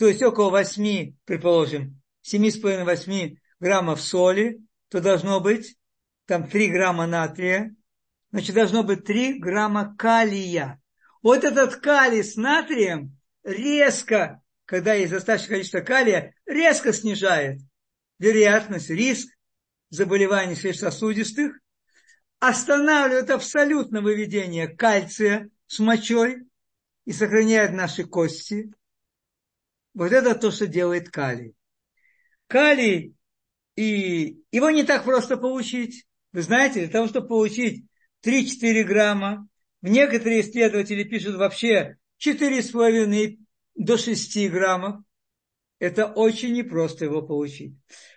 то 0.00 0.08
есть 0.08 0.22
около 0.22 0.48
8, 0.48 1.14
предположим, 1.26 2.00
7,5-8 2.26 3.36
граммов 3.60 4.00
соли, 4.00 4.58
то 4.88 5.02
должно 5.02 5.40
быть 5.40 5.76
там 6.24 6.48
3 6.48 6.70
грамма 6.70 7.06
натрия, 7.06 7.76
значит, 8.30 8.54
должно 8.54 8.82
быть 8.82 9.04
3 9.04 9.40
грамма 9.40 9.94
калия. 9.98 10.80
Вот 11.22 11.44
этот 11.44 11.76
калий 11.76 12.24
с 12.24 12.36
натрием 12.36 13.14
резко, 13.44 14.40
когда 14.64 14.94
есть 14.94 15.12
достаточное 15.12 15.50
количество 15.50 15.80
калия, 15.80 16.34
резко 16.46 16.94
снижает 16.94 17.60
вероятность, 18.18 18.88
риск 18.88 19.28
заболеваний 19.90 20.54
сердечно-сосудистых, 20.54 21.60
останавливает 22.38 23.28
абсолютно 23.28 24.00
выведение 24.00 24.66
кальция 24.66 25.50
с 25.66 25.78
мочой 25.78 26.38
и 27.04 27.12
сохраняет 27.12 27.74
наши 27.74 28.04
кости. 28.04 28.72
Вот 29.94 30.12
это 30.12 30.34
то, 30.34 30.50
что 30.50 30.66
делает 30.66 31.10
калий. 31.10 31.54
Калий, 32.46 33.14
и 33.76 34.42
его 34.52 34.70
не 34.70 34.84
так 34.84 35.04
просто 35.04 35.36
получить. 35.36 36.06
Вы 36.32 36.42
знаете, 36.42 36.80
для 36.80 36.88
того, 36.88 37.08
чтобы 37.08 37.28
получить 37.28 37.86
3-4 38.24 38.84
грамма, 38.84 39.48
некоторые 39.82 40.42
исследователи 40.42 41.04
пишут 41.04 41.36
вообще 41.36 41.96
4,5 42.24 43.38
до 43.74 43.96
6 43.96 44.50
граммов. 44.50 45.02
Это 45.78 46.06
очень 46.06 46.52
непросто 46.52 47.06
его 47.06 47.22
получить. 47.22 47.74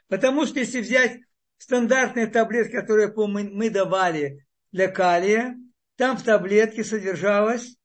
Потому 0.10 0.46
что 0.46 0.60
если 0.60 0.82
взять 0.82 1.20
стандартные 1.58 2.28
таблетки, 2.28 2.74
которые 2.74 3.14
мы 3.16 3.70
давали 3.70 4.46
для 4.72 4.90
калия, 4.90 5.56
там 5.96 6.18
в 6.18 6.24
таблетке 6.24 6.84
содержалось, 6.84 7.78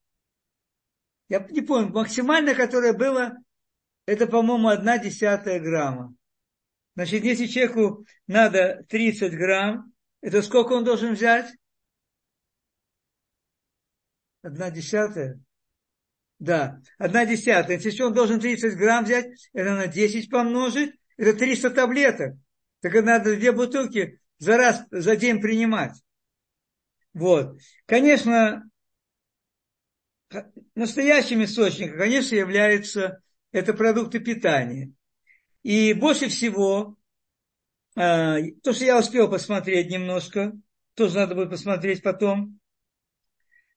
я 1.28 1.46
не 1.50 1.60
помню, 1.60 1.90
максимально, 1.90 2.54
которое 2.54 2.92
было, 2.92 3.36
это, 4.08 4.26
по-моему, 4.26 4.68
одна 4.68 4.96
десятая 4.96 5.60
грамма. 5.60 6.14
Значит, 6.94 7.24
если 7.24 7.46
человеку 7.46 8.06
надо 8.26 8.82
30 8.88 9.34
грамм, 9.34 9.92
это 10.22 10.40
сколько 10.40 10.72
он 10.72 10.82
должен 10.82 11.12
взять? 11.12 11.54
Одна 14.40 14.70
десятая? 14.70 15.38
Да, 16.38 16.80
одна 16.96 17.26
десятая. 17.26 17.78
Если 17.78 18.02
он 18.02 18.14
должен 18.14 18.40
30 18.40 18.78
грамм 18.78 19.04
взять, 19.04 19.26
это 19.52 19.74
на 19.74 19.88
10 19.88 20.30
помножить, 20.30 20.94
это 21.18 21.38
300 21.38 21.68
таблеток. 21.70 22.34
Так 22.80 22.94
это 22.94 23.06
надо 23.06 23.36
две 23.36 23.52
бутылки 23.52 24.20
за 24.38 24.56
раз, 24.56 24.84
за 24.90 25.16
день 25.16 25.42
принимать. 25.42 25.92
Вот. 27.12 27.58
Конечно, 27.84 28.64
настоящим 30.74 31.44
источником, 31.44 31.98
конечно, 31.98 32.36
являются 32.36 33.20
это 33.52 33.74
продукты 33.74 34.20
питания. 34.20 34.92
И 35.62 35.92
больше 35.92 36.28
всего, 36.28 36.96
а, 37.96 38.36
то, 38.62 38.72
что 38.72 38.84
я 38.84 38.98
успел 38.98 39.28
посмотреть 39.28 39.90
немножко, 39.90 40.52
тоже 40.94 41.16
надо 41.16 41.34
будет 41.34 41.50
посмотреть 41.50 42.02
потом. 42.02 42.58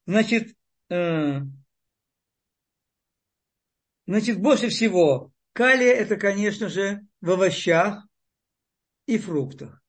Значит, 0.06 0.56
э, 0.90 1.42
значит, 4.08 4.40
больше 4.40 4.70
всего 4.70 5.32
калия 5.54 5.94
это, 5.94 6.18
конечно 6.18 6.70
же, 6.70 7.06
в 7.22 7.32
овощах 7.32 8.08
и 9.06 9.18
фруктах. 9.18 9.82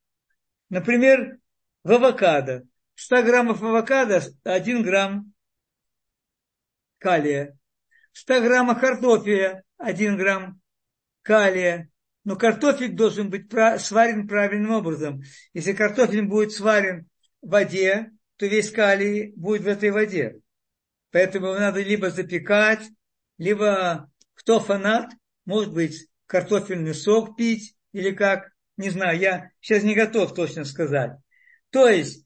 Например, 0.68 1.38
в 1.84 1.92
авокадо. 1.92 2.64
100 2.94 3.22
граммов 3.22 3.62
авокадо 3.62 4.22
1 4.44 4.82
грамм 4.82 5.32
калия. 6.98 7.58
100 8.12 8.40
граммов 8.42 8.80
картофеля 8.80 9.64
1 9.78 10.16
грамм 10.16 10.60
калия. 11.22 11.88
Но 12.24 12.36
картофель 12.36 12.92
должен 12.92 13.30
быть 13.30 13.50
сварен 13.80 14.28
правильным 14.28 14.72
образом. 14.72 15.22
Если 15.54 15.72
картофель 15.72 16.26
будет 16.26 16.52
сварен 16.52 17.08
в 17.40 17.50
воде, 17.50 18.10
то 18.36 18.46
весь 18.46 18.70
калий 18.70 19.32
будет 19.34 19.62
в 19.62 19.68
этой 19.68 19.90
воде. 19.90 20.40
Поэтому 21.10 21.48
его 21.48 21.58
надо 21.58 21.82
либо 21.82 22.10
запекать, 22.10 22.82
либо 23.38 24.10
Кто 24.34 24.60
фанат, 24.60 25.12
может 25.44 25.72
быть, 25.72 26.08
картофельный 26.26 26.94
сок 26.94 27.36
пить 27.36 27.76
или 27.92 28.12
как, 28.12 28.50
не 28.76 28.90
знаю, 28.90 29.18
я 29.18 29.50
сейчас 29.60 29.82
не 29.82 29.94
готов 29.94 30.34
точно 30.34 30.64
сказать. 30.64 31.12
То 31.70 31.88
есть, 31.88 32.24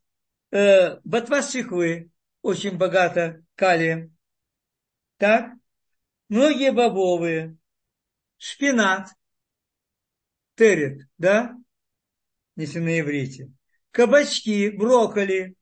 э, 0.50 0.98
ботва 1.04 1.42
свеклы 1.42 2.10
очень 2.42 2.78
богата 2.78 3.42
калием, 3.54 4.16
так? 5.18 5.52
Многие 6.28 6.72
бобовые, 6.72 7.56
шпинат, 8.38 9.08
терет, 10.56 11.06
да? 11.18 11.56
Если 12.56 12.80
на 12.80 12.98
иврите. 13.00 13.52
Кабачки, 13.90 14.70
брокколи. 14.70 15.56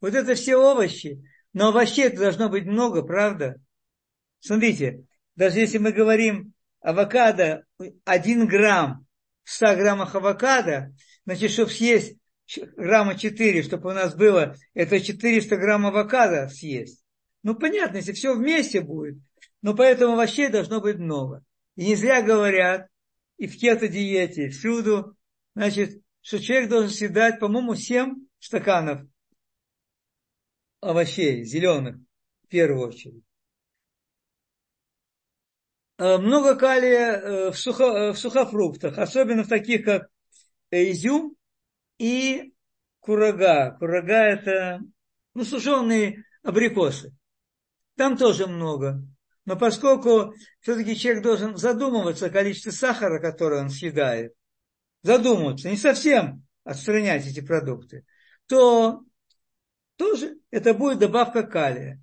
Вот 0.00 0.14
это 0.14 0.34
все 0.34 0.56
овощи. 0.56 1.22
Но 1.52 1.68
овощей 1.68 2.10
должно 2.10 2.48
быть 2.48 2.66
много, 2.66 3.02
правда? 3.02 3.60
Смотрите, 4.40 5.04
даже 5.36 5.60
если 5.60 5.78
мы 5.78 5.92
говорим 5.92 6.52
авокадо 6.80 7.64
1 8.04 8.46
грамм 8.46 9.06
в 9.42 9.50
100 9.50 9.76
граммах 9.76 10.14
авокадо, 10.14 10.94
значит, 11.24 11.50
чтобы 11.50 11.70
съесть 11.70 12.16
грамма 12.76 13.16
4, 13.16 13.62
чтобы 13.62 13.90
у 13.90 13.94
нас 13.94 14.14
было, 14.14 14.54
это 14.74 15.00
400 15.00 15.56
грамм 15.56 15.86
авокадо 15.86 16.48
съесть. 16.48 17.03
Ну, 17.44 17.54
понятно, 17.54 17.98
если 17.98 18.12
все 18.12 18.34
вместе 18.34 18.80
будет. 18.80 19.18
Но 19.60 19.76
поэтому 19.76 20.14
овощей 20.14 20.48
должно 20.48 20.80
быть 20.80 20.96
много. 20.96 21.44
И 21.76 21.86
не 21.86 21.94
зря 21.94 22.22
говорят, 22.22 22.88
и 23.36 23.46
в 23.46 23.56
кето-диете, 23.56 24.46
и 24.46 24.48
всюду, 24.48 25.14
значит, 25.54 26.02
что 26.22 26.40
человек 26.40 26.70
должен 26.70 26.90
съедать, 26.90 27.38
по-моему, 27.38 27.74
7 27.74 28.14
стаканов 28.38 29.02
овощей, 30.80 31.44
зеленых, 31.44 31.96
в 32.44 32.48
первую 32.48 32.88
очередь. 32.88 33.22
Э, 35.98 36.16
много 36.16 36.56
калия 36.56 37.12
э, 37.12 37.50
в, 37.50 37.58
сухо, 37.58 37.84
э, 37.84 38.12
в 38.12 38.18
сухофруктах, 38.18 38.96
особенно 38.96 39.44
в 39.44 39.48
таких, 39.48 39.84
как 39.84 40.08
изюм 40.70 41.36
и 41.98 42.54
курага. 43.00 43.76
Курага– 43.78 44.14
это 44.28 44.80
ну, 45.34 45.44
сушеные 45.44 46.24
абрикосы. 46.42 47.14
Там 47.96 48.16
тоже 48.16 48.46
много. 48.46 49.02
Но 49.44 49.56
поскольку 49.56 50.34
все-таки 50.60 50.96
человек 50.96 51.22
должен 51.22 51.56
задумываться 51.56 52.26
о 52.26 52.30
количестве 52.30 52.72
сахара, 52.72 53.20
который 53.20 53.60
он 53.60 53.70
съедает, 53.70 54.32
задумываться, 55.02 55.68
не 55.68 55.76
совсем 55.76 56.44
отстранять 56.64 57.26
эти 57.26 57.40
продукты, 57.40 58.04
то 58.46 59.02
тоже 59.96 60.38
это 60.50 60.74
будет 60.74 60.98
добавка 60.98 61.42
калия. 61.42 62.02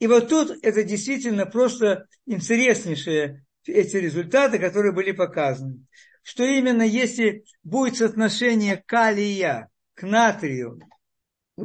И 0.00 0.08
вот 0.08 0.28
тут 0.28 0.58
это 0.62 0.82
действительно 0.82 1.46
просто 1.46 2.06
интереснейшие 2.26 3.46
эти 3.64 3.96
результаты, 3.96 4.58
которые 4.58 4.92
были 4.92 5.12
показаны. 5.12 5.86
Что 6.24 6.44
именно 6.44 6.82
если 6.82 7.44
будет 7.62 7.96
соотношение 7.96 8.82
калия 8.84 9.68
к 9.94 10.02
натрию 10.02 10.80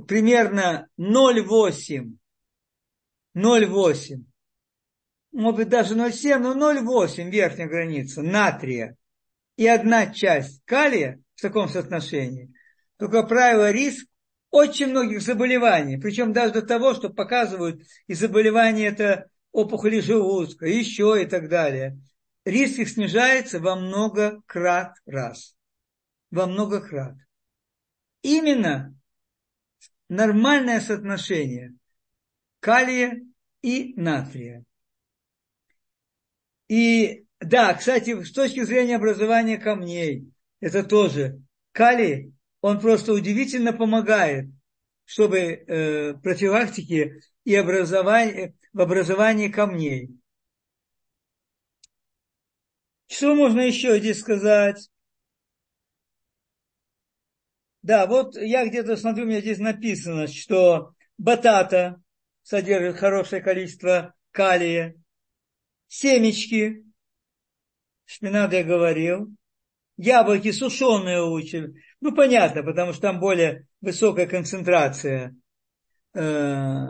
примерно 0.08 0.88
0,8, 1.00 2.18
0,8, 3.38 4.24
может 5.32 5.58
быть 5.58 5.70
даже 5.70 5.96
0,7, 5.96 6.40
но 6.40 6.74
0,8 6.74 7.30
верхняя 7.30 7.68
граница 7.68 8.24
натрия 8.24 8.98
и 9.56 9.68
одна 9.68 10.08
часть 10.08 10.64
калия 10.66 11.22
в 11.36 11.42
таком 11.42 11.70
соотношении, 11.70 12.52
только 12.98 13.24
правило 13.24 13.72
риск 13.72 14.08
очень 14.50 14.88
многих 14.88 15.22
заболеваний, 15.22 15.98
причем 15.98 16.34
даже 16.34 16.54
до 16.54 16.62
того, 16.64 16.96
что 16.96 17.10
показывают 17.10 17.84
и 18.08 18.14
заболевания 18.14 18.88
это 18.88 19.30
опухоли 19.52 20.00
желудка, 20.00 20.66
еще 20.66 21.22
и 21.22 21.26
так 21.26 21.50
далее. 21.50 22.00
Риск 22.44 22.80
их 22.80 22.90
снижается 22.90 23.60
во 23.60 23.76
много 23.76 24.42
крат 24.46 24.96
раз. 25.06 25.56
Во 26.32 26.48
много 26.48 26.82
крат. 26.82 27.16
Именно 28.22 28.96
нормальное 30.10 30.80
соотношение 30.80 31.76
калия 32.60 33.22
и 33.62 33.94
натрия. 33.96 34.64
И 36.68 37.26
да, 37.40 37.74
кстати, 37.74 38.24
с 38.24 38.32
точки 38.32 38.64
зрения 38.64 38.96
образования 38.96 39.58
камней, 39.58 40.32
это 40.60 40.84
тоже 40.84 41.42
калий 41.72 42.34
он 42.62 42.80
просто 42.80 43.14
удивительно 43.14 43.72
помогает, 43.72 44.50
чтобы 45.06 45.38
э, 45.38 46.14
профилактике 46.16 47.22
и 47.46 47.56
образование, 47.56 48.56
в 48.74 48.82
образовании 48.82 49.48
камней. 49.48 50.10
Что 53.08 53.36
можно 53.36 53.62
еще 53.62 53.98
здесь 54.00 54.20
сказать? 54.20 54.90
Да, 57.84 58.06
вот 58.06 58.36
я 58.36 58.68
где-то 58.68 58.98
смотрю, 58.98 59.24
у 59.24 59.28
меня 59.28 59.40
здесь 59.40 59.60
написано, 59.60 60.28
что 60.28 60.94
батата 61.18 62.02
содержит 62.48 62.96
хорошее 62.96 63.42
количество 63.42 64.16
калия, 64.32 64.96
семечки, 65.90 66.86
шпинат 68.06 68.54
я 68.54 68.64
говорил, 68.64 69.36
яблоки 69.98 70.52
сушеные 70.52 71.20
лучше, 71.20 71.74
ну, 72.00 72.16
понятно, 72.16 72.64
потому 72.64 72.94
что 72.94 73.02
там 73.02 73.20
более 73.20 73.68
высокая 73.82 74.28
концентрация, 74.28 75.36
э, 76.14 76.86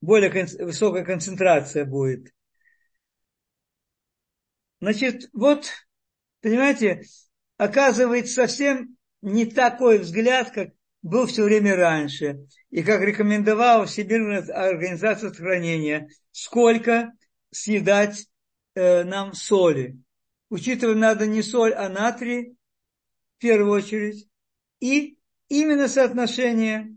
более 0.00 0.46
высокая 0.64 1.04
концентрация 1.04 1.84
будет. 1.84 2.32
Значит, 4.80 5.28
вот, 5.34 5.66
понимаете, 6.40 7.02
оказывается 7.58 8.32
совсем 8.32 8.96
не 9.20 9.44
такой 9.44 9.98
взгляд, 9.98 10.50
как 10.50 10.70
был 11.04 11.26
все 11.26 11.44
время 11.44 11.76
раньше, 11.76 12.46
и 12.70 12.82
как 12.82 13.02
рекомендовала 13.02 13.84
Всемирная 13.84 14.40
организация 14.40 15.28
сохранения, 15.28 16.08
сколько 16.32 17.12
съедать 17.50 18.26
э, 18.74 19.04
нам 19.04 19.34
соли. 19.34 19.98
Учитывая 20.48 20.94
надо 20.94 21.26
не 21.26 21.42
соль, 21.42 21.74
а 21.74 21.90
натрий, 21.90 22.56
в 23.36 23.40
первую 23.40 23.72
очередь, 23.72 24.26
и 24.80 25.18
именно 25.48 25.88
соотношение 25.88 26.96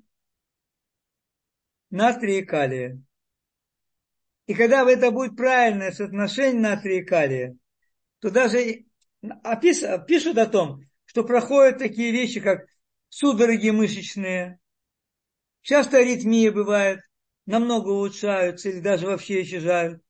натрия 1.90 2.40
и 2.40 2.46
калия. 2.46 3.02
И 4.46 4.54
когда 4.54 4.90
это 4.90 5.12
будет 5.12 5.36
правильное 5.36 5.92
соотношение 5.92 6.62
натрия 6.62 7.02
и 7.02 7.06
калия, 7.06 7.58
то 8.20 8.32
даже 8.32 8.86
опис, 9.44 9.84
пишут 10.08 10.38
о 10.38 10.46
том, 10.46 10.82
что 11.04 11.26
проходят 11.26 11.80
такие 11.80 12.14
вещи, 12.14 12.40
как 12.40 12.68
судороги 13.10 13.70
мышечные, 13.70 14.60
часто 15.62 15.98
аритмия 15.98 16.52
бывает, 16.52 17.02
намного 17.46 17.90
улучшаются 17.90 18.70
или 18.70 18.80
даже 18.80 19.08
вообще 19.08 19.42
исчезают. 19.44 20.02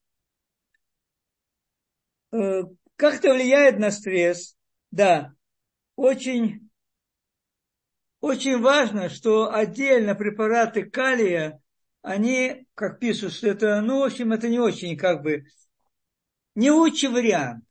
Э, 2.32 2.64
как 2.96 3.16
это 3.16 3.34
влияет 3.34 3.80
на 3.80 3.92
стресс? 3.92 4.56
Да, 4.92 5.34
очень 5.96 6.70
очень 8.20 8.60
важно, 8.60 9.10
что 9.10 9.54
отдельно 9.54 10.16
препараты 10.16 10.84
калия, 10.84 11.62
они, 12.02 12.68
как 12.74 13.00
пишут, 13.00 13.34
что 13.34 13.48
это, 13.50 13.82
ну, 13.82 14.00
в 14.00 14.04
общем, 14.04 14.32
это 14.32 14.50
не 14.50 14.60
очень, 14.60 14.98
как 14.98 15.22
бы, 15.22 15.46
не 16.56 16.72
лучший 16.72 17.10
вариант. 17.10 17.64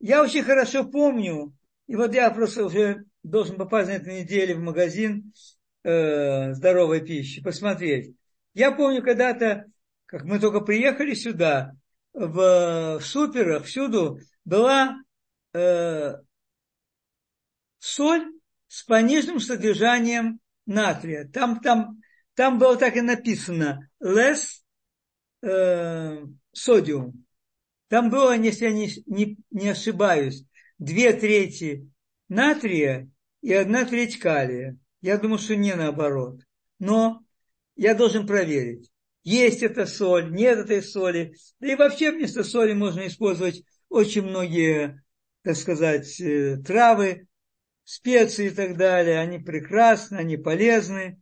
Я 0.00 0.22
очень 0.22 0.42
хорошо 0.44 0.84
помню, 0.84 1.54
и 1.86 1.96
вот 1.96 2.14
я 2.14 2.30
просто 2.30 2.66
уже 2.66 3.04
должен 3.22 3.56
попасть 3.56 3.88
на 3.88 3.94
этой 3.94 4.22
неделе 4.22 4.54
в 4.54 4.60
магазин 4.60 5.32
э, 5.82 6.52
здоровой 6.52 7.00
пищи, 7.00 7.42
посмотреть. 7.42 8.14
Я 8.54 8.72
помню 8.72 9.02
когда-то, 9.02 9.66
как 10.06 10.24
мы 10.24 10.38
только 10.38 10.60
приехали 10.60 11.14
сюда, 11.14 11.72
в, 12.12 12.98
в 12.98 13.04
суперах 13.04 13.64
всюду 13.64 14.18
была 14.44 14.96
э, 15.52 16.14
соль 17.78 18.26
с 18.66 18.82
пониженным 18.84 19.40
содержанием 19.40 20.40
натрия. 20.66 21.28
Там, 21.28 21.60
там, 21.60 22.00
там 22.34 22.58
было 22.58 22.76
так 22.76 22.96
и 22.96 23.00
написано 23.00 23.88
less 24.02 24.62
э, 25.42 26.24
sodium. 26.56 27.12
Там 27.88 28.10
было, 28.10 28.36
если 28.36 28.66
я 28.66 28.72
не, 28.72 28.90
не, 29.06 29.36
не 29.50 29.68
ошибаюсь, 29.68 30.44
две 30.78 31.12
трети 31.12 31.89
натрия 32.30 33.10
и 33.42 33.52
одна 33.52 33.84
треть 33.84 34.18
калия. 34.18 34.78
Я 35.02 35.18
думаю, 35.18 35.38
что 35.38 35.56
не 35.56 35.74
наоборот. 35.74 36.40
Но 36.78 37.22
я 37.76 37.94
должен 37.94 38.26
проверить. 38.26 38.90
Есть 39.22 39.62
эта 39.62 39.84
соль, 39.84 40.32
нет 40.32 40.58
этой 40.58 40.82
соли. 40.82 41.34
Да 41.58 41.70
и 41.70 41.76
вообще 41.76 42.10
вместо 42.10 42.42
соли 42.42 42.72
можно 42.72 43.06
использовать 43.06 43.62
очень 43.90 44.22
многие, 44.22 45.02
так 45.42 45.56
сказать, 45.56 46.18
э, 46.20 46.56
травы, 46.66 47.26
специи 47.84 48.46
и 48.46 48.50
так 48.50 48.76
далее, 48.76 49.18
они 49.18 49.38
прекрасны, 49.38 50.16
они 50.16 50.36
полезны. 50.36 51.20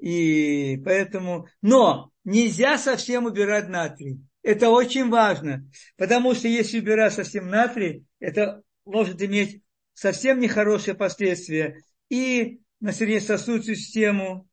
И 0.00 0.80
поэтому, 0.84 1.48
но 1.60 2.10
нельзя 2.24 2.78
совсем 2.78 3.26
убирать 3.26 3.68
натрий. 3.68 4.20
Это 4.42 4.70
очень 4.70 5.10
важно, 5.10 5.68
потому 5.96 6.34
что 6.34 6.48
если 6.48 6.78
убирать 6.78 7.12
совсем 7.12 7.50
натрий, 7.50 8.06
это 8.20 8.62
может 8.84 9.20
иметь 9.22 9.62
совсем 9.98 10.38
нехорошие 10.38 10.94
последствия 10.94 11.82
и 12.08 12.60
на 12.78 12.92
сердечно-сосудистую 12.92 13.74
систему, 13.74 14.48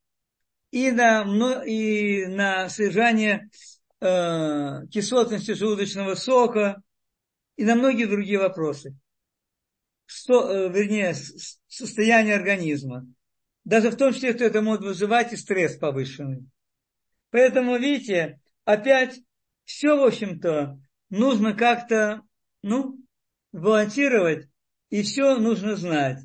и 0.72 0.90
на, 0.90 1.24
и 1.64 2.26
на 2.26 2.68
содержание 2.68 3.52
э, 4.02 4.88
кислотности 4.92 5.52
желудочного 5.52 6.16
сока, 6.16 6.82
и 7.58 7.64
на 7.64 7.76
многие 7.76 8.06
другие 8.06 8.40
вопросы. 8.40 8.98
Сто, 10.08 10.52
э, 10.52 10.70
вернее, 10.70 11.14
состояние 11.68 12.36
организма. 12.36 13.06
Даже 13.66 13.92
в 13.92 13.98
том 13.98 14.14
числе, 14.14 14.34
что 14.34 14.46
это 14.46 14.64
может 14.64 14.82
вызывать 14.82 15.32
и 15.32 15.38
стресс 15.38 15.78
повышенный. 15.78 16.50
Поэтому, 17.30 17.78
видите, 17.78 18.40
опять 18.64 19.22
все, 19.64 19.96
в 19.96 20.04
общем-то, 20.04 20.80
нужно 21.12 21.54
как-то, 21.54 22.24
ну, 22.64 23.00
балансировать, 23.52 24.50
и 24.90 25.04
все 25.04 25.38
нужно 25.38 25.76
знать. 25.76 26.20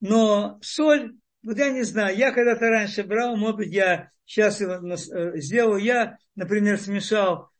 Но 0.00 0.58
соль, 0.62 1.16
вот 1.42 1.58
я 1.58 1.70
не 1.70 1.82
знаю, 1.82 2.16
я 2.16 2.32
когда-то 2.32 2.68
раньше 2.68 3.04
брал, 3.04 3.36
может 3.36 3.56
быть, 3.56 3.72
я 3.72 4.10
сейчас 4.24 4.60
его 4.60 4.74
э, 4.74 5.40
сделал, 5.40 5.76
я, 5.76 6.18
например, 6.34 6.78
смешал 6.78 7.50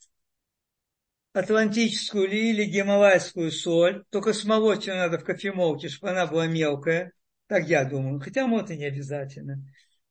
атлантическую 1.32 2.28
или 2.30 2.64
гималайскую 2.64 3.50
соль, 3.50 4.04
только 4.10 4.32
смолоть 4.32 4.86
ее 4.86 4.94
надо 4.94 5.18
в 5.18 5.24
кофемолке, 5.24 5.88
чтобы 5.88 6.10
она 6.10 6.26
была 6.26 6.46
мелкая, 6.46 7.12
так 7.46 7.68
я 7.68 7.84
думаю, 7.84 8.20
хотя 8.20 8.46
может 8.46 8.70
и 8.70 8.76
не 8.76 8.86
обязательно. 8.86 9.64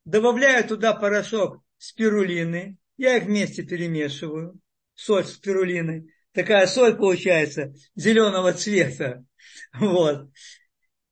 Добавляю 0.04 0.66
туда 0.66 0.94
порошок 0.94 1.62
спирулины, 1.76 2.78
я 2.96 3.16
их 3.16 3.24
вместе 3.24 3.62
перемешиваю, 3.62 4.58
соль 4.94 5.24
с 5.24 5.34
спирулиной. 5.34 6.12
Такая 6.32 6.66
соль 6.66 6.96
получается 6.96 7.74
зеленого 7.94 8.52
цвета. 8.52 9.24
Вот. 9.78 10.30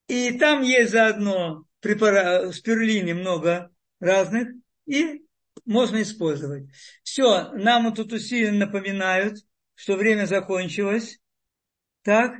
И 0.09 0.39
там 0.39 0.63
есть 0.63 0.93
заодно 0.93 1.65
препарат, 1.81 2.55
спирулины 2.55 3.15
много 3.15 3.71
разных, 4.01 4.49
и 4.87 5.23
можно 5.65 6.03
использовать. 6.03 6.71
Все, 7.03 7.51
нам 7.53 7.93
тут 7.95 8.13
усиленно 8.13 8.67
напоминают, 8.67 9.39
что 9.75 9.97
время 9.97 10.27
закончилось. 10.27 11.19
Так? 12.03 12.37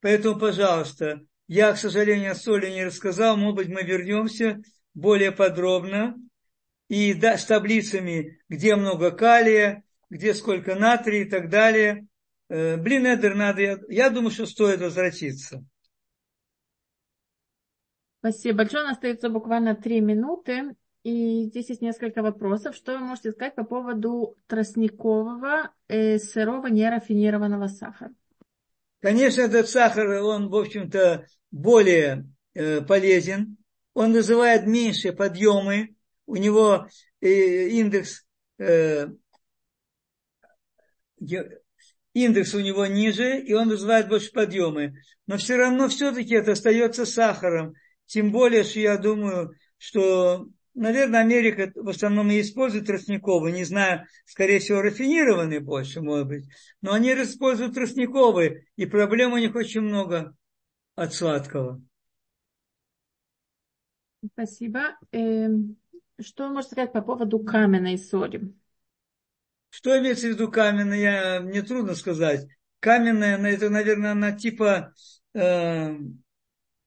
Поэтому, 0.00 0.38
пожалуйста, 0.38 1.22
я, 1.48 1.72
к 1.72 1.78
сожалению, 1.78 2.34
соли 2.34 2.70
не 2.70 2.84
рассказал. 2.84 3.36
Может 3.36 3.56
быть, 3.56 3.68
мы 3.68 3.82
вернемся 3.82 4.60
более 4.94 5.32
подробно. 5.32 6.16
И 6.88 7.14
да, 7.14 7.36
с 7.36 7.44
таблицами, 7.44 8.40
где 8.48 8.76
много 8.76 9.10
калия, 9.10 9.84
где 10.10 10.34
сколько 10.34 10.74
натрия 10.74 11.22
и 11.24 11.28
так 11.28 11.50
далее. 11.50 12.07
Э, 12.48 12.76
блин, 12.76 13.06
Эдер, 13.06 13.34
надо, 13.34 13.60
я, 13.60 13.78
я 13.88 14.10
думаю, 14.10 14.30
что 14.30 14.46
стоит 14.46 14.80
возвратиться. 14.80 15.64
Спасибо 18.20 18.58
большое. 18.58 18.84
У 18.84 18.86
нас 18.86 18.96
остается 18.96 19.28
буквально 19.28 19.76
три 19.76 20.00
минуты. 20.00 20.74
И 21.04 21.44
здесь 21.44 21.68
есть 21.68 21.80
несколько 21.80 22.22
вопросов. 22.22 22.74
Что 22.74 22.98
вы 22.98 23.04
можете 23.04 23.32
сказать 23.32 23.54
по 23.54 23.64
поводу 23.64 24.36
тростникового 24.46 25.72
э, 25.86 26.18
сырого 26.18 26.66
нерафинированного 26.66 27.68
сахара? 27.68 28.12
Конечно, 29.00 29.42
этот 29.42 29.68
сахар, 29.68 30.08
он, 30.22 30.48
в 30.48 30.56
общем-то, 30.56 31.26
более 31.50 32.28
э, 32.54 32.80
полезен. 32.80 33.56
Он 33.94 34.12
вызывает 34.12 34.66
меньшие 34.66 35.12
подъемы. 35.12 35.94
У 36.26 36.36
него 36.36 36.88
э, 37.20 37.68
индекс, 37.68 38.26
э, 38.58 39.06
индекс 42.24 42.54
у 42.54 42.60
него 42.60 42.86
ниже, 42.86 43.40
и 43.40 43.52
он 43.52 43.68
вызывает 43.68 44.08
больше 44.08 44.32
подъемы. 44.32 44.94
Но 45.26 45.36
все 45.36 45.56
равно 45.56 45.88
все-таки 45.88 46.34
это 46.34 46.52
остается 46.52 47.06
сахаром. 47.06 47.74
Тем 48.06 48.32
более, 48.32 48.64
что 48.64 48.80
я 48.80 48.96
думаю, 48.96 49.52
что, 49.76 50.48
наверное, 50.74 51.20
Америка 51.20 51.70
в 51.74 51.88
основном 51.88 52.30
и 52.30 52.40
использует 52.40 52.86
тростниковый, 52.86 53.52
не 53.52 53.64
знаю, 53.64 54.06
скорее 54.24 54.58
всего, 54.58 54.80
рафинированный 54.80 55.60
больше, 55.60 56.00
может 56.00 56.28
быть. 56.28 56.44
Но 56.80 56.92
они 56.92 57.12
используют 57.12 57.74
тростниковый, 57.74 58.68
и 58.76 58.86
проблем 58.86 59.32
у 59.32 59.38
них 59.38 59.54
очень 59.54 59.82
много 59.82 60.34
от 60.94 61.14
сладкого. 61.14 61.82
Спасибо. 64.32 64.98
Эм, 65.12 65.76
что 66.20 66.48
можно 66.48 66.62
сказать 66.62 66.92
по 66.92 67.02
поводу 67.02 67.38
каменной 67.38 67.98
соли? 67.98 68.52
Что 69.70 69.98
имеется 69.98 70.26
в 70.26 70.30
виду 70.30 70.50
каменная, 70.50 71.40
мне 71.40 71.62
трудно 71.62 71.94
сказать. 71.94 72.46
Каменная, 72.80 73.38
это, 73.38 73.70
наверное, 73.70 74.12
она 74.12 74.32
типа 74.32 74.92
э, 75.34 75.96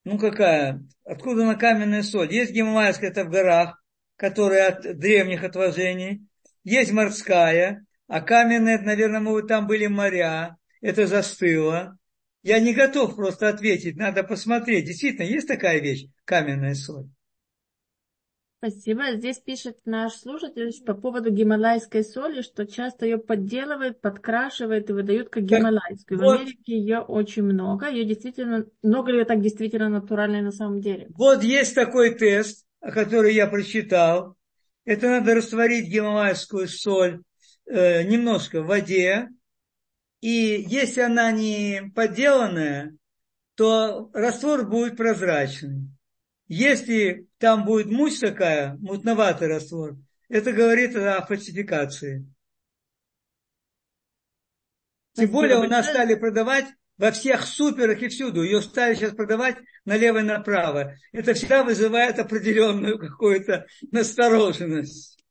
ну 0.03 0.17
какая, 0.17 0.83
откуда 1.05 1.45
на 1.45 1.55
каменная 1.55 2.01
соль? 2.01 2.33
Есть 2.33 2.51
гималайская, 2.51 3.11
это 3.11 3.23
в 3.23 3.29
горах, 3.29 3.81
которая 4.15 4.69
от 4.69 4.97
древних 4.97 5.43
отложений. 5.43 6.27
Есть 6.63 6.91
морская, 6.91 7.85
а 8.07 8.21
каменная, 8.21 8.79
наверное, 8.79 9.19
может, 9.19 9.47
там 9.47 9.67
были 9.67 9.87
моря, 9.87 10.57
это 10.81 11.05
застыло. 11.05 11.97
Я 12.43 12.59
не 12.59 12.73
готов 12.73 13.15
просто 13.15 13.49
ответить, 13.49 13.95
надо 13.95 14.23
посмотреть. 14.23 14.85
Действительно, 14.85 15.25
есть 15.25 15.47
такая 15.47 15.79
вещь, 15.79 16.07
каменная 16.25 16.73
соль. 16.73 17.07
Спасибо. 18.63 19.13
Здесь 19.15 19.39
пишет 19.39 19.77
наш 19.85 20.13
слушатель 20.13 20.71
по 20.85 20.93
поводу 20.93 21.31
гималайской 21.31 22.03
соли, 22.03 22.43
что 22.43 22.67
часто 22.67 23.07
ее 23.07 23.17
подделывают, 23.17 23.99
подкрашивают 24.01 24.87
и 24.87 24.93
выдают 24.93 25.29
как 25.29 25.45
гималайскую. 25.45 26.19
Вот. 26.19 26.37
В 26.37 26.41
Америке 26.41 26.77
ее 26.77 26.99
очень 26.99 27.41
много. 27.41 27.89
Ее 27.89 28.05
действительно, 28.05 28.67
много 28.83 29.11
ли 29.11 29.17
ее 29.17 29.25
так 29.25 29.41
действительно 29.41 29.89
натуральной 29.89 30.43
на 30.43 30.51
самом 30.51 30.79
деле? 30.79 31.07
Вот 31.15 31.41
есть 31.41 31.73
такой 31.73 32.13
тест, 32.13 32.67
который 32.81 33.33
я 33.33 33.47
прочитал. 33.47 34.35
Это 34.85 35.07
надо 35.09 35.33
растворить 35.33 35.89
гималайскую 35.89 36.67
соль 36.67 37.23
э, 37.65 38.03
немножко 38.03 38.61
в 38.61 38.67
воде. 38.67 39.29
И 40.21 40.63
если 40.67 41.01
она 41.01 41.31
не 41.31 41.91
подделанная, 41.95 42.95
то 43.55 44.11
раствор 44.13 44.69
будет 44.69 44.97
прозрачный. 44.97 45.89
Если 46.53 47.29
там 47.37 47.63
будет 47.63 47.87
муть 47.87 48.19
такая, 48.19 48.75
мутноватый 48.81 49.47
раствор, 49.47 49.95
это 50.27 50.51
говорит 50.51 50.93
о 50.97 51.25
фальсификации. 51.25 52.29
Тем 55.13 55.31
более 55.31 55.59
у 55.59 55.67
нас 55.69 55.87
стали 55.87 56.15
продавать 56.15 56.65
во 56.97 57.11
всех 57.11 57.45
суперах 57.45 58.01
и 58.01 58.09
всюду. 58.09 58.43
Ее 58.43 58.61
стали 58.61 58.95
сейчас 58.95 59.13
продавать 59.13 59.59
налево 59.85 60.17
и 60.17 60.23
направо. 60.23 60.93
Это 61.13 61.35
всегда 61.35 61.63
вызывает 61.63 62.19
определенную 62.19 62.99
какую-то 62.99 63.65
настороженность. 63.89 65.23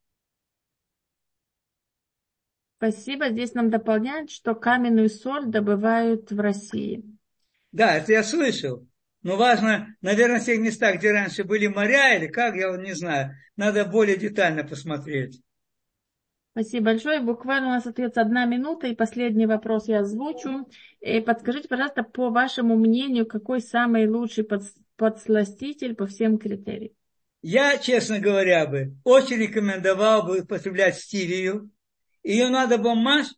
Спасибо. 2.79 3.29
Здесь 3.29 3.53
нам 3.53 3.69
дополняют, 3.69 4.31
что 4.31 4.55
каменную 4.55 5.11
соль 5.11 5.49
добывают 5.49 6.31
в 6.31 6.41
России. 6.41 7.05
Да, 7.73 7.97
это 7.97 8.13
я 8.13 8.23
слышал. 8.23 8.89
Но 9.23 9.37
важно, 9.37 9.95
наверное, 10.01 10.41
в 10.41 10.45
тех 10.45 10.59
местах, 10.61 10.97
где 10.97 11.13
раньше 11.13 11.45
были 11.45 11.67
моря 11.67 12.17
или 12.17 12.27
как, 12.27 12.57
я 12.57 12.71
вот 12.71 12.81
не 12.81 12.95
знаю. 12.95 13.35
Надо 13.57 13.85
более 13.85 14.17
детально 14.17 14.65
посмотреть. 14.65 15.43
Спасибо 16.53 16.87
большое. 16.87 17.21
Буквально 17.21 17.69
у 17.69 17.71
нас 17.71 17.87
остается 17.87 18.23
одна 18.23 18.45
минута, 18.45 18.89
и 18.89 18.95
последний 18.95 19.47
вопрос 19.47 19.89
я 19.89 20.01
озвучу. 20.01 20.69
И 21.01 21.19
э, 21.19 21.23
подскажите, 21.23 21.69
пожалуйста, 21.69 22.03
по 22.03 22.31
вашему 22.31 22.77
мнению, 22.77 23.27
какой 23.27 23.61
самый 23.61 24.09
лучший 24.09 24.47
подсластитель 24.97 25.95
по 25.95 26.07
всем 26.07 26.39
критериям? 26.39 26.93
Я, 27.43 27.79
честно 27.79 28.19
говоря, 28.19 28.67
бы 28.67 28.97
очень 29.05 29.37
рекомендовал 29.37 30.25
бы 30.25 30.41
употреблять 30.41 30.97
стивию. 30.97 31.71
Ее 32.23 32.49
надо 32.49 32.79
бы 32.79 32.95
мазь 32.95 33.33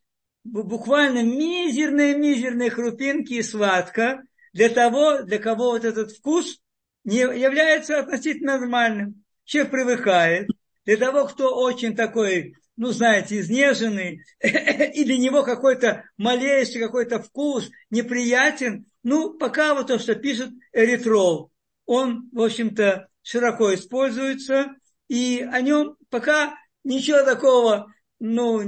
буквально 0.45 1.23
мизерные-мизерные 1.23 2.71
крупинки 2.71 3.35
и 3.35 3.43
сладко, 3.43 4.23
для 4.53 4.69
того, 4.69 5.23
для 5.23 5.39
кого 5.39 5.73
вот 5.73 5.85
этот 5.85 6.13
вкус 6.13 6.61
не 7.05 7.19
является 7.19 7.99
относительно 7.99 8.59
нормальным. 8.59 9.25
Человек 9.45 9.73
привыкает. 9.73 10.49
Для 10.85 10.97
того, 10.97 11.27
кто 11.27 11.55
очень 11.55 11.97
такой, 11.97 12.57
ну, 12.77 12.89
знаете, 12.89 13.41
изнеженный, 13.41 14.23
и 14.41 15.05
для 15.05 15.19
него 15.19 15.43
какой-то 15.43 16.05
малейший 16.17 16.81
какой-то 16.81 17.23
вкус 17.23 17.71
неприятен, 17.91 18.87
ну, 19.03 19.35
пока 19.35 19.75
вот 19.75 19.89
то, 19.89 19.99
что 19.99 20.15
пишет 20.15 20.51
эритрол, 20.73 21.51
он, 21.87 22.29
в 22.33 22.41
общем-то, 22.41 23.09
широко 23.23 23.75
используется, 23.75 24.75
и 25.09 25.47
о 25.51 25.61
нем 25.61 25.97
пока 26.11 26.57
ничего 26.85 27.23
такого, 27.23 27.93
ну, 28.19 28.61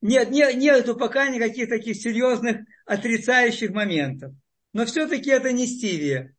нет, 0.00 0.30
нет, 0.30 0.56
нету 0.56 0.96
пока 0.96 1.28
никаких 1.28 1.68
таких 1.68 1.96
серьезных 1.96 2.58
отрицающих 2.86 3.70
моментов. 3.70 4.32
Но 4.72 4.86
все-таки 4.86 5.30
это 5.30 5.52
не 5.52 5.66
стивия. 5.66 6.36